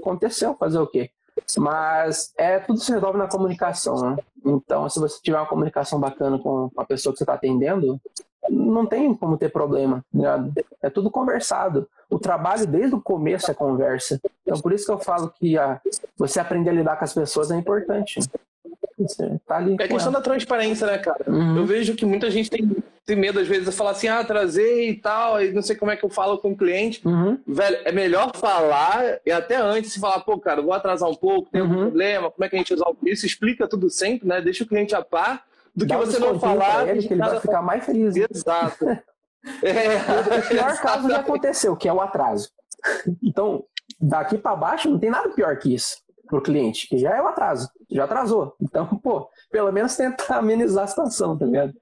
Aconteceu, 0.00 0.56
fazer 0.56 0.78
o 0.78 0.86
quê? 0.86 1.10
Mas 1.58 2.32
é 2.36 2.58
tudo 2.58 2.80
se 2.80 2.92
resolve 2.92 3.18
na 3.18 3.28
comunicação, 3.28 3.96
né? 4.10 4.16
Então, 4.44 4.88
se 4.88 4.98
você 4.98 5.20
tiver 5.22 5.38
uma 5.38 5.46
comunicação 5.46 6.00
bacana 6.00 6.38
com 6.38 6.70
a 6.76 6.84
pessoa 6.84 7.12
que 7.12 7.18
você 7.18 7.24
está 7.24 7.34
atendendo, 7.34 8.00
não 8.48 8.86
tem 8.86 9.14
como 9.14 9.36
ter 9.36 9.50
problema. 9.50 10.04
Né? 10.12 10.28
É 10.82 10.90
tudo 10.90 11.10
conversado. 11.10 11.88
O 12.08 12.18
trabalho 12.18 12.66
desde 12.66 12.94
o 12.94 13.00
começo 13.00 13.50
é 13.50 13.54
conversa. 13.54 14.20
Então, 14.42 14.60
por 14.60 14.72
isso 14.72 14.86
que 14.86 14.92
eu 14.92 14.98
falo 14.98 15.30
que 15.30 15.58
a, 15.58 15.80
você 16.16 16.40
aprender 16.40 16.70
a 16.70 16.74
lidar 16.74 16.96
com 16.96 17.04
as 17.04 17.14
pessoas 17.14 17.50
é 17.50 17.56
importante. 17.56 18.20
Tá 19.46 19.56
ali, 19.56 19.76
é 19.78 19.88
questão 19.88 20.12
da 20.12 20.20
transparência, 20.20 20.86
né, 20.86 20.98
cara? 20.98 21.24
Uhum. 21.26 21.56
Eu 21.56 21.66
vejo 21.66 21.94
que 21.94 22.04
muita 22.04 22.30
gente 22.30 22.50
tem, 22.50 22.68
tem 23.06 23.16
medo, 23.16 23.40
às 23.40 23.48
vezes, 23.48 23.66
de 23.66 23.72
falar 23.72 23.92
assim, 23.92 24.08
ah, 24.08 24.22
trazer 24.22 24.88
e 24.88 24.94
tal, 24.94 25.42
e 25.42 25.52
não 25.52 25.62
sei 25.62 25.76
como 25.76 25.90
é 25.90 25.96
que 25.96 26.04
eu 26.04 26.10
falo 26.10 26.38
com 26.38 26.52
o 26.52 26.56
cliente. 26.56 27.06
Uhum. 27.06 27.38
Velho, 27.46 27.78
é 27.84 27.92
melhor 27.92 28.36
falar, 28.36 29.20
e 29.24 29.30
até 29.30 29.56
antes, 29.56 29.92
se 29.92 30.00
falar, 30.00 30.20
pô, 30.20 30.38
cara, 30.38 30.60
vou 30.62 30.72
atrasar 30.72 31.08
um 31.08 31.14
pouco, 31.14 31.50
tem 31.50 31.60
uhum. 31.60 31.68
algum 31.68 31.80
problema, 31.82 32.30
como 32.30 32.44
é 32.44 32.48
que 32.48 32.56
a 32.56 32.58
gente 32.58 32.70
resolve 32.70 32.98
isso? 33.10 33.26
Explica 33.26 33.68
tudo 33.68 33.88
sempre, 33.88 34.28
né? 34.28 34.40
Deixa 34.40 34.64
o 34.64 34.66
cliente 34.66 34.94
a 34.94 35.02
par 35.02 35.44
do 35.74 35.86
Dá 35.86 35.98
que 35.98 36.06
você 36.06 36.18
não 36.18 36.38
falar. 36.38 36.88
Ele, 36.88 37.06
que 37.06 37.14
ele 37.14 37.20
vai 37.20 37.40
ficar 37.40 37.62
mais 37.62 37.84
feliz. 37.84 38.14
Exato. 38.16 38.84
é, 39.62 40.38
o 40.38 40.48
pior 40.48 40.78
caso 40.80 41.08
já 41.08 41.20
aconteceu, 41.20 41.76
que 41.76 41.88
é 41.88 41.92
o 41.92 42.00
atraso. 42.00 42.50
Então, 43.22 43.64
daqui 44.00 44.36
para 44.36 44.56
baixo 44.56 44.90
não 44.90 44.98
tem 44.98 45.10
nada 45.10 45.28
pior 45.30 45.56
que 45.58 45.74
isso 45.74 45.98
para 46.30 46.38
o 46.38 46.42
cliente, 46.42 46.88
que 46.88 46.96
já 46.96 47.16
é 47.16 47.20
o 47.20 47.26
atraso, 47.26 47.68
já 47.90 48.04
atrasou. 48.04 48.54
Então, 48.62 48.86
pô, 49.02 49.28
pelo 49.50 49.72
menos 49.72 49.96
tenta 49.96 50.36
amenizar 50.36 50.84
a 50.84 50.86
situação, 50.86 51.36
tá 51.36 51.44
ligado? 51.44 51.74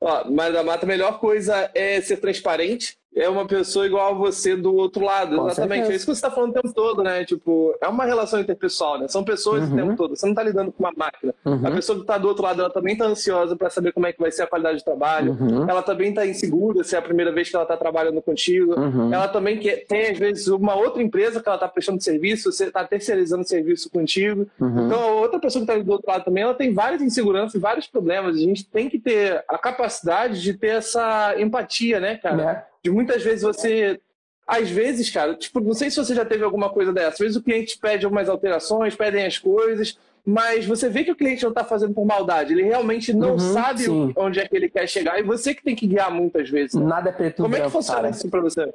Ó, 0.00 0.30
mas 0.30 0.64
mata, 0.64 0.84
a 0.84 0.88
melhor 0.88 1.18
coisa 1.18 1.70
é 1.74 2.00
ser 2.00 2.18
transparente 2.18 2.98
é 3.18 3.28
uma 3.28 3.46
pessoa 3.46 3.86
igual 3.86 4.10
a 4.10 4.14
você 4.14 4.56
do 4.56 4.74
outro 4.74 5.04
lado. 5.04 5.36
Com 5.36 5.48
Exatamente. 5.48 5.78
Certeza. 5.78 5.92
É 5.92 5.96
isso 5.96 6.06
que 6.06 6.12
você 6.12 6.18
está 6.18 6.30
falando 6.30 6.50
o 6.50 6.54
tempo 6.54 6.72
todo, 6.72 7.02
né? 7.02 7.24
Tipo, 7.24 7.74
é 7.80 7.88
uma 7.88 8.04
relação 8.04 8.40
interpessoal, 8.40 8.98
né? 8.98 9.08
São 9.08 9.24
pessoas 9.24 9.64
uhum. 9.64 9.72
o 9.72 9.76
tempo 9.76 9.96
todo. 9.96 10.16
Você 10.16 10.26
não 10.26 10.32
está 10.32 10.42
lidando 10.42 10.72
com 10.72 10.82
uma 10.82 10.92
máquina. 10.96 11.34
Uhum. 11.44 11.66
A 11.66 11.70
pessoa 11.70 11.96
que 11.96 12.02
está 12.02 12.18
do 12.18 12.28
outro 12.28 12.44
lado, 12.44 12.60
ela 12.60 12.70
também 12.70 12.92
está 12.92 13.06
ansiosa 13.06 13.56
para 13.56 13.70
saber 13.70 13.92
como 13.92 14.06
é 14.06 14.12
que 14.12 14.20
vai 14.20 14.30
ser 14.30 14.42
a 14.42 14.46
qualidade 14.46 14.78
de 14.78 14.84
trabalho. 14.84 15.36
Uhum. 15.38 15.68
Ela 15.68 15.82
também 15.82 16.10
está 16.10 16.26
insegura 16.26 16.84
se 16.84 16.94
é 16.94 16.98
a 16.98 17.02
primeira 17.02 17.32
vez 17.32 17.48
que 17.48 17.56
ela 17.56 17.64
está 17.64 17.76
trabalhando 17.76 18.22
contigo. 18.22 18.78
Uhum. 18.78 19.12
Ela 19.12 19.28
também 19.28 19.58
quer, 19.58 19.84
tem, 19.86 20.10
às 20.10 20.18
vezes, 20.18 20.46
uma 20.48 20.74
outra 20.74 21.02
empresa 21.02 21.40
que 21.40 21.48
ela 21.48 21.56
está 21.56 21.68
prestando 21.68 22.02
serviço, 22.02 22.52
você 22.52 22.66
está 22.66 22.84
terceirizando 22.84 23.46
serviço 23.46 23.90
contigo. 23.90 24.46
Uhum. 24.60 24.86
Então, 24.86 25.00
a 25.00 25.12
outra 25.12 25.40
pessoa 25.40 25.64
que 25.64 25.70
está 25.70 25.82
do 25.82 25.92
outro 25.92 26.10
lado 26.10 26.24
também, 26.24 26.44
ela 26.44 26.54
tem 26.54 26.72
várias 26.72 27.02
inseguranças 27.02 27.54
e 27.54 27.58
vários 27.58 27.86
problemas. 27.86 28.36
A 28.36 28.40
gente 28.40 28.64
tem 28.64 28.88
que 28.88 28.98
ter 28.98 29.44
a 29.48 29.58
capacidade 29.58 30.40
de 30.40 30.54
ter 30.54 30.68
essa 30.68 31.34
empatia, 31.38 31.98
né, 32.00 32.16
cara? 32.16 32.66
É 32.74 32.77
de 32.82 32.90
muitas 32.90 33.22
vezes 33.22 33.42
você. 33.42 34.00
Às 34.46 34.70
vezes, 34.70 35.10
cara, 35.10 35.34
tipo, 35.34 35.60
não 35.60 35.74
sei 35.74 35.90
se 35.90 35.96
você 35.96 36.14
já 36.14 36.24
teve 36.24 36.42
alguma 36.42 36.70
coisa 36.70 36.90
dessa. 36.90 37.08
Às 37.10 37.18
vezes 37.18 37.36
o 37.36 37.42
cliente 37.42 37.78
pede 37.78 38.06
algumas 38.06 38.30
alterações, 38.30 38.96
pedem 38.96 39.26
as 39.26 39.36
coisas, 39.36 39.98
mas 40.24 40.64
você 40.64 40.88
vê 40.88 41.04
que 41.04 41.12
o 41.12 41.16
cliente 41.16 41.42
não 41.42 41.50
está 41.50 41.64
fazendo 41.64 41.92
por 41.92 42.06
maldade. 42.06 42.54
Ele 42.54 42.62
realmente 42.62 43.12
não 43.12 43.32
uhum, 43.32 43.38
sabe 43.38 43.84
sim. 43.84 44.12
onde 44.16 44.40
é 44.40 44.48
que 44.48 44.56
ele 44.56 44.70
quer 44.70 44.88
chegar 44.88 45.18
e 45.18 45.22
você 45.22 45.54
que 45.54 45.62
tem 45.62 45.76
que 45.76 45.86
guiar 45.86 46.10
muitas 46.10 46.48
vezes. 46.48 46.74
Né? 46.74 46.86
Nada 46.86 47.10
é 47.10 47.12
preto 47.12 47.42
Como 47.42 47.54
é 47.56 47.60
que 47.60 47.68
funciona 47.70 48.00
cara. 48.00 48.10
isso 48.10 48.30
para 48.30 48.40
você? 48.40 48.72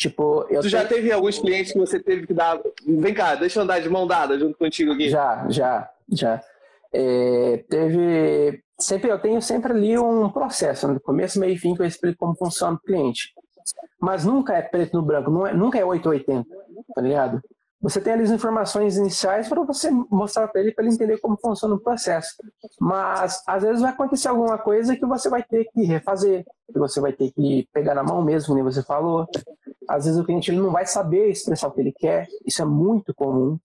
Tipo, 0.00 0.46
eu 0.48 0.62
tu 0.62 0.68
já 0.68 0.84
teve 0.84 1.12
alguns 1.12 1.38
clientes 1.38 1.72
que 1.72 1.78
você 1.78 2.00
teve 2.00 2.26
que 2.26 2.32
dar. 2.32 2.58
Vem 2.86 3.12
cá, 3.12 3.34
deixa 3.34 3.58
eu 3.58 3.64
andar 3.64 3.80
de 3.80 3.88
mão 3.88 4.06
dada 4.06 4.38
junto 4.38 4.56
contigo 4.56 4.92
aqui. 4.92 5.10
Já, 5.10 5.46
já, 5.50 5.90
já. 6.10 6.40
É, 6.92 7.62
teve. 7.68 8.62
Sempre 8.80 9.10
eu 9.10 9.20
tenho 9.20 9.42
sempre 9.42 9.72
ali 9.72 9.98
um 9.98 10.30
processo, 10.30 10.88
no 10.88 11.00
começo, 11.00 11.38
meio 11.38 11.54
e 11.54 11.58
fim, 11.58 11.74
que 11.74 11.82
eu 11.82 11.86
explico 11.86 12.18
como 12.18 12.34
funciona 12.34 12.74
o 12.74 12.80
cliente. 12.80 13.32
Mas 14.00 14.24
nunca 14.24 14.54
é 14.54 14.62
preto 14.62 14.96
no 14.96 15.02
branco, 15.02 15.30
não 15.30 15.46
é, 15.46 15.52
nunca 15.52 15.78
é 15.78 15.84
880, 15.84 16.48
tá 16.94 17.02
ligado? 17.02 17.40
Você 17.82 17.98
tem 17.98 18.12
ali 18.12 18.24
as 18.24 18.30
informações 18.30 18.98
iniciais 18.98 19.48
para 19.48 19.62
você 19.62 19.90
mostrar 20.10 20.48
para 20.48 20.60
ele, 20.60 20.72
para 20.72 20.84
ele 20.84 20.94
entender 20.94 21.18
como 21.18 21.38
funciona 21.40 21.74
o 21.74 21.80
processo. 21.80 22.34
Mas 22.78 23.42
às 23.46 23.62
vezes 23.62 23.80
vai 23.80 23.90
acontecer 23.90 24.28
alguma 24.28 24.58
coisa 24.58 24.94
que 24.94 25.06
você 25.06 25.30
vai 25.30 25.42
ter 25.42 25.64
que 25.72 25.82
refazer, 25.84 26.44
que 26.70 26.78
você 26.78 27.00
vai 27.00 27.12
ter 27.12 27.30
que 27.32 27.66
pegar 27.72 27.94
na 27.94 28.02
mão 28.02 28.22
mesmo, 28.22 28.54
como 28.54 28.70
você 28.70 28.82
falou. 28.82 29.26
Às 29.88 30.04
vezes 30.04 30.20
o 30.20 30.24
cliente 30.24 30.50
ele 30.50 30.60
não 30.60 30.70
vai 30.70 30.84
saber 30.84 31.30
expressar 31.30 31.68
o 31.68 31.72
que 31.72 31.80
ele 31.80 31.92
quer, 31.92 32.28
isso 32.44 32.60
é 32.60 32.66
muito 32.66 33.14
comum 33.14 33.58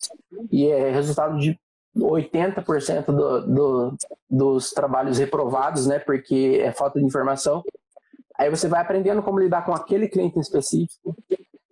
e 0.49 0.65
é 0.67 0.91
resultado 0.91 1.37
de 1.37 1.59
80% 1.97 3.05
do, 3.05 3.41
do, 3.41 3.97
dos 4.29 4.71
trabalhos 4.71 5.17
reprovados, 5.17 5.85
né? 5.85 5.99
Porque 5.99 6.59
é 6.61 6.71
falta 6.71 6.99
de 6.99 7.05
informação. 7.05 7.63
Aí 8.37 8.49
você 8.49 8.67
vai 8.67 8.81
aprendendo 8.81 9.23
como 9.23 9.39
lidar 9.39 9.65
com 9.65 9.73
aquele 9.73 10.07
cliente 10.07 10.37
em 10.37 10.41
específico. 10.41 11.15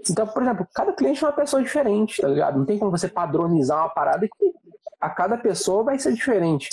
Então, 0.10 0.28
por 0.28 0.42
exemplo, 0.42 0.68
cada 0.74 0.94
cliente 0.94 1.24
é 1.24 1.28
uma 1.28 1.34
pessoa 1.34 1.62
diferente, 1.62 2.22
tá 2.22 2.28
ligado? 2.28 2.58
Não 2.58 2.66
tem 2.66 2.78
como 2.78 2.92
você 2.92 3.08
padronizar 3.08 3.80
uma 3.80 3.90
parada 3.90 4.28
que 4.28 4.54
a 5.00 5.10
cada 5.10 5.38
pessoa 5.38 5.84
vai 5.84 6.00
ser 6.00 6.14
diferente. 6.14 6.70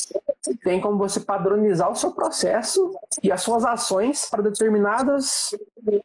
Tem 0.63 0.81
como 0.81 0.97
você 0.97 1.21
padronizar 1.21 1.91
o 1.91 1.97
seu 1.97 2.13
processo 2.13 2.93
e 3.23 3.31
as 3.31 3.43
suas 3.43 3.65
ações 3.65 4.29
para 4.31 4.43
determinadas 4.43 5.55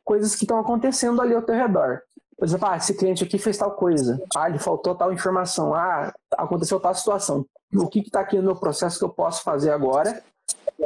coisas 0.03 0.35
que 0.35 0.43
estão 0.43 0.59
acontecendo 0.59 1.21
ali 1.21 1.35
ao 1.35 1.43
teu 1.43 1.55
redor. 1.55 2.01
Por 2.37 2.45
exemplo, 2.45 2.67
ah, 2.67 2.77
esse 2.77 2.93
cliente 2.93 3.23
aqui 3.23 3.37
fez 3.37 3.57
tal 3.57 3.71
coisa. 3.71 4.21
Ah, 4.35 4.49
ele 4.49 4.59
faltou 4.59 4.93
tal 4.93 5.13
informação. 5.13 5.73
Ah, 5.73 6.13
aconteceu 6.37 6.79
tal 6.79 6.93
situação. 6.93 7.45
O 7.73 7.87
que 7.87 7.99
está 7.99 8.21
aqui 8.21 8.37
no 8.37 8.43
meu 8.43 8.55
processo 8.55 8.99
que 8.99 9.05
eu 9.05 9.09
posso 9.09 9.43
fazer 9.43 9.71
agora 9.71 10.21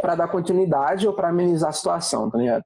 para 0.01 0.15
dar 0.15 0.27
continuidade 0.27 1.07
ou 1.07 1.13
para 1.13 1.29
amenizar 1.29 1.69
a 1.69 1.73
situação, 1.73 2.29
tá 2.29 2.37
ligado? 2.37 2.63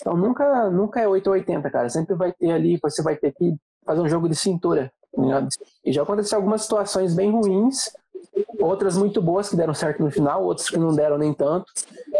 Então 0.00 0.16
nunca, 0.16 0.70
nunca 0.70 1.00
é 1.00 1.08
880, 1.08 1.70
cara. 1.70 1.88
Sempre 1.88 2.14
vai 2.14 2.32
ter 2.32 2.52
ali, 2.52 2.78
você 2.80 3.02
vai 3.02 3.16
ter 3.16 3.32
que 3.32 3.56
fazer 3.84 4.00
um 4.00 4.08
jogo 4.08 4.28
de 4.28 4.36
cintura. 4.36 4.92
Tá? 5.14 5.48
E 5.84 5.92
já 5.92 6.02
aconteceu 6.02 6.38
algumas 6.38 6.62
situações 6.62 7.14
bem 7.14 7.30
ruins, 7.30 7.90
outras 8.58 8.96
muito 8.96 9.20
boas 9.20 9.48
que 9.48 9.56
deram 9.56 9.74
certo 9.74 10.02
no 10.02 10.10
final, 10.10 10.44
outras 10.44 10.70
que 10.70 10.78
não 10.78 10.94
deram 10.94 11.18
nem 11.18 11.34
tanto. 11.34 11.66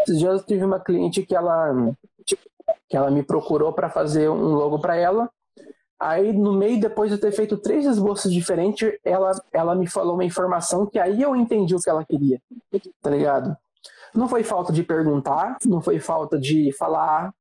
Esses 0.01 0.19
dias 0.19 0.41
eu 0.41 0.45
tive 0.45 0.63
uma 0.63 0.79
cliente 0.79 1.23
que 1.23 1.35
ela, 1.35 1.73
que 2.87 2.97
ela 2.97 3.09
me 3.09 3.23
procurou 3.23 3.73
para 3.73 3.89
fazer 3.89 4.29
um 4.29 4.53
logo 4.53 4.79
para 4.79 4.95
ela. 4.95 5.29
Aí, 6.03 6.33
no 6.33 6.51
meio, 6.51 6.81
depois 6.81 7.09
de 7.09 7.15
eu 7.15 7.21
ter 7.21 7.31
feito 7.31 7.55
três 7.55 7.85
esboços 7.85 8.29
diferentes, 8.29 8.91
ela, 9.05 9.31
ela 9.53 9.73
me 9.73 9.87
falou 9.87 10.15
uma 10.15 10.25
informação 10.25 10.85
que 10.85 10.99
aí 10.99 11.21
eu 11.21 11.33
entendi 11.33 11.73
o 11.73 11.79
que 11.79 11.89
ela 11.89 12.03
queria. 12.03 12.41
Tá 13.01 13.09
ligado? 13.09 13.55
Não 14.13 14.27
foi 14.27 14.43
falta 14.43 14.73
de 14.73 14.83
perguntar, 14.83 15.57
não 15.65 15.79
foi 15.79 15.99
falta 15.99 16.37
de 16.37 16.73
falar, 16.73 17.33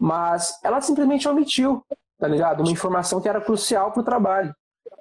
mas 0.00 0.60
ela 0.62 0.80
simplesmente 0.80 1.28
omitiu, 1.28 1.84
tá 2.20 2.28
ligado? 2.28 2.60
Uma 2.60 2.70
informação 2.70 3.20
que 3.20 3.28
era 3.28 3.40
crucial 3.40 3.90
para 3.90 4.00
o 4.00 4.04
trabalho. 4.04 4.54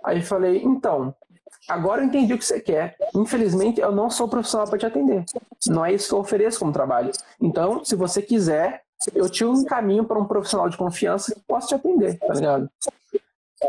Aí 0.03 0.17
eu 0.17 0.23
falei, 0.23 0.63
então, 0.63 1.13
agora 1.69 2.01
eu 2.01 2.05
entendi 2.05 2.33
o 2.33 2.37
que 2.39 2.45
você 2.45 2.59
quer. 2.59 2.97
Infelizmente, 3.13 3.79
eu 3.79 3.91
não 3.91 4.09
sou 4.09 4.27
profissional 4.27 4.67
para 4.67 4.79
te 4.79 4.87
atender. 4.87 5.23
Não 5.67 5.85
é 5.85 5.93
isso 5.93 6.09
que 6.09 6.15
eu 6.15 6.19
ofereço 6.19 6.57
como 6.57 6.73
trabalho. 6.73 7.11
Então, 7.39 7.85
se 7.85 7.95
você 7.95 8.23
quiser, 8.23 8.86
eu 9.13 9.29
te 9.29 9.43
encaminho 9.43 10.05
para 10.05 10.19
um 10.19 10.25
profissional 10.25 10.69
de 10.69 10.77
confiança 10.77 11.33
que 11.33 11.41
possa 11.41 11.67
te 11.67 11.75
atender, 11.75 12.17
tá 12.19 12.33
ligado? 12.33 12.69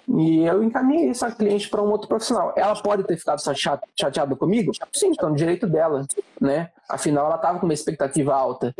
E 0.06 0.44
eu 0.44 0.62
encaminhei 0.62 1.08
essa 1.08 1.30
cliente 1.30 1.68
para 1.68 1.82
um 1.82 1.90
outro 1.90 2.08
profissional. 2.08 2.52
Ela 2.56 2.74
pode 2.76 3.04
ter 3.04 3.16
ficado 3.16 3.40
chateada 3.96 4.36
comigo? 4.36 4.72
Sim, 4.92 5.08
então, 5.08 5.32
direito 5.32 5.66
dela, 5.66 6.06
né? 6.40 6.70
Afinal, 6.88 7.26
ela 7.26 7.36
estava 7.36 7.58
com 7.58 7.66
uma 7.66 7.74
expectativa 7.74 8.34
alta. 8.34 8.74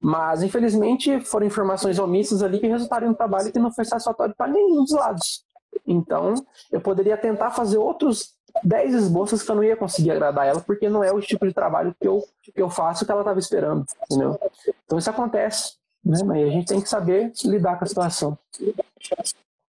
Mas, 0.00 0.42
infelizmente, 0.42 1.20
foram 1.20 1.46
informações 1.46 1.98
omissas 1.98 2.42
ali 2.42 2.58
que 2.58 2.66
resultaram 2.66 3.06
em 3.06 3.10
um 3.10 3.14
trabalho 3.14 3.52
que 3.52 3.58
não 3.58 3.72
foi 3.72 3.84
satisfatório 3.84 4.34
para 4.36 4.50
nenhum 4.50 4.82
dos 4.82 4.92
lados. 4.92 5.44
Então, 5.86 6.34
eu 6.70 6.80
poderia 6.80 7.16
tentar 7.16 7.50
fazer 7.50 7.78
outros 7.78 8.34
10 8.64 8.94
esboços 8.94 9.42
que 9.42 9.50
eu 9.50 9.56
não 9.56 9.64
ia 9.64 9.76
conseguir 9.76 10.10
agradar 10.10 10.46
ela, 10.46 10.60
porque 10.60 10.88
não 10.88 11.04
é 11.04 11.12
o 11.12 11.20
tipo 11.20 11.46
de 11.46 11.52
trabalho 11.52 11.94
que 12.00 12.06
eu, 12.06 12.22
que 12.42 12.60
eu 12.60 12.70
faço 12.70 13.04
que 13.04 13.10
ela 13.10 13.20
estava 13.20 13.38
esperando, 13.38 13.84
entendeu? 14.04 14.38
Então, 14.84 14.98
isso 14.98 15.10
acontece, 15.10 15.74
né? 16.08 16.18
Mas 16.24 16.48
a 16.48 16.50
gente 16.50 16.66
tem 16.66 16.80
que 16.80 16.88
saber 16.88 17.32
lidar 17.44 17.78
com 17.78 17.84
a 17.84 17.88
situação. 17.88 18.38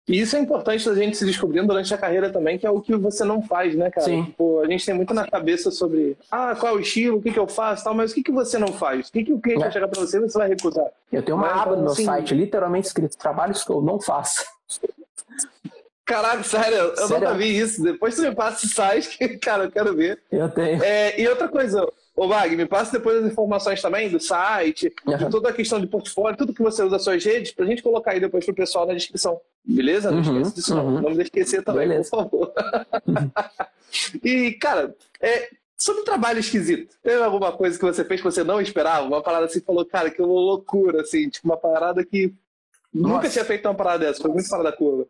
E 0.08 0.20
isso 0.20 0.34
é 0.34 0.40
importante 0.40 0.88
a 0.88 0.94
gente 0.94 1.16
se 1.16 1.24
descobrindo 1.24 1.68
durante 1.68 1.94
a 1.94 1.98
carreira 1.98 2.28
também, 2.28 2.58
que 2.58 2.66
é 2.66 2.70
o 2.70 2.80
que 2.80 2.94
você 2.96 3.22
não 3.22 3.40
faz, 3.40 3.76
né, 3.76 3.88
cara? 3.88 4.06
Sim. 4.06 4.24
Tipo, 4.24 4.60
a 4.60 4.66
gente 4.66 4.84
tem 4.84 4.94
muito 4.94 5.14
na 5.14 5.28
cabeça 5.28 5.70
sobre, 5.70 6.16
ah, 6.30 6.56
qual 6.58 6.74
é 6.74 6.76
o 6.76 6.80
estilo, 6.80 7.18
o 7.18 7.22
que, 7.22 7.30
que 7.30 7.38
eu 7.38 7.46
faço 7.46 7.84
tal, 7.84 7.94
mas 7.94 8.10
o 8.10 8.14
que, 8.14 8.22
que 8.22 8.32
você 8.32 8.58
não 8.58 8.68
faz? 8.68 9.08
O 9.08 9.12
que, 9.12 9.24
que 9.24 9.32
o 9.32 9.40
cliente 9.40 9.60
é. 9.60 9.64
vai 9.64 9.72
chegar 9.72 9.86
para 9.86 10.00
você 10.00 10.16
e 10.16 10.20
você 10.20 10.36
vai 10.36 10.48
recusar? 10.48 10.86
Eu 11.12 11.22
tenho 11.22 11.36
uma 11.36 11.46
mas, 11.46 11.52
aba 11.52 11.62
então, 11.62 11.76
no 11.76 11.82
meu 11.82 11.92
assim... 11.92 12.04
site, 12.04 12.34
literalmente 12.34 12.88
escrito, 12.88 13.16
trabalhos 13.16 13.62
que 13.62 13.70
eu 13.70 13.80
não 13.80 14.00
faço. 14.00 14.44
Caraca, 16.04 16.42
sério, 16.42 16.76
eu 16.76 16.96
sério? 16.96 17.20
nunca 17.20 17.34
vi 17.34 17.56
isso. 17.56 17.82
Depois 17.82 18.14
você 18.14 18.28
me 18.28 18.34
passa 18.34 18.66
esse 18.66 18.74
site, 18.74 19.16
que, 19.16 19.28
cara, 19.38 19.64
eu 19.64 19.70
quero 19.70 19.94
ver. 19.94 20.20
Eu 20.32 20.50
tenho. 20.50 20.82
É, 20.82 21.18
e 21.18 21.28
outra 21.28 21.48
coisa, 21.48 21.88
Ô, 22.14 22.26
Mag, 22.26 22.54
me 22.54 22.66
passa 22.66 22.92
depois 22.92 23.24
as 23.24 23.32
informações 23.32 23.80
também 23.80 24.10
do 24.10 24.20
site, 24.20 24.92
uhum. 25.06 25.16
de 25.16 25.30
toda 25.30 25.48
a 25.48 25.52
questão 25.52 25.80
de 25.80 25.86
portfólio, 25.86 26.36
tudo 26.36 26.52
que 26.52 26.62
você 26.62 26.82
usa 26.82 26.92
nas 26.92 27.02
suas 27.02 27.24
redes, 27.24 27.52
pra 27.52 27.64
gente 27.64 27.82
colocar 27.82 28.12
aí 28.12 28.20
depois 28.20 28.44
pro 28.44 28.54
pessoal 28.54 28.86
na 28.86 28.92
descrição. 28.92 29.40
Beleza? 29.64 30.10
Não 30.10 30.18
uhum, 30.18 30.22
esqueça 30.40 30.54
disso, 30.54 30.74
uhum. 30.76 30.90
não. 30.90 31.02
Não 31.02 31.10
me 31.10 31.22
esquecer 31.22 31.64
também, 31.64 31.88
Beleza. 31.88 32.10
por 32.10 32.24
favor. 32.24 32.52
e, 34.22 34.52
cara, 34.52 34.94
é, 35.20 35.48
sobre 35.74 36.02
trabalho 36.02 36.38
esquisito, 36.38 36.94
teve 37.02 37.22
alguma 37.22 37.50
coisa 37.50 37.78
que 37.78 37.84
você 37.84 38.04
fez 38.04 38.20
que 38.20 38.26
você 38.26 38.44
não 38.44 38.60
esperava? 38.60 39.06
Uma 39.06 39.22
parada 39.22 39.46
assim, 39.46 39.60
falou, 39.60 39.84
cara, 39.86 40.10
que 40.10 40.20
loucura, 40.20 41.00
assim, 41.00 41.30
tipo, 41.30 41.48
uma 41.48 41.56
parada 41.56 42.04
que 42.04 42.34
Nossa. 42.92 43.14
nunca 43.14 43.30
tinha 43.30 43.44
feito 43.44 43.66
uma 43.66 43.74
parada 43.74 44.04
dessa, 44.04 44.20
foi 44.20 44.30
muito 44.30 44.48
fora 44.48 44.64
da 44.64 44.72
curva. 44.72 45.06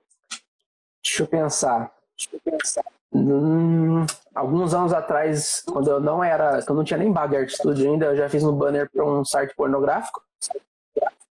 Deixa 1.03 1.25
eu 1.25 1.27
pensar. 1.27 1.93
Deixa 2.17 2.31
eu 2.33 2.41
pensar. 2.41 2.85
Hum, 3.15 4.07
alguns 4.35 4.73
anos 4.73 4.93
atrás, 4.93 5.63
quando 5.71 5.91
eu 5.91 6.01
não 6.01 6.25
era, 6.25 6.63
quando 6.63 6.71
eu 6.71 6.75
não 6.77 6.85
tinha 6.85 6.99
nem 6.99 7.13
Art 7.17 7.51
Studio 7.51 7.91
ainda, 7.91 8.07
eu 8.07 8.17
já 8.17 8.29
fiz 8.29 8.43
um 8.43 8.57
banner 8.57 8.91
para 8.91 9.05
um 9.05 9.25
site 9.25 9.55
pornográfico. 9.55 10.23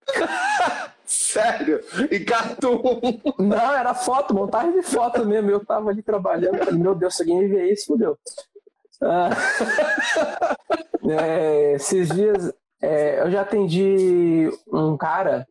Sério? 1.06 1.80
E 2.10 2.20
cartoon? 2.20 3.00
Não, 3.38 3.72
era 3.74 3.94
foto, 3.94 4.34
montagem 4.34 4.72
de 4.72 4.82
foto 4.82 5.24
mesmo. 5.24 5.50
Eu 5.50 5.64
tava 5.64 5.88
ali 5.88 6.02
trabalhando, 6.02 6.58
falei, 6.58 6.80
meu 6.80 6.94
Deus, 6.94 7.16
se 7.16 7.22
alguém 7.22 7.48
ver 7.48 7.72
isso, 7.72 7.86
fudeu. 7.86 8.18
Ah, 9.00 9.30
é, 11.08 11.74
esses 11.74 12.08
dias 12.08 12.52
é, 12.82 13.20
eu 13.20 13.30
já 13.30 13.42
atendi 13.42 14.50
um 14.72 14.96
cara 14.96 15.46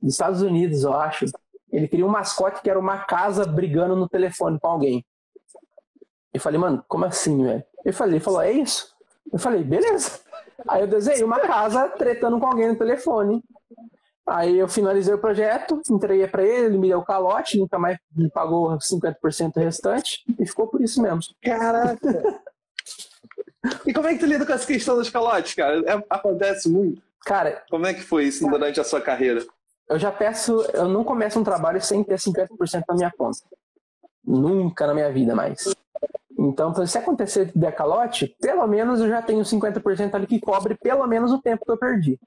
dos 0.00 0.12
Estados 0.12 0.42
Unidos, 0.42 0.84
eu 0.84 0.92
acho. 0.92 1.26
Ele 1.72 1.88
queria 1.88 2.06
um 2.06 2.10
mascote 2.10 2.62
que 2.62 2.70
era 2.70 2.78
uma 2.78 2.98
casa 2.98 3.44
brigando 3.44 3.96
no 3.96 4.08
telefone 4.08 4.58
com 4.60 4.68
alguém. 4.68 5.04
Eu 6.32 6.40
falei, 6.40 6.58
mano, 6.58 6.84
como 6.86 7.04
assim, 7.04 7.42
velho? 7.42 7.64
Ele 7.84 7.92
falou, 7.92 8.12
ele 8.12 8.20
falou, 8.20 8.42
é 8.42 8.52
isso? 8.52 8.94
Eu 9.32 9.38
falei, 9.38 9.62
beleza. 9.62 10.20
Aí 10.68 10.82
eu 10.82 10.86
desenhei 10.86 11.24
uma 11.24 11.40
casa 11.40 11.88
tretando 11.88 12.38
com 12.38 12.46
alguém 12.46 12.68
no 12.68 12.76
telefone. 12.76 13.42
Aí 14.26 14.58
eu 14.58 14.68
finalizei 14.68 15.12
o 15.12 15.18
projeto, 15.18 15.80
entreguei 15.90 16.26
para 16.28 16.44
ele, 16.44 16.66
ele 16.66 16.78
me 16.78 16.88
deu 16.88 16.98
o 16.98 17.04
calote, 17.04 17.58
nunca 17.58 17.78
mais 17.78 17.98
me 18.14 18.30
pagou 18.30 18.70
50% 18.78 19.56
restante 19.56 20.22
e 20.38 20.46
ficou 20.46 20.68
por 20.68 20.80
isso 20.80 21.02
mesmo. 21.02 21.20
Caraca! 21.42 21.98
e 23.84 23.92
como 23.92 24.06
é 24.06 24.12
que 24.12 24.20
tu 24.20 24.26
lida 24.26 24.46
com 24.46 24.52
essa 24.52 24.66
questão 24.66 24.94
dos 24.96 25.10
calotes, 25.10 25.54
cara? 25.54 25.80
É, 25.80 26.04
acontece 26.08 26.68
muito. 26.68 27.02
Cara, 27.24 27.64
como 27.68 27.86
é 27.86 27.94
que 27.94 28.02
foi 28.02 28.24
isso 28.24 28.44
cara, 28.44 28.58
durante 28.58 28.80
a 28.80 28.84
sua 28.84 29.00
carreira? 29.00 29.44
Eu 29.88 29.98
já 29.98 30.12
peço, 30.12 30.62
eu 30.72 30.88
não 30.88 31.02
começo 31.02 31.40
um 31.40 31.44
trabalho 31.44 31.80
sem 31.82 32.04
ter 32.04 32.16
50% 32.16 32.84
na 32.88 32.94
minha 32.94 33.12
conta. 33.16 33.40
Nunca 34.24 34.86
na 34.86 34.94
minha 34.94 35.10
vida 35.10 35.34
mais. 35.34 35.74
Então, 36.40 36.74
se 36.86 36.96
acontecer 36.96 37.46
de 37.46 37.58
decalote, 37.58 38.34
pelo 38.40 38.66
menos 38.66 38.98
eu 38.98 39.08
já 39.08 39.20
tenho 39.20 39.42
50% 39.42 40.14
ali 40.14 40.26
que 40.26 40.40
cobre 40.40 40.74
pelo 40.74 41.06
menos 41.06 41.30
o 41.32 41.38
tempo 41.38 41.66
que 41.66 41.70
eu 41.70 41.76
perdi. 41.76 42.18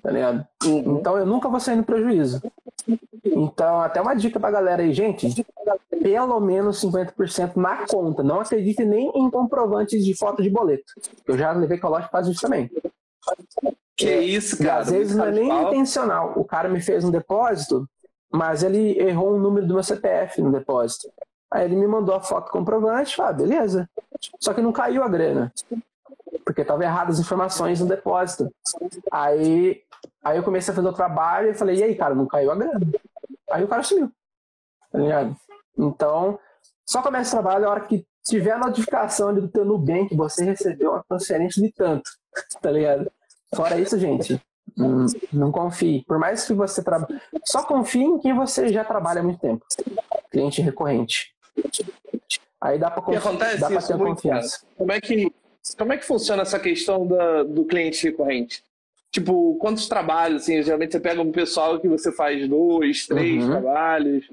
Tá 0.00 0.12
ligado? 0.12 0.46
Uhum. 0.64 0.98
Então 0.98 1.18
eu 1.18 1.26
nunca 1.26 1.48
vou 1.48 1.58
sair 1.58 1.74
no 1.74 1.82
prejuízo. 1.82 2.40
Então, 3.24 3.80
até 3.80 4.00
uma 4.00 4.14
dica 4.14 4.38
pra 4.38 4.52
galera 4.52 4.80
aí, 4.80 4.92
gente, 4.92 5.44
pelo 6.00 6.38
menos 6.38 6.80
50% 6.80 7.56
na 7.56 7.84
conta. 7.88 8.22
Não 8.22 8.40
acredite 8.40 8.84
nem 8.84 9.10
em 9.16 9.28
comprovantes 9.28 10.04
de 10.04 10.14
foto 10.14 10.40
de 10.40 10.48
boleto. 10.48 10.92
Eu 11.26 11.36
já 11.36 11.50
levei 11.50 11.78
calote 11.78 12.08
para 12.08 12.28
isso 12.28 12.40
também. 12.40 12.70
Que 13.96 14.08
é, 14.08 14.20
isso, 14.20 14.56
cara. 14.58 14.82
Às 14.82 14.90
vezes 14.90 15.16
não 15.16 15.24
é 15.24 15.32
nem 15.32 15.48
intencional. 15.64 16.34
O 16.36 16.44
cara 16.44 16.68
me 16.68 16.80
fez 16.80 17.02
um 17.02 17.10
depósito, 17.10 17.88
mas 18.30 18.62
ele 18.62 18.96
errou 19.00 19.34
o 19.34 19.40
número 19.40 19.66
do 19.66 19.74
meu 19.74 19.82
CPF 19.82 20.40
no 20.40 20.52
depósito. 20.52 21.08
Aí 21.56 21.64
ele 21.64 21.74
me 21.74 21.86
mandou 21.86 22.14
a 22.14 22.20
foto 22.20 22.52
comprovante, 22.52 23.18
ah, 23.22 23.32
beleza. 23.32 23.88
Só 24.38 24.52
que 24.52 24.60
não 24.60 24.72
caiu 24.72 25.02
a 25.02 25.08
grana. 25.08 25.50
Porque 26.44 26.62
tava 26.62 26.84
errado 26.84 27.08
as 27.08 27.18
informações 27.18 27.80
no 27.80 27.86
depósito. 27.86 28.52
Aí, 29.10 29.80
aí 30.22 30.36
eu 30.36 30.42
comecei 30.42 30.70
a 30.70 30.74
fazer 30.74 30.88
o 30.88 30.92
trabalho 30.92 31.48
e 31.48 31.54
falei, 31.54 31.78
e 31.78 31.82
aí, 31.82 31.94
cara, 31.94 32.14
não 32.14 32.26
caiu 32.26 32.52
a 32.52 32.54
grana. 32.54 32.78
Aí 33.50 33.64
o 33.64 33.68
cara 33.68 33.82
sumiu. 33.82 34.12
Tá 34.92 34.98
ligado? 34.98 35.34
Então, 35.78 36.38
só 36.84 37.00
começa 37.00 37.34
o 37.34 37.40
trabalho 37.40 37.66
a 37.66 37.70
hora 37.70 37.80
que 37.80 38.06
tiver 38.22 38.52
a 38.52 38.58
notificação 38.58 39.32
do 39.32 39.48
teu 39.48 39.64
Nubank, 39.64 40.14
você 40.14 40.44
recebeu 40.44 40.90
uma 40.90 41.04
transferência 41.08 41.62
de 41.62 41.72
tanto. 41.72 42.10
Tá 42.60 42.70
ligado? 42.70 43.10
Fora 43.54 43.80
isso, 43.80 43.98
gente, 43.98 44.38
não, 44.76 45.06
não 45.32 45.50
confie. 45.50 46.04
Por 46.04 46.18
mais 46.18 46.44
que 46.44 46.52
você 46.52 46.84
trabalhe. 46.84 47.18
Só 47.46 47.62
confie 47.62 48.04
em 48.04 48.18
quem 48.18 48.34
você 48.34 48.68
já 48.68 48.84
trabalha 48.84 49.20
há 49.20 49.24
muito 49.24 49.40
tempo. 49.40 49.64
Cliente 50.30 50.60
recorrente. 50.60 51.34
Aí 52.60 52.78
dá 52.78 52.90
para 52.90 53.02
confi 53.02 53.36
dá 53.58 53.70
isso 53.70 53.88
ter 53.88 53.98
confiança. 53.98 54.60
Cara. 54.60 54.72
Como 54.76 54.92
é 54.92 55.00
que 55.00 55.32
como 55.76 55.92
é 55.92 55.96
que 55.96 56.04
funciona 56.04 56.42
essa 56.42 56.60
questão 56.60 57.06
da, 57.06 57.42
do 57.42 57.64
cliente 57.64 58.04
recorrente? 58.04 58.62
Tipo, 59.10 59.56
quantos 59.56 59.88
trabalhos, 59.88 60.42
assim, 60.42 60.62
geralmente 60.62 60.92
você 60.92 61.00
pega 61.00 61.22
um 61.22 61.32
pessoal 61.32 61.80
que 61.80 61.88
você 61.88 62.12
faz 62.12 62.48
dois, 62.48 63.06
três 63.06 63.42
uhum. 63.42 63.50
trabalhos. 63.50 64.30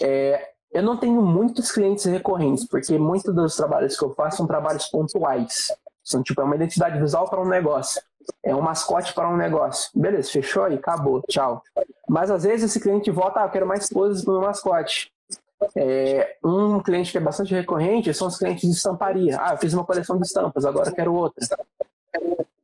É, 0.00 0.50
eu 0.72 0.82
não 0.82 0.96
tenho 0.96 1.22
muitos 1.22 1.72
clientes 1.72 2.04
recorrentes, 2.04 2.66
porque 2.66 2.98
muitos 2.98 3.34
dos 3.34 3.56
trabalhos 3.56 3.96
que 3.96 4.04
eu 4.04 4.14
faço 4.14 4.38
são 4.38 4.46
trabalhos 4.46 4.86
pontuais. 4.86 5.68
São 6.02 6.22
tipo, 6.22 6.40
é 6.40 6.44
uma 6.44 6.56
identidade 6.56 7.00
visual 7.00 7.28
para 7.28 7.40
um 7.40 7.48
negócio. 7.48 8.02
É 8.42 8.54
um 8.54 8.60
mascote 8.60 9.14
para 9.14 9.28
um 9.28 9.36
negócio. 9.36 9.90
Beleza, 9.94 10.30
fechou 10.30 10.64
aí, 10.64 10.74
acabou, 10.74 11.22
tchau. 11.28 11.62
Mas 12.08 12.30
às 12.30 12.44
vezes 12.44 12.70
esse 12.70 12.80
cliente 12.80 13.10
volta, 13.10 13.40
ah, 13.40 13.44
eu 13.44 13.50
quero 13.50 13.66
mais 13.66 13.88
coisas 13.88 14.22
para 14.22 14.32
o 14.32 14.38
meu 14.38 14.46
mascote. 14.46 15.13
É, 15.76 16.36
um 16.44 16.80
cliente 16.80 17.12
que 17.12 17.18
é 17.18 17.20
bastante 17.20 17.54
recorrente 17.54 18.12
são 18.14 18.28
os 18.28 18.38
clientes 18.38 18.68
de 18.68 18.76
estamparia. 18.76 19.38
Ah, 19.40 19.52
eu 19.52 19.58
fiz 19.58 19.72
uma 19.74 19.84
coleção 19.84 20.16
de 20.18 20.26
estampas, 20.26 20.64
agora 20.64 20.92
quero 20.92 21.14
outra. 21.14 21.46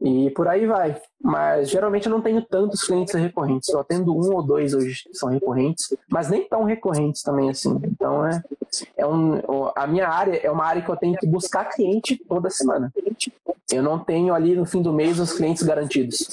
E 0.01 0.31
por 0.31 0.49
aí 0.49 0.67
vai. 0.67 1.01
Mas 1.23 1.69
geralmente 1.69 2.07
eu 2.07 2.11
não 2.11 2.23
tenho 2.23 2.43
tantos 2.43 2.83
clientes 2.83 3.15
recorrentes. 3.15 3.71
Só 3.71 3.85
tendo 3.85 4.17
um 4.17 4.35
ou 4.35 4.43
dois 4.43 4.73
hoje 4.73 5.05
que 5.05 5.15
são 5.15 5.29
recorrentes, 5.29 5.95
mas 6.09 6.31
nem 6.31 6.49
tão 6.49 6.65
recorrentes 6.65 7.23
também 7.23 7.51
assim. 7.51 7.79
Então 7.85 8.27
é, 8.27 8.43
é 8.97 9.07
um, 9.07 9.41
a 9.77 9.87
minha 9.87 10.09
área 10.09 10.37
é 10.43 10.51
uma 10.51 10.65
área 10.65 10.83
que 10.83 10.91
eu 10.91 10.97
tenho 10.97 11.17
que 11.19 11.27
buscar 11.27 11.67
cliente 11.67 12.17
toda 12.17 12.49
semana. 12.49 12.93
Eu 13.71 13.83
não 13.83 13.99
tenho 13.99 14.35
ali 14.35 14.57
no 14.57 14.65
fim 14.65 14.81
do 14.81 14.93
mês 14.93 15.21
os 15.21 15.33
clientes 15.33 15.63
garantidos. 15.63 16.27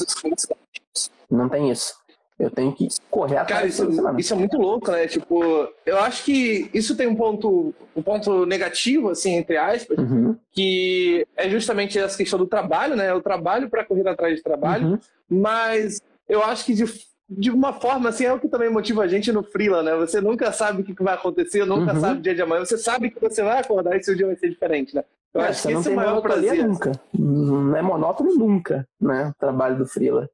Não 1.30 1.50
tem 1.50 1.70
isso. 1.70 1.96
Eu 2.40 2.52
tenho 2.52 2.72
que 2.72 2.88
correr 3.10 3.38
atrás 3.38 3.78
Cara, 3.78 3.90
isso, 3.90 4.20
isso, 4.20 4.34
é 4.34 4.38
muito 4.38 4.58
louco, 4.58 4.92
né? 4.92 5.08
Tipo, 5.08 5.68
eu 5.84 5.98
acho 5.98 6.24
que 6.24 6.70
isso 6.72 6.96
tem 6.96 7.08
um 7.08 7.16
ponto, 7.16 7.74
um 7.96 8.02
ponto 8.02 8.46
negativo, 8.46 9.10
assim, 9.10 9.34
entre 9.34 9.58
aspas, 9.58 9.98
uhum. 9.98 10.36
que 10.52 11.26
é 11.36 11.50
justamente 11.50 11.98
essa 11.98 12.16
questão 12.16 12.38
do 12.38 12.46
trabalho, 12.46 12.96
né? 12.96 13.12
O 13.12 13.22
trabalho 13.22 13.70
para 13.70 13.84
correr 13.84 14.08
atrás 14.08 14.36
de 14.36 14.44
trabalho, 14.44 14.88
uhum. 14.88 15.00
mas 15.28 16.00
eu 16.30 16.44
acho 16.44 16.64
que 16.66 16.76
de, 16.76 16.86
de 17.28 17.50
uma 17.50 17.74
forma, 17.74 18.10
assim, 18.10 18.26
é 18.26 18.34
o 18.34 18.40
que 18.40 18.48
também 18.48 18.70
motiva 18.70 19.02
a 19.02 19.08
gente 19.08 19.32
no 19.32 19.42
freela, 19.42 19.82
né? 19.82 19.96
Você 19.96 20.22
nunca 20.22 20.52
sabe 20.52 20.84
o 20.84 20.86
que 20.86 21.04
vai 21.04 21.16
acontecer, 21.16 21.66
nunca 21.66 21.92
uhum. 21.96 22.00
sabe 22.00 22.20
o 22.20 22.22
dia 22.22 22.36
de 22.36 22.42
amanhã, 22.44 22.64
você 22.64 22.78
sabe 22.78 23.10
que 23.10 23.20
você 23.20 23.42
vai 23.42 23.60
acordar 23.60 23.98
e 23.98 24.04
seu 24.04 24.14
dia 24.14 24.28
vai 24.28 24.36
ser 24.36 24.50
diferente, 24.50 24.94
né? 24.94 25.04
Eu 25.34 25.42
é, 25.42 25.48
acho 25.48 25.68
que 25.68 25.74
esse 25.74 25.90
é 25.90 25.92
o 25.92 25.96
maior 25.96 26.22
prazer. 26.22 26.68
Nunca. 26.68 26.92
Não 27.14 27.76
é 27.76 27.82
monótono 27.82 28.36
nunca, 28.36 28.88
né? 29.02 29.30
O 29.36 29.40
trabalho 29.40 29.78
do 29.78 29.86
freela. 29.88 30.30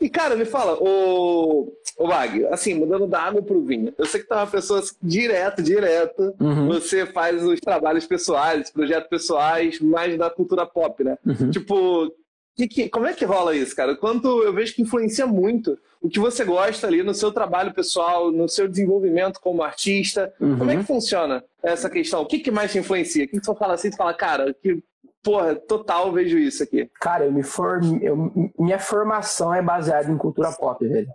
E, 0.00 0.08
cara, 0.08 0.36
me 0.36 0.44
fala, 0.44 0.76
o, 0.80 1.72
o 1.98 2.06
Wag, 2.06 2.46
assim, 2.46 2.74
mudando 2.74 3.06
da 3.06 3.20
água 3.20 3.42
pro 3.42 3.64
vinho. 3.64 3.92
Eu 3.96 4.06
sei 4.06 4.20
que 4.20 4.28
tu 4.28 4.34
é 4.34 4.36
uma 4.36 4.46
pessoa 4.46 4.80
assim, 4.80 4.94
direto, 5.02 5.62
direto. 5.62 6.34
Uhum. 6.38 6.68
Você 6.68 7.06
faz 7.06 7.42
os 7.42 7.60
trabalhos 7.60 8.06
pessoais, 8.06 8.70
projetos 8.70 9.08
pessoais, 9.08 9.80
mais 9.80 10.18
da 10.18 10.28
cultura 10.28 10.66
pop, 10.66 11.02
né? 11.02 11.16
Uhum. 11.24 11.50
Tipo, 11.50 12.12
que, 12.54 12.68
que, 12.68 12.88
como 12.88 13.06
é 13.06 13.14
que 13.14 13.24
rola 13.24 13.56
isso, 13.56 13.74
cara? 13.74 13.96
Quanto 13.96 14.42
eu 14.42 14.52
vejo 14.52 14.74
que 14.74 14.82
influencia 14.82 15.26
muito 15.26 15.78
o 16.00 16.08
que 16.08 16.20
você 16.20 16.44
gosta 16.44 16.86
ali 16.86 17.02
no 17.02 17.14
seu 17.14 17.32
trabalho 17.32 17.74
pessoal, 17.74 18.30
no 18.30 18.48
seu 18.48 18.68
desenvolvimento 18.68 19.40
como 19.40 19.62
artista. 19.62 20.32
Uhum. 20.40 20.58
Como 20.58 20.70
é 20.70 20.76
que 20.76 20.84
funciona 20.84 21.42
essa 21.62 21.90
questão? 21.90 22.22
O 22.22 22.26
que, 22.26 22.38
que 22.38 22.50
mais 22.50 22.70
te 22.70 22.78
influencia? 22.78 23.24
O 23.24 23.28
que, 23.28 23.40
que 23.40 23.44
você 23.44 23.54
fala 23.54 23.74
assim? 23.74 23.90
Tu 23.90 23.96
fala, 23.96 24.14
cara, 24.14 24.54
que 24.54 24.82
porra, 25.26 25.56
total 25.56 26.12
vejo 26.12 26.38
isso 26.38 26.62
aqui. 26.62 26.88
Cara, 27.00 27.24
eu 27.24 27.32
me 27.32 27.42
form... 27.42 27.98
eu... 28.00 28.32
minha 28.56 28.78
formação 28.78 29.52
é 29.52 29.60
baseada 29.60 30.08
em 30.08 30.16
cultura 30.16 30.52
pop, 30.52 30.86
velho. 30.86 31.08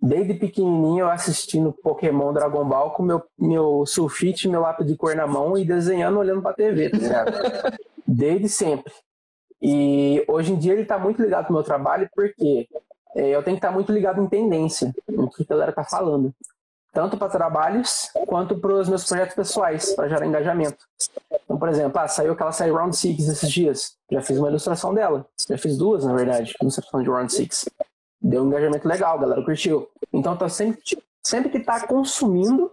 Desde 0.00 0.34
pequenininho 0.34 1.04
eu 1.04 1.08
assistindo 1.08 1.72
Pokémon 1.72 2.32
Dragon 2.32 2.64
Ball 2.64 2.90
com 2.90 3.04
meu, 3.04 3.22
meu 3.38 3.86
sulfite, 3.86 4.48
meu 4.48 4.62
lápis 4.62 4.84
de 4.84 4.96
cor 4.96 5.14
na 5.14 5.28
mão 5.28 5.56
e 5.56 5.64
desenhando 5.64 6.18
olhando 6.18 6.42
pra 6.42 6.52
TV, 6.52 6.90
tá 6.90 6.98
ligado? 6.98 7.30
Desde 8.04 8.48
sempre. 8.48 8.92
E 9.62 10.24
hoje 10.26 10.52
em 10.52 10.58
dia 10.58 10.72
ele 10.72 10.84
tá 10.84 10.98
muito 10.98 11.22
ligado 11.22 11.46
com 11.46 11.52
o 11.52 11.56
meu 11.56 11.62
trabalho 11.62 12.10
porque 12.16 12.66
é, 13.14 13.28
eu 13.28 13.44
tenho 13.44 13.56
que 13.56 13.58
estar 13.58 13.68
tá 13.68 13.74
muito 13.74 13.92
ligado 13.92 14.20
em 14.20 14.28
tendência, 14.28 14.92
no 15.08 15.30
que 15.30 15.44
a 15.44 15.46
galera 15.46 15.72
tá 15.72 15.84
falando 15.84 16.34
tanto 16.92 17.16
para 17.16 17.28
trabalhos 17.28 18.10
quanto 18.26 18.56
para 18.58 18.74
os 18.74 18.88
meus 18.88 19.04
projetos 19.04 19.34
pessoais, 19.34 19.94
para 19.94 20.08
gerar 20.08 20.26
engajamento. 20.26 20.84
Então, 21.44 21.58
por 21.58 21.68
exemplo, 21.68 21.98
ah, 21.98 22.06
saiu 22.06 22.32
aquela 22.32 22.52
série 22.52 22.70
Round 22.70 22.94
6 22.94 23.28
esses 23.28 23.50
dias. 23.50 23.96
Já 24.10 24.20
fiz 24.20 24.38
uma 24.38 24.48
ilustração 24.48 24.92
dela. 24.92 25.26
Já 25.48 25.56
fiz 25.56 25.76
duas, 25.76 26.04
na 26.04 26.14
verdade, 26.14 26.54
ilustração 26.60 27.02
de 27.02 27.08
Round 27.08 27.32
6. 27.32 27.68
Deu 28.20 28.42
um 28.42 28.46
engajamento 28.46 28.86
legal, 28.86 29.18
galera 29.18 29.42
curtiu. 29.42 29.88
Então, 30.12 30.36
tá 30.36 30.48
sempre, 30.48 30.80
sempre 31.24 31.50
que 31.50 31.58
está 31.58 31.86
consumindo, 31.86 32.70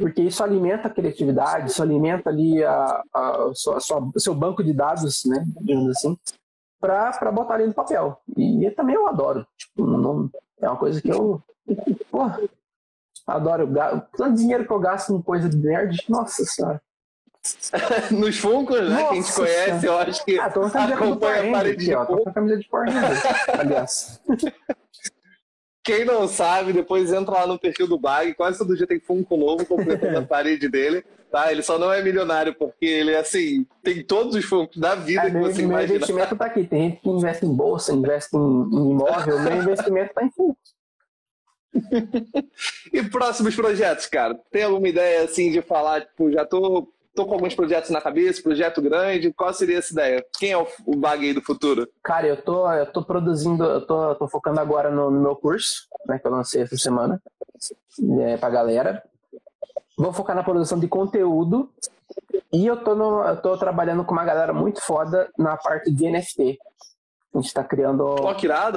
porque 0.00 0.22
isso 0.22 0.42
alimenta 0.42 0.88
a 0.88 0.90
criatividade, 0.90 1.70
isso 1.70 1.82
alimenta 1.82 2.30
ali 2.30 2.64
a, 2.64 3.02
a, 3.12 3.42
a 3.44 3.54
sua, 3.54 3.76
a 3.76 4.18
seu 4.18 4.34
banco 4.34 4.64
de 4.64 4.72
dados, 4.72 5.24
né, 5.26 5.44
digamos 5.60 5.90
assim, 5.90 6.18
para 6.80 7.30
botar 7.30 7.54
ali 7.54 7.66
no 7.66 7.74
papel. 7.74 8.18
E, 8.36 8.66
e 8.66 8.70
também 8.70 8.94
eu 8.94 9.06
adoro. 9.06 9.46
Tipo, 9.56 9.86
não, 9.86 10.30
é 10.60 10.68
uma 10.68 10.78
coisa 10.78 11.00
que 11.00 11.10
eu. 11.10 11.40
Porra, 12.10 12.40
Adoro. 13.26 13.68
Tanto 14.16 14.36
dinheiro 14.36 14.64
que 14.64 14.72
eu 14.72 14.78
gasto 14.78 15.12
com 15.12 15.22
coisa 15.22 15.48
de 15.48 15.56
nerd, 15.56 16.04
nossa 16.08 16.44
senhora. 16.44 16.80
Nos 18.10 18.38
Funkos, 18.38 18.80
né? 18.80 19.00
Nossa, 19.00 19.12
Quem 19.12 19.22
te 19.22 19.32
conhece, 19.32 19.80
senhora. 19.80 19.86
eu 19.86 20.10
acho 20.10 20.24
que 20.24 20.38
ah, 20.38 20.50
tô 20.50 20.62
acompanha 20.62 21.48
a 21.48 21.52
parede 21.52 21.84
de 21.84 21.92
Tô 21.92 22.18
com 22.18 22.28
a 22.28 22.32
camisa 22.32 22.58
de 22.58 22.68
Power 22.68 22.88
aliás. 23.58 24.20
Quem 25.84 26.04
não 26.04 26.26
sabe, 26.26 26.72
depois 26.72 27.12
entra 27.12 27.32
lá 27.32 27.46
no 27.46 27.60
perfil 27.60 27.86
do 27.86 27.96
Bag, 27.96 28.34
quase 28.34 28.58
todo 28.58 28.76
dia 28.76 28.88
tem 28.88 28.98
Funko 28.98 29.36
novo 29.36 29.64
completando 29.64 30.18
a 30.18 30.22
parede 30.26 30.68
dele. 30.68 31.04
Tá? 31.30 31.52
Ele 31.52 31.62
só 31.62 31.78
não 31.78 31.92
é 31.92 32.02
milionário, 32.02 32.52
porque 32.54 32.84
ele, 32.84 33.14
assim, 33.14 33.64
tem 33.84 34.02
todos 34.02 34.34
os 34.34 34.44
Funkos 34.44 34.78
da 34.78 34.96
vida 34.96 35.22
é, 35.22 35.30
que 35.30 35.38
você 35.38 35.62
meu 35.62 35.70
imagina. 35.70 35.86
Meu 35.86 35.96
investimento 35.96 36.36
tá 36.36 36.46
aqui. 36.46 36.64
Tem 36.64 36.90
gente 36.90 37.00
que 37.00 37.08
investe 37.08 37.46
em 37.46 37.54
bolsa, 37.54 37.92
investe 37.92 38.36
em, 38.36 38.40
em 38.40 38.90
imóvel, 38.90 39.40
meu 39.40 39.56
investimento 39.58 40.12
tá 40.12 40.24
em 40.24 40.30
Funko. 40.32 40.58
E 42.92 43.02
próximos 43.02 43.54
projetos, 43.54 44.06
cara? 44.06 44.38
Tem 44.50 44.62
alguma 44.64 44.88
ideia 44.88 45.24
assim 45.24 45.50
de 45.50 45.62
falar, 45.62 46.02
tipo, 46.02 46.30
já 46.30 46.44
tô, 46.44 46.88
tô 47.14 47.26
com 47.26 47.34
alguns 47.34 47.54
projetos 47.54 47.90
na 47.90 48.00
cabeça, 48.00 48.42
projeto 48.42 48.82
grande, 48.82 49.32
qual 49.32 49.52
seria 49.52 49.78
essa 49.78 49.92
ideia? 49.92 50.24
Quem 50.38 50.52
é 50.52 50.58
o, 50.58 50.66
o 50.84 50.96
bag 50.96 51.26
aí 51.26 51.32
do 51.32 51.42
futuro? 51.42 51.88
Cara, 52.02 52.26
eu 52.26 52.40
tô, 52.40 52.70
eu 52.72 52.86
tô 52.86 53.02
produzindo, 53.02 53.64
eu 53.64 53.86
tô, 53.86 54.14
tô 54.14 54.28
focando 54.28 54.60
agora 54.60 54.90
no, 54.90 55.10
no 55.10 55.20
meu 55.20 55.34
curso, 55.34 55.88
né, 56.06 56.18
que 56.18 56.26
eu 56.26 56.30
lancei 56.30 56.62
essa 56.62 56.76
semana, 56.76 57.20
é, 58.20 58.36
pra 58.36 58.50
galera. 58.50 59.02
Vou 59.96 60.12
focar 60.12 60.36
na 60.36 60.44
produção 60.44 60.78
de 60.78 60.86
conteúdo 60.86 61.70
e 62.52 62.66
eu 62.66 62.76
tô, 62.82 62.94
no, 62.94 63.22
eu 63.22 63.36
tô 63.40 63.56
trabalhando 63.56 64.04
com 64.04 64.12
uma 64.12 64.24
galera 64.24 64.52
muito 64.52 64.80
foda 64.80 65.28
na 65.38 65.56
parte 65.56 65.90
de 65.90 66.10
NFT. 66.10 66.58
A 67.36 67.40
gente 67.40 67.48
está 67.48 67.62
criando. 67.62 68.14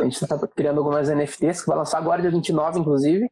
A 0.01 0.03
gente 0.03 0.22
está 0.22 0.38
criando 0.47 0.80
algumas 0.80 1.10
NFTs 1.10 1.62
que 1.62 1.68
vai 1.68 1.78
lançar 1.78 1.97
agora, 1.97 2.22
dia 2.22 2.30
29, 2.30 2.80
inclusive. 2.80 3.32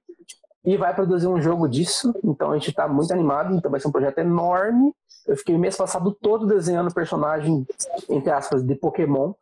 E 0.64 0.78
vai 0.78 0.94
produzir 0.94 1.28
um 1.28 1.42
jogo 1.42 1.68
disso. 1.68 2.14
Então 2.24 2.52
a 2.52 2.58
gente 2.58 2.70
está 2.70 2.88
muito 2.88 3.12
animado. 3.12 3.54
Então 3.54 3.70
vai 3.70 3.80
ser 3.80 3.88
um 3.88 3.92
projeto 3.92 4.20
enorme. 4.20 4.94
Eu 5.28 5.36
fiquei 5.36 5.54
o 5.54 5.60
mês 5.60 5.76
passado 5.76 6.16
todo 6.22 6.48
desenhando 6.48 6.94
personagem, 6.94 7.66
entre 8.10 8.32
aspas, 8.32 8.64
de 8.64 8.74
Pokémon. 8.76 9.34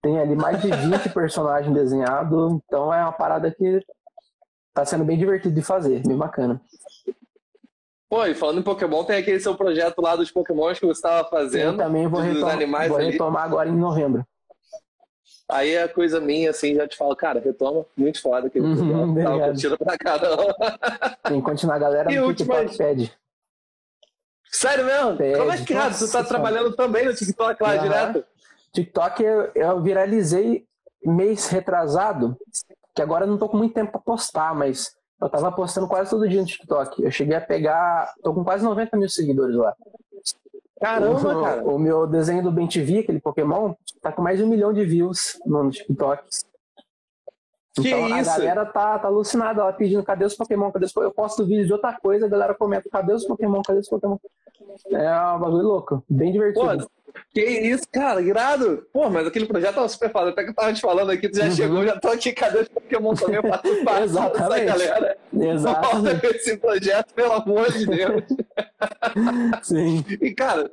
Tem 0.00 0.18
ali 0.18 0.34
mais 0.34 0.60
de 0.62 0.70
20 0.70 1.10
personagens 1.12 1.72
desenhados. 1.74 2.54
Então 2.66 2.92
é 2.92 3.02
uma 3.02 3.12
parada 3.12 3.50
que 3.50 3.84
tá 4.72 4.84
sendo 4.84 5.04
bem 5.04 5.18
divertido 5.18 5.54
de 5.54 5.62
fazer, 5.62 6.02
bem 6.06 6.16
bacana. 6.16 6.60
Pô, 8.08 8.24
e 8.24 8.34
falando 8.34 8.60
em 8.60 8.62
Pokémon, 8.62 9.04
tem 9.04 9.18
aquele 9.18 9.38
seu 9.38 9.54
projeto 9.54 10.00
lá 10.00 10.16
dos 10.16 10.30
Pokémons 10.30 10.78
que 10.78 10.86
você 10.86 10.98
estava 10.98 11.28
fazendo. 11.28 11.72
Eu 11.72 11.76
também 11.76 12.06
vou, 12.06 12.20
retom 12.20 12.48
vou 12.88 12.96
retomar 12.96 13.42
agora 13.42 13.68
em 13.68 13.76
novembro. 13.76 14.24
Aí 15.50 15.78
a 15.78 15.88
coisa 15.88 16.20
minha, 16.20 16.50
assim, 16.50 16.74
já 16.74 16.86
te 16.86 16.96
falo, 16.96 17.16
cara, 17.16 17.40
retoma, 17.40 17.86
muito 17.96 18.20
foda 18.20 18.48
aquele 18.48 18.66
uhum, 18.66 19.14
tava 19.14 19.46
curtindo 19.46 19.78
pra 19.78 19.96
caramba. 19.96 20.54
Tem 21.24 21.40
que 21.40 21.46
continuar 21.46 21.76
a 21.76 21.78
galera 21.78 22.10
no 22.10 22.34
TikTok 22.34 22.76
pede. 22.76 23.12
Sério 24.50 24.84
mesmo? 24.84 25.16
Pede. 25.16 25.38
Como 25.38 25.50
é 25.50 25.56
que, 25.56 25.72
cara, 25.72 25.94
tu 25.94 26.10
tá 26.10 26.22
trabalhando 26.22 26.76
também 26.76 27.06
no 27.06 27.14
TikTok 27.14 27.62
lá, 27.62 27.74
uhum. 27.74 27.82
direto? 27.82 28.24
TikTok 28.72 29.22
eu, 29.22 29.50
eu 29.54 29.82
viralizei 29.82 30.66
mês 31.02 31.48
retrasado, 31.48 32.36
que 32.94 33.00
agora 33.00 33.24
eu 33.24 33.28
não 33.28 33.38
tô 33.38 33.48
com 33.48 33.56
muito 33.56 33.72
tempo 33.72 33.92
pra 33.92 34.00
postar, 34.00 34.54
mas 34.54 34.94
eu 35.20 35.30
tava 35.30 35.50
postando 35.50 35.88
quase 35.88 36.10
todo 36.10 36.28
dia 36.28 36.40
no 36.40 36.46
TikTok. 36.46 37.02
Eu 37.02 37.10
cheguei 37.10 37.36
a 37.36 37.40
pegar, 37.40 38.12
tô 38.22 38.34
com 38.34 38.44
quase 38.44 38.64
90 38.64 38.96
mil 38.98 39.08
seguidores 39.08 39.56
lá. 39.56 39.74
Caramba, 40.80 41.38
o, 41.38 41.42
cara. 41.42 41.64
O 41.64 41.78
meu 41.78 42.06
desenho 42.06 42.42
do 42.42 42.52
Ben 42.52 42.66
TV, 42.66 43.00
aquele 43.00 43.20
Pokémon, 43.20 43.74
tá 44.00 44.12
com 44.12 44.22
mais 44.22 44.38
de 44.38 44.44
um 44.44 44.48
milhão 44.48 44.72
de 44.72 44.84
views 44.84 45.38
no 45.44 45.70
TikTok. 45.70 46.22
Que 47.74 47.88
então 47.88 48.18
isso? 48.18 48.30
a 48.30 48.38
galera 48.38 48.66
tá, 48.66 48.98
tá 48.98 49.08
alucinada, 49.08 49.60
ela 49.60 49.72
pedindo 49.72 50.02
cadê 50.02 50.24
os 50.24 50.34
Pokémon, 50.34 50.70
cadê 50.70 50.86
os 50.86 50.92
Pokémon? 50.92 51.10
Eu 51.10 51.14
posto 51.14 51.46
vídeo 51.46 51.66
de 51.66 51.72
outra 51.72 51.96
coisa, 51.98 52.26
a 52.26 52.28
galera 52.28 52.54
comenta, 52.54 52.88
cadê 52.90 53.12
os 53.12 53.24
Pokémon, 53.24 53.62
cadê 53.62 53.80
os 53.80 53.88
Pokémon? 53.88 54.18
É 54.90 55.20
um 55.34 55.40
bagulho 55.40 55.62
louco, 55.62 56.04
bem 56.08 56.32
divertido. 56.32 56.78
Pô, 56.78 56.90
que 57.32 57.40
isso, 57.40 57.84
cara, 57.90 58.20
irado. 58.20 58.86
Pô, 58.92 59.08
mas 59.10 59.26
aquele 59.26 59.46
projeto 59.46 59.74
tava 59.74 59.88
super 59.88 60.10
foda. 60.10 60.30
Até 60.30 60.44
que 60.44 60.50
eu 60.50 60.54
tava 60.54 60.72
te 60.72 60.80
falando 60.80 61.10
aqui, 61.10 61.28
tu 61.28 61.38
já 61.38 61.44
uhum. 61.44 61.50
chegou, 61.52 61.84
já 61.84 61.98
tô 61.98 62.08
aqui, 62.08 62.32
cadê 62.32 62.60
os 62.60 62.68
Pokémon 62.68 63.14
também? 63.14 63.36
Eu 63.36 63.42
parte 63.84 64.08
dessa 64.08 64.64
galera. 64.64 65.18
Exatamente. 65.32 66.26
esse 66.26 66.56
projeto, 66.56 67.14
pelo 67.14 67.32
amor 67.32 67.72
de 67.72 67.86
Deus. 67.86 68.22
Sim. 69.62 70.04
E, 70.20 70.32
cara, 70.32 70.70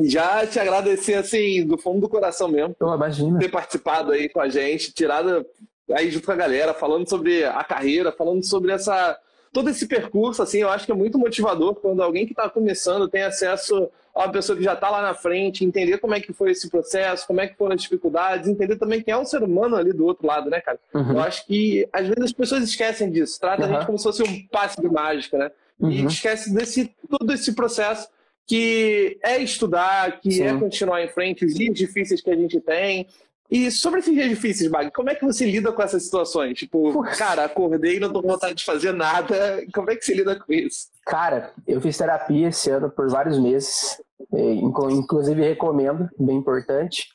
já 0.00 0.46
te 0.46 0.58
agradecer, 0.58 1.14
assim, 1.14 1.66
do 1.66 1.76
fundo 1.76 2.00
do 2.00 2.08
coração 2.08 2.48
mesmo. 2.48 2.74
Oh, 2.80 2.94
imagina. 2.94 3.38
Ter 3.38 3.50
participado 3.50 4.12
aí 4.12 4.28
com 4.28 4.40
a 4.40 4.48
gente, 4.48 4.92
tirado 4.92 5.44
aí 5.92 6.10
junto 6.10 6.26
com 6.26 6.32
a 6.32 6.36
galera, 6.36 6.72
falando 6.72 7.08
sobre 7.08 7.44
a 7.44 7.64
carreira, 7.64 8.12
falando 8.12 8.44
sobre 8.44 8.72
essa 8.72 9.18
todo 9.52 9.68
esse 9.68 9.86
percurso, 9.86 10.42
assim, 10.42 10.58
eu 10.58 10.68
acho 10.68 10.86
que 10.86 10.92
é 10.92 10.94
muito 10.94 11.18
motivador 11.18 11.74
quando 11.74 12.02
alguém 12.02 12.26
que 12.26 12.32
está 12.32 12.48
começando 12.48 13.08
tem 13.08 13.22
acesso 13.22 13.90
a 14.14 14.24
uma 14.24 14.32
pessoa 14.32 14.56
que 14.56 14.64
já 14.64 14.74
está 14.74 14.90
lá 14.90 15.02
na 15.02 15.14
frente, 15.14 15.64
entender 15.64 15.98
como 15.98 16.14
é 16.14 16.20
que 16.20 16.32
foi 16.32 16.50
esse 16.52 16.68
processo, 16.68 17.26
como 17.26 17.40
é 17.40 17.46
que 17.46 17.56
foram 17.56 17.74
as 17.74 17.82
dificuldades, 17.82 18.48
entender 18.48 18.76
também 18.76 19.00
quem 19.00 19.12
é 19.12 19.16
um 19.16 19.24
ser 19.24 19.42
humano 19.42 19.76
ali 19.76 19.92
do 19.92 20.04
outro 20.04 20.26
lado, 20.26 20.50
né, 20.50 20.60
cara? 20.60 20.78
Uhum. 20.94 21.12
Eu 21.12 21.20
acho 21.20 21.46
que 21.46 21.88
às 21.92 22.06
vezes 22.06 22.24
as 22.24 22.32
pessoas 22.32 22.62
esquecem 22.62 23.10
disso, 23.10 23.40
trata 23.40 23.64
uhum. 23.64 23.70
a 23.70 23.72
gente 23.74 23.86
como 23.86 23.98
se 23.98 24.04
fosse 24.04 24.22
um 24.22 24.46
passe 24.48 24.80
de 24.80 24.88
mágica, 24.88 25.38
né? 25.38 25.50
Uhum. 25.78 25.90
E 25.90 26.04
esquece 26.04 26.52
desse 26.54 26.94
todo 27.08 27.32
esse 27.32 27.54
processo 27.54 28.08
que 28.46 29.18
é 29.22 29.38
estudar, 29.38 30.20
que 30.20 30.28
é 30.28 30.32
Sim. 30.32 30.56
é 30.56 30.58
continuar 30.58 31.02
em 31.02 31.08
frente, 31.08 31.44
os 31.44 31.54
dias 31.54 31.74
difíceis 31.74 32.20
que 32.20 32.30
a 32.30 32.36
gente 32.36 32.60
tem. 32.60 33.06
E 33.50 33.70
sobre 33.70 33.98
esses 33.98 34.14
dias 34.14 34.28
difíceis, 34.28 34.70
Bag, 34.70 34.92
como 34.92 35.10
é 35.10 35.14
que 35.14 35.24
você 35.24 35.44
lida 35.44 35.72
com 35.72 35.82
essas 35.82 36.04
situações? 36.04 36.56
Tipo, 36.56 37.02
cara, 37.18 37.44
acordei 37.44 37.96
e 37.96 38.00
não 38.00 38.12
tô 38.12 38.22
com 38.22 38.28
vontade 38.28 38.54
de 38.54 38.64
fazer 38.64 38.92
nada. 38.92 39.64
Como 39.74 39.90
é 39.90 39.96
que 39.96 40.04
você 40.04 40.14
lida 40.14 40.38
com 40.38 40.52
isso? 40.52 40.86
Cara, 41.04 41.52
eu 41.66 41.80
fiz 41.80 41.98
terapia 41.98 42.48
esse 42.48 42.70
ano 42.70 42.88
por 42.88 43.08
vários 43.10 43.38
meses. 43.38 44.00
Inclusive 44.32 45.42
recomendo, 45.42 46.08
bem 46.16 46.36
importante. 46.36 47.08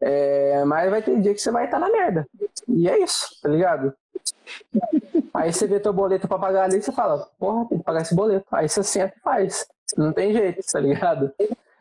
É, 0.00 0.64
mas 0.64 0.90
vai 0.90 1.02
ter 1.02 1.20
dia 1.20 1.34
que 1.34 1.40
você 1.40 1.50
vai 1.50 1.66
estar 1.66 1.78
tá 1.78 1.86
na 1.86 1.92
merda. 1.92 2.26
E 2.66 2.88
é 2.88 3.02
isso, 3.02 3.28
tá 3.42 3.48
ligado? 3.48 3.92
Aí 5.34 5.52
você 5.52 5.66
vê 5.66 5.78
teu 5.80 5.92
boleto 5.92 6.26
pra 6.26 6.38
pagar 6.38 6.64
ali 6.64 6.78
e 6.78 6.82
você 6.82 6.92
fala, 6.92 7.28
porra, 7.38 7.68
tem 7.68 7.78
que 7.78 7.84
pagar 7.84 8.02
esse 8.02 8.14
boleto. 8.14 8.46
Aí 8.52 8.68
você 8.68 8.82
senta 8.82 9.14
e 9.16 9.20
faz. 9.20 9.66
Não 9.98 10.12
tem 10.12 10.32
jeito, 10.32 10.60
tá 10.70 10.80
ligado? 10.80 11.30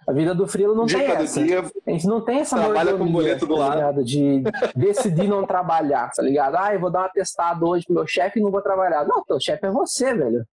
A 0.07 0.11
vida 0.11 0.35
do 0.35 0.47
frilo 0.47 0.75
não 0.75 0.85
tem 0.85 1.05
essa. 1.05 1.43
Dia, 1.43 1.59
a 1.59 1.91
gente 1.91 2.07
não 2.07 2.21
tem 2.21 2.39
essa 2.39 2.57
trabalha 2.57 2.97
com 2.97 3.11
boleto 3.11 3.45
do 3.45 3.55
tá 3.55 3.75
lado. 3.75 4.03
De 4.03 4.43
decidir 4.75 5.27
não 5.27 5.45
trabalhar, 5.45 6.11
tá 6.11 6.21
ligado? 6.21 6.55
Ah, 6.55 6.73
eu 6.73 6.79
vou 6.79 6.91
dar 6.91 7.01
um 7.01 7.05
atestado 7.05 7.67
hoje 7.67 7.85
pro 7.85 7.95
meu 7.95 8.07
chefe 8.07 8.39
e 8.39 8.43
não 8.43 8.51
vou 8.51 8.61
trabalhar. 8.61 9.05
Não, 9.07 9.23
teu 9.23 9.39
chefe 9.39 9.65
é 9.65 9.71
você, 9.71 10.13
velho. 10.13 10.45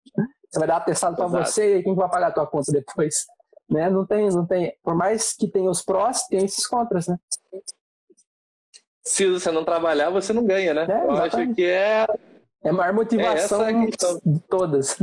Você 0.49 0.59
vai 0.59 0.69
dar 0.69 0.77
atestado 0.77 1.17
pra 1.17 1.27
Exato. 1.27 1.45
você 1.45 1.79
e 1.79 1.83
quem 1.83 1.95
vai 1.95 2.09
pagar 2.09 2.29
a 2.29 2.33
tua 2.33 2.47
conta 2.47 2.73
depois? 2.73 3.27
Né? 3.71 3.89
Não 3.89 4.05
tem, 4.05 4.29
não 4.31 4.45
tem. 4.45 4.75
Por 4.83 4.97
mais 4.97 5.33
que 5.33 5.47
tenha 5.47 5.71
os 5.71 5.81
prós, 5.81 6.27
tem 6.27 6.45
esses 6.45 6.67
contras, 6.67 7.07
né? 7.07 7.17
Se 9.05 9.31
você 9.31 9.53
não 9.53 9.65
trabalhar, 9.65 10.11
você 10.11 10.33
não 10.33 10.45
ganha, 10.45 10.75
né? 10.75 10.89
É, 10.91 11.05
eu 11.05 11.13
acho 11.13 11.55
que 11.55 11.65
é. 11.65 12.05
É 12.65 12.69
a 12.69 12.73
maior 12.73 12.93
motivação 12.93 13.63
é 13.63 13.73
de 13.73 14.41
todas. 14.49 14.99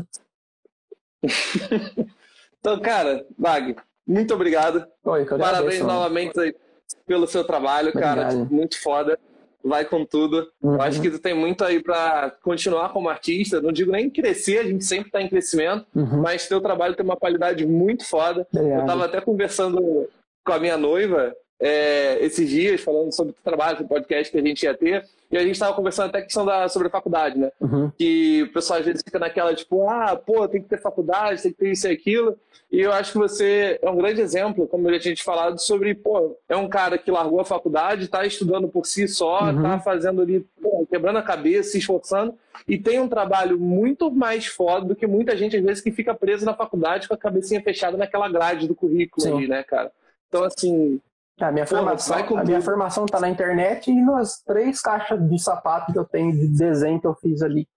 então, 2.59 2.79
cara, 2.81 3.25
Mag, 3.37 3.75
muito 4.07 4.33
obrigado. 4.33 4.85
Oi, 5.03 5.25
Parabéns 5.25 5.81
novamente 5.81 6.55
pelo 7.05 7.27
seu 7.27 7.43
trabalho, 7.43 7.89
obrigado. 7.89 8.15
cara. 8.15 8.35
Muito 8.49 8.81
foda 8.81 9.17
vai 9.67 9.85
com 9.85 10.05
tudo. 10.05 10.47
Uhum. 10.61 10.75
Eu 10.75 10.81
acho 10.81 11.01
que 11.01 11.11
tu 11.11 11.19
tem 11.19 11.33
muito 11.33 11.63
aí 11.63 11.81
para 11.81 12.31
continuar 12.41 12.89
como 12.89 13.09
artista. 13.09 13.61
Não 13.61 13.71
digo 13.71 13.91
nem 13.91 14.09
crescer, 14.09 14.59
a 14.59 14.63
gente 14.63 14.85
sempre 14.85 15.07
está 15.07 15.21
em 15.21 15.27
crescimento, 15.27 15.85
uhum. 15.93 16.21
mas 16.21 16.47
teu 16.47 16.61
trabalho 16.61 16.95
tem 16.95 17.05
uma 17.05 17.17
qualidade 17.17 17.65
muito 17.65 18.05
foda. 18.05 18.47
Obrigado. 18.51 18.77
Eu 18.77 18.81
estava 18.81 19.05
até 19.05 19.21
conversando 19.21 20.09
com 20.45 20.53
a 20.53 20.59
minha 20.59 20.77
noiva 20.77 21.35
é, 21.59 22.23
esses 22.23 22.49
dias, 22.49 22.81
falando 22.81 23.13
sobre 23.13 23.33
o 23.33 23.43
trabalho, 23.43 23.83
o 23.83 23.87
podcast 23.87 24.31
que 24.31 24.37
a 24.37 24.43
gente 24.43 24.63
ia 24.63 24.73
ter. 24.73 25.03
E 25.29 25.37
a 25.37 25.41
gente 25.41 25.51
estava 25.51 25.73
conversando 25.73 26.09
até 26.09 26.19
a 26.19 26.23
questão 26.23 26.45
da, 26.45 26.69
sobre 26.69 26.87
a 26.87 26.91
faculdade, 26.91 27.37
né? 27.37 27.51
Uhum. 27.59 27.91
Que 27.97 28.43
o 28.43 28.53
pessoal 28.53 28.79
às 28.79 28.85
vezes 28.85 29.01
fica 29.03 29.19
naquela, 29.19 29.53
tipo, 29.53 29.87
ah, 29.87 30.15
pô, 30.15 30.47
tem 30.47 30.61
que 30.61 30.69
ter 30.69 30.79
faculdade, 30.79 31.41
tem 31.41 31.51
que 31.51 31.57
ter 31.57 31.71
isso 31.71 31.87
e 31.87 31.91
aquilo. 31.91 32.37
E 32.71 32.81
eu 32.81 32.91
acho 32.91 33.13
que 33.13 33.17
você 33.17 33.79
é 33.81 33.89
um 33.89 33.97
grande 33.97 34.21
exemplo, 34.21 34.67
como 34.67 34.89
a 34.89 34.99
gente 34.99 35.23
falado, 35.23 35.57
sobre, 35.59 35.95
pô, 35.95 36.37
é 36.49 36.55
um 36.55 36.67
cara 36.67 36.97
que 36.97 37.09
largou 37.09 37.39
a 37.39 37.45
faculdade, 37.45 38.05
está 38.05 38.25
estudando 38.25 38.67
por 38.67 38.85
si 38.85 39.07
só, 39.07 39.51
está 39.51 39.73
uhum. 39.73 39.79
fazendo 39.79 40.21
ali, 40.21 40.45
pô, 40.61 40.85
quebrando 40.89 41.17
a 41.17 41.23
cabeça, 41.23 41.71
se 41.71 41.77
esforçando, 41.79 42.33
e 42.67 42.77
tem 42.77 42.99
um 42.99 43.07
trabalho 43.07 43.57
muito 43.57 44.11
mais 44.11 44.47
foda 44.47 44.87
do 44.87 44.95
que 44.95 45.07
muita 45.07 45.35
gente, 45.37 45.55
às 45.55 45.63
vezes, 45.63 45.81
que 45.81 45.91
fica 45.91 46.13
preso 46.13 46.45
na 46.45 46.53
faculdade 46.53 47.07
com 47.07 47.13
a 47.13 47.17
cabecinha 47.17 47.61
fechada 47.61 47.97
naquela 47.97 48.27
grade 48.27 48.67
do 48.67 48.75
currículo 48.75 49.21
Sim. 49.21 49.37
ali, 49.37 49.47
né, 49.47 49.63
cara? 49.63 49.91
Então, 50.27 50.43
assim, 50.43 50.99
a 51.39 51.51
minha, 51.51 51.67
formação, 51.67 52.37
a 52.37 52.43
minha 52.43 52.61
formação 52.61 53.05
tá 53.05 53.19
na 53.19 53.29
internet 53.29 53.91
e 53.91 54.01
nas 54.01 54.41
três 54.41 54.81
caixas 54.81 55.19
de 55.29 55.39
sapato 55.39 55.91
que 55.91 55.99
eu 55.99 56.05
tenho 56.05 56.31
de 56.31 56.47
desenho 56.47 56.99
que 56.99 57.05
eu 57.05 57.13
fiz 57.15 57.41
ali 57.43 57.67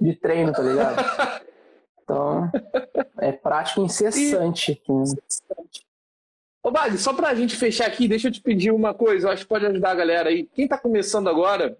de 0.00 0.16
treino, 0.16 0.52
tá 0.52 0.62
ligado? 0.62 0.96
Então, 2.04 2.50
é 3.20 3.30
prática 3.30 3.80
incessante. 3.80 4.72
E... 4.72 4.92
Ô, 6.62 6.70
Bali, 6.70 6.98
só 6.98 7.14
pra 7.14 7.32
gente 7.32 7.56
fechar 7.56 7.86
aqui, 7.86 8.08
deixa 8.08 8.26
eu 8.26 8.32
te 8.32 8.40
pedir 8.40 8.72
uma 8.72 8.92
coisa, 8.92 9.28
eu 9.28 9.32
acho 9.32 9.44
que 9.44 9.48
pode 9.48 9.66
ajudar 9.66 9.92
a 9.92 9.94
galera 9.94 10.28
aí. 10.28 10.48
Quem 10.52 10.66
tá 10.66 10.76
começando 10.76 11.28
agora, 11.28 11.78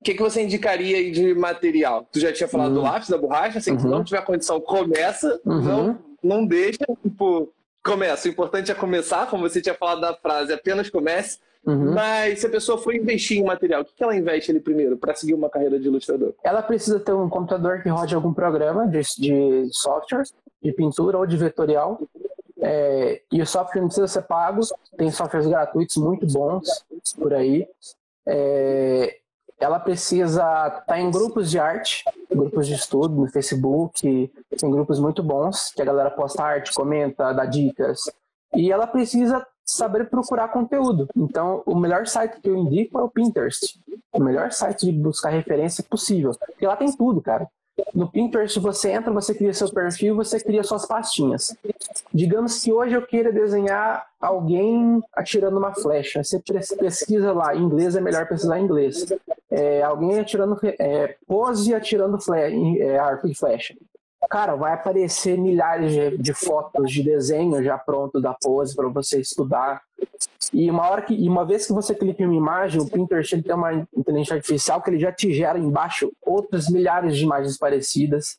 o 0.00 0.04
que, 0.04 0.14
que 0.14 0.22
você 0.22 0.42
indicaria 0.42 0.96
aí 0.96 1.10
de 1.10 1.34
material? 1.34 2.08
Tu 2.10 2.18
já 2.18 2.32
tinha 2.32 2.48
falado 2.48 2.68
uhum. 2.68 2.74
do 2.76 2.80
lápis, 2.82 3.10
da 3.10 3.18
borracha, 3.18 3.58
assim, 3.58 3.72
uhum. 3.72 3.78
se 3.78 3.86
não 3.86 4.02
tiver 4.02 4.24
condição, 4.24 4.58
começa, 4.58 5.38
uhum. 5.44 5.62
não, 5.62 5.98
não 6.22 6.46
deixa, 6.46 6.84
tipo, 7.02 7.52
começa. 7.84 8.28
O 8.28 8.30
importante 8.30 8.70
é 8.70 8.74
começar, 8.74 9.26
como 9.28 9.48
você 9.48 9.60
tinha 9.60 9.74
falado 9.74 10.00
da 10.00 10.14
frase, 10.14 10.52
apenas 10.52 10.90
comece. 10.90 11.38
Uhum. 11.66 11.92
Mas 11.92 12.40
se 12.40 12.46
a 12.46 12.50
pessoa 12.50 12.78
for 12.78 12.94
investir 12.94 13.38
em 13.38 13.44
material, 13.44 13.82
o 13.82 13.84
que 13.84 14.02
ela 14.02 14.16
investe 14.16 14.50
ali 14.50 14.60
primeiro 14.60 14.96
para 14.96 15.14
seguir 15.14 15.34
uma 15.34 15.50
carreira 15.50 15.78
de 15.78 15.86
ilustrador? 15.86 16.32
Ela 16.42 16.62
precisa 16.62 16.98
ter 17.00 17.12
um 17.12 17.28
computador 17.28 17.82
que 17.82 17.88
rode 17.88 18.14
algum 18.14 18.32
programa 18.32 18.86
de, 18.86 19.00
de 19.18 19.68
software, 19.72 20.24
de 20.62 20.72
pintura 20.72 21.18
ou 21.18 21.26
de 21.26 21.36
vetorial. 21.36 22.00
É, 22.60 23.22
e 23.30 23.40
o 23.40 23.46
software 23.46 23.80
não 23.80 23.88
precisa 23.88 24.08
ser 24.08 24.22
pago, 24.22 24.60
tem 24.96 25.10
softwares 25.10 25.48
gratuitos 25.48 25.96
muito 25.96 26.26
bons 26.26 26.84
por 27.16 27.34
aí. 27.34 27.68
É, 28.26 29.18
ela 29.60 29.80
precisa 29.80 30.42
estar 30.42 30.84
tá 30.86 31.00
em 31.00 31.10
grupos 31.10 31.50
de 31.50 31.58
arte, 31.58 32.04
grupos 32.30 32.66
de 32.66 32.74
estudo 32.74 33.14
no 33.14 33.28
Facebook, 33.28 34.30
tem 34.56 34.70
grupos 34.70 35.00
muito 35.00 35.22
bons, 35.22 35.72
que 35.74 35.82
a 35.82 35.84
galera 35.84 36.10
posta 36.10 36.42
arte, 36.42 36.72
comenta, 36.72 37.32
dá 37.32 37.44
dicas. 37.44 38.02
E 38.54 38.70
ela 38.70 38.86
precisa 38.86 39.44
saber 39.64 40.08
procurar 40.08 40.48
conteúdo. 40.48 41.08
Então, 41.14 41.62
o 41.66 41.74
melhor 41.74 42.06
site 42.06 42.40
que 42.40 42.48
eu 42.48 42.56
indico 42.56 42.98
é 42.98 43.02
o 43.02 43.10
Pinterest. 43.10 43.78
O 44.12 44.22
melhor 44.22 44.50
site 44.52 44.86
de 44.86 44.92
buscar 44.92 45.28
referência 45.28 45.84
possível. 45.84 46.32
Porque 46.46 46.66
lá 46.66 46.74
tem 46.74 46.90
tudo, 46.96 47.20
cara. 47.20 47.46
No 47.94 48.10
Pinterest 48.10 48.58
você 48.58 48.90
entra, 48.90 49.12
você 49.12 49.34
cria 49.34 49.52
seu 49.52 49.70
perfil, 49.70 50.16
você 50.16 50.40
cria 50.40 50.62
suas 50.62 50.86
pastinhas. 50.86 51.56
Digamos 52.12 52.62
que 52.62 52.72
hoje 52.72 52.94
eu 52.94 53.06
queira 53.06 53.32
desenhar 53.32 54.06
alguém 54.20 55.02
atirando 55.14 55.58
uma 55.58 55.74
flecha. 55.74 56.22
Você 56.22 56.40
pesquisa 56.78 57.32
lá, 57.32 57.54
em 57.54 57.62
inglês 57.62 57.96
é 57.96 58.00
melhor 58.00 58.26
pesquisar 58.26 58.58
em 58.58 58.64
inglês. 58.64 59.06
É, 59.50 59.82
alguém 59.82 60.18
atirando 60.18 60.58
é, 60.62 61.16
pose 61.26 61.74
atirando 61.74 62.20
flecha, 62.20 62.56
é, 62.80 62.98
arco 62.98 63.28
de 63.28 63.34
flecha. 63.34 63.74
Cara, 64.28 64.56
vai 64.56 64.72
aparecer 64.72 65.38
milhares 65.38 65.92
de, 65.92 66.18
de 66.18 66.34
fotos 66.34 66.90
de 66.90 67.02
desenho 67.02 67.62
já 67.62 67.78
pronto 67.78 68.20
da 68.20 68.34
pose 68.34 68.74
para 68.74 68.88
você 68.88 69.20
estudar. 69.20 69.80
E 70.52 70.70
uma 70.70 70.88
hora 70.88 71.02
que, 71.02 71.14
e 71.14 71.28
uma 71.28 71.44
vez 71.44 71.66
que 71.66 71.72
você 71.72 71.94
clica 71.94 72.22
em 72.22 72.26
uma 72.26 72.34
imagem, 72.34 72.80
o 72.80 72.88
Pinterest 72.88 73.42
tem 73.42 73.54
uma 73.54 73.86
inteligência 73.96 74.36
artificial 74.36 74.80
que 74.80 74.90
ele 74.90 74.98
já 74.98 75.12
te 75.12 75.32
gera 75.32 75.58
embaixo 75.58 76.10
outras 76.24 76.68
milhares 76.68 77.16
de 77.16 77.24
imagens 77.24 77.58
parecidas 77.58 78.38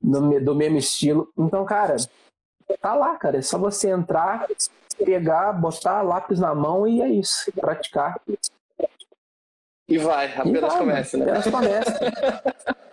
do, 0.00 0.40
do 0.40 0.54
mesmo 0.54 0.78
estilo. 0.78 1.30
Então, 1.36 1.64
cara, 1.64 1.96
tá 2.80 2.94
lá, 2.94 3.16
cara. 3.16 3.38
É 3.38 3.42
só 3.42 3.58
você 3.58 3.90
entrar, 3.90 4.46
pegar, 5.04 5.52
botar 5.52 6.02
lápis 6.02 6.40
na 6.40 6.54
mão 6.54 6.86
e 6.86 7.02
é 7.02 7.08
isso, 7.08 7.52
praticar. 7.52 8.18
E 9.88 9.98
vai, 9.98 10.32
apenas 10.32 10.56
e 10.56 10.60
vai, 10.60 10.78
começa, 10.78 11.16
né? 11.18 11.24
Apenas 11.24 11.50
começa. 11.50 12.00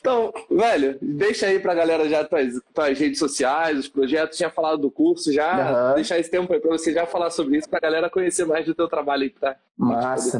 Então, 0.00 0.32
velho, 0.50 0.98
deixa 1.00 1.46
aí 1.46 1.58
pra 1.60 1.74
galera 1.74 2.08
já 2.08 2.24
tuas, 2.24 2.60
tuas 2.74 2.98
redes 2.98 3.18
sociais, 3.18 3.78
os 3.78 3.88
projetos. 3.88 4.36
Tinha 4.36 4.50
falado 4.50 4.78
do 4.78 4.90
curso 4.90 5.32
já. 5.32 5.90
Uhum. 5.90 5.94
Deixar 5.94 6.18
esse 6.18 6.30
tempo 6.30 6.52
aí 6.52 6.60
pra 6.60 6.70
você 6.70 6.92
já 6.92 7.06
falar 7.06 7.30
sobre 7.30 7.58
isso, 7.58 7.68
pra 7.68 7.80
galera 7.80 8.10
conhecer 8.10 8.44
mais 8.44 8.66
do 8.66 8.74
teu 8.74 8.88
trabalho 8.88 9.22
aí, 9.22 9.30
tá? 9.30 9.56
Massa. 9.76 10.38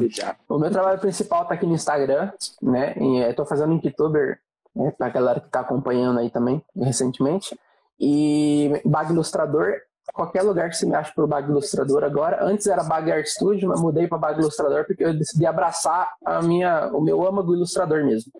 O 0.49 0.59
meu 0.59 0.71
trabalho 0.71 0.99
principal 0.99 1.45
tá 1.45 1.53
aqui 1.53 1.65
no 1.65 1.73
Instagram, 1.73 2.31
né? 2.61 2.95
E 2.99 3.19
eu 3.19 3.35
tô 3.35 3.45
fazendo 3.45 3.73
Inktober, 3.73 4.39
né? 4.75 4.93
Pra 4.97 5.09
galera 5.09 5.39
que 5.39 5.49
tá 5.49 5.61
acompanhando 5.61 6.19
aí 6.19 6.29
também, 6.29 6.63
recentemente. 6.75 7.57
E 7.99 8.81
Bag 8.83 9.11
Ilustrador 9.11 9.75
qualquer 10.11 10.41
lugar 10.41 10.69
que 10.69 10.75
você 10.75 10.85
me 10.85 10.95
ache 10.95 11.13
por 11.13 11.27
Bag 11.27 11.49
Ilustrador 11.49 12.03
agora. 12.03 12.43
Antes 12.43 12.67
era 12.67 12.83
Bag 12.83 13.11
Art 13.11 13.25
Studio, 13.25 13.69
mas 13.69 13.81
mudei 13.81 14.07
para 14.07 14.17
Bag 14.17 14.39
Ilustrador 14.39 14.85
porque 14.85 15.03
eu 15.03 15.13
decidi 15.13 15.45
abraçar 15.45 16.09
a 16.25 16.41
minha, 16.41 16.87
o 16.87 17.01
meu 17.01 17.25
âmago 17.25 17.53
ilustrador 17.53 18.03
mesmo. 18.03 18.31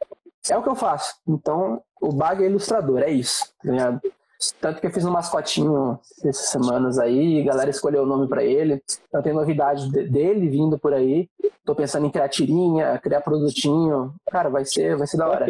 É 0.50 0.58
o 0.58 0.64
que 0.64 0.70
eu 0.70 0.76
faço. 0.76 1.16
Então, 1.28 1.82
o 2.02 2.12
Bag 2.12 2.44
é 2.44 2.48
ilustrador, 2.48 3.00
é 3.00 3.10
isso, 3.10 3.46
tá? 3.64 4.00
Tanto 4.60 4.82
que 4.82 4.88
eu 4.88 4.92
fiz 4.92 5.06
um 5.06 5.12
mascotinho 5.12 5.98
essas 6.24 6.48
semanas 6.48 7.00
aí, 7.00 7.42
a 7.42 7.46
galera 7.46 7.70
escolheu 7.70 8.04
o 8.04 8.06
nome 8.06 8.28
para 8.28 8.44
ele. 8.44 8.82
Então 9.08 9.22
tem 9.22 9.34
novidade 9.34 9.90
dele 9.90 10.50
vindo 10.50 10.78
por 10.78 10.94
aí. 10.94 11.30
Tô 11.64 11.74
pensando 11.74 12.06
em 12.06 12.10
criar 12.10 12.28
tirinha, 12.28 13.00
criar 13.00 13.22
produtinho. 13.22 14.14
Cara, 14.30 14.50
vai 14.50 14.66
ser, 14.66 14.98
vai 14.98 15.08
ser 15.08 15.18
da 15.18 15.30
hora. 15.30 15.46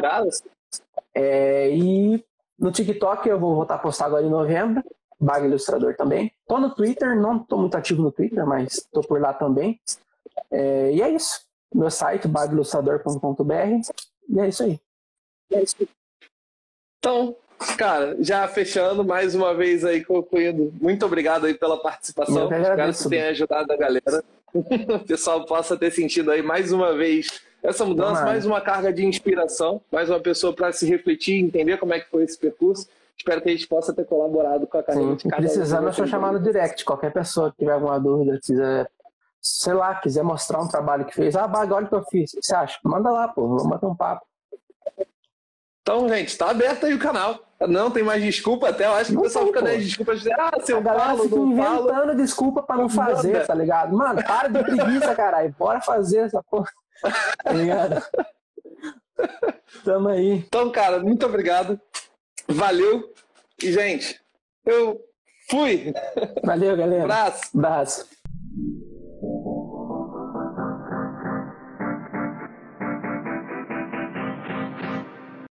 É, 1.16 1.76
e 1.76 2.24
no 2.60 2.72
TikTok 2.72 3.28
eu 3.28 3.40
vou 3.40 3.56
voltar 3.56 3.76
a 3.76 3.80
postar 3.80 4.06
agora 4.06 4.26
em 4.26 4.30
novembro. 4.30 4.84
Bag 5.24 5.46
Ilustrador 5.46 5.96
também. 5.96 6.32
Tô 6.48 6.60
no 6.60 6.70
Twitter, 6.70 7.16
não 7.16 7.40
tô 7.40 7.58
muito 7.58 7.76
ativo 7.76 8.02
no 8.02 8.12
Twitter, 8.12 8.46
mas 8.46 8.88
tô 8.92 9.02
por 9.02 9.20
lá 9.20 9.34
também. 9.34 9.80
É, 10.52 10.92
e 10.92 11.02
é 11.02 11.10
isso. 11.10 11.42
Meu 11.74 11.90
site, 11.90 12.28
bagilustrador.com.br. 12.28 13.54
E 14.30 14.40
é 14.40 14.48
isso 14.48 14.64
aí. 14.64 14.80
É 15.52 15.64
isso. 15.64 15.76
Então, 17.00 17.36
cara, 17.78 18.16
já 18.20 18.48
fechando 18.48 19.04
mais 19.04 19.34
uma 19.34 19.54
vez 19.56 19.84
aí, 19.84 20.04
concluindo. 20.04 20.74
Muito 20.80 21.06
obrigado 21.06 21.46
aí 21.46 21.54
pela 21.54 21.82
participação. 21.82 22.44
Espero 22.44 22.94
que 22.94 23.10
tenha 23.10 23.30
ajudado 23.30 23.72
a 23.72 23.78
galera. 23.78 24.24
o 24.54 25.00
pessoal 25.00 25.46
possa 25.46 25.76
ter 25.76 25.92
sentido 25.92 26.30
aí 26.30 26.44
mais 26.44 26.72
uma 26.72 26.94
vez 26.94 27.42
essa 27.64 27.86
mudança, 27.86 28.24
mais 28.24 28.46
uma 28.46 28.62
carga 28.62 28.92
de 28.94 29.06
inspiração, 29.06 29.82
mais 29.92 30.10
uma 30.10 30.20
pessoa 30.20 30.54
para 30.54 30.72
se 30.72 30.86
refletir, 30.86 31.40
entender 31.40 31.78
como 31.78 31.94
é 31.94 32.00
que 32.00 32.10
foi 32.10 32.24
esse 32.24 32.38
percurso 32.38 32.88
Espero 33.18 33.42
que 33.42 33.50
a 33.50 33.52
gente 33.52 33.68
possa 33.68 33.94
ter 33.94 34.06
colaborado 34.06 34.68
com 34.68 34.78
a 34.78 34.84
carreira 34.84 35.12
Sim, 35.12 35.16
de 35.16 35.24
cada 35.30 35.36
um. 35.42 35.46
precisando, 35.46 35.88
é 35.88 35.92
só 35.92 36.06
chamar 36.06 36.34
no 36.34 36.40
direct. 36.40 36.84
Qualquer 36.84 37.12
pessoa 37.14 37.52
que 37.52 37.58
tiver 37.58 37.74
alguma 37.74 38.00
dúvida, 38.00 38.40
quiser, 38.44 38.90
sei 39.42 39.74
lá, 39.74 39.96
quiser 39.96 40.24
mostrar 40.24 40.60
um 40.62 40.68
trabalho 40.68 41.06
que 41.06 41.14
fez. 41.14 41.36
Ah, 41.36 41.48
baga, 41.48 41.76
olha 41.76 41.86
o 41.86 41.90
que 41.90 41.96
eu 41.96 42.04
fiz. 42.06 42.34
O 42.34 42.38
que 42.40 42.46
você 42.46 42.56
acha? 42.56 42.78
Manda 42.84 43.10
lá, 43.12 43.28
pô, 43.28 43.48
vamos 43.48 43.66
bater 43.68 43.86
um 43.86 43.96
papo. 43.96 44.26
Então, 45.82 46.08
gente, 46.10 46.38
tá 46.38 46.50
aberto 46.50 46.86
aí 46.86 46.94
o 46.94 47.00
canal. 47.00 47.40
Não 47.68 47.92
tem 47.92 48.04
mais 48.04 48.22
desculpa 48.22 48.70
até. 48.70 48.86
Eu 48.88 48.94
acho 48.94 49.08
que 49.10 49.14
Não 49.14 49.22
o 49.22 49.24
pessoal 49.24 49.46
fica 49.48 49.62
nas 49.62 49.84
desculpas 49.84 50.22
de 50.22 50.32
ah, 50.34 50.52
se 50.62 50.74
A 50.74 50.76
eu 50.78 50.82
galera 50.82 51.06
falo, 51.06 51.24
fica 51.24 51.36
falo. 51.36 51.52
inventando 51.52 52.16
desculpa 52.16 52.64
pra 52.64 52.76
não 52.78 52.90
fazer, 52.90 53.34
Nada. 53.34 53.46
tá 53.48 53.54
ligado? 53.54 53.96
Mano, 53.96 54.24
para 54.24 54.48
de 54.50 54.64
preguiça, 54.64 55.14
caralho. 55.16 55.56
Bora 55.58 55.80
fazer 55.82 56.20
essa 56.20 56.42
porra. 56.44 56.70
Tá 57.44 57.52
ligado? 57.52 58.02
Tamo 59.84 60.08
aí. 60.10 60.32
Então, 60.48 60.72
cara, 60.72 61.00
muito 61.00 61.26
obrigado. 61.26 61.80
Valeu. 62.48 63.14
E, 63.62 63.72
gente, 63.72 64.20
eu 64.66 65.00
fui. 65.50 65.94
Valeu, 66.44 66.76
galera. 66.76 67.04
Abraço. 67.04 67.50
Abraço. 67.56 68.08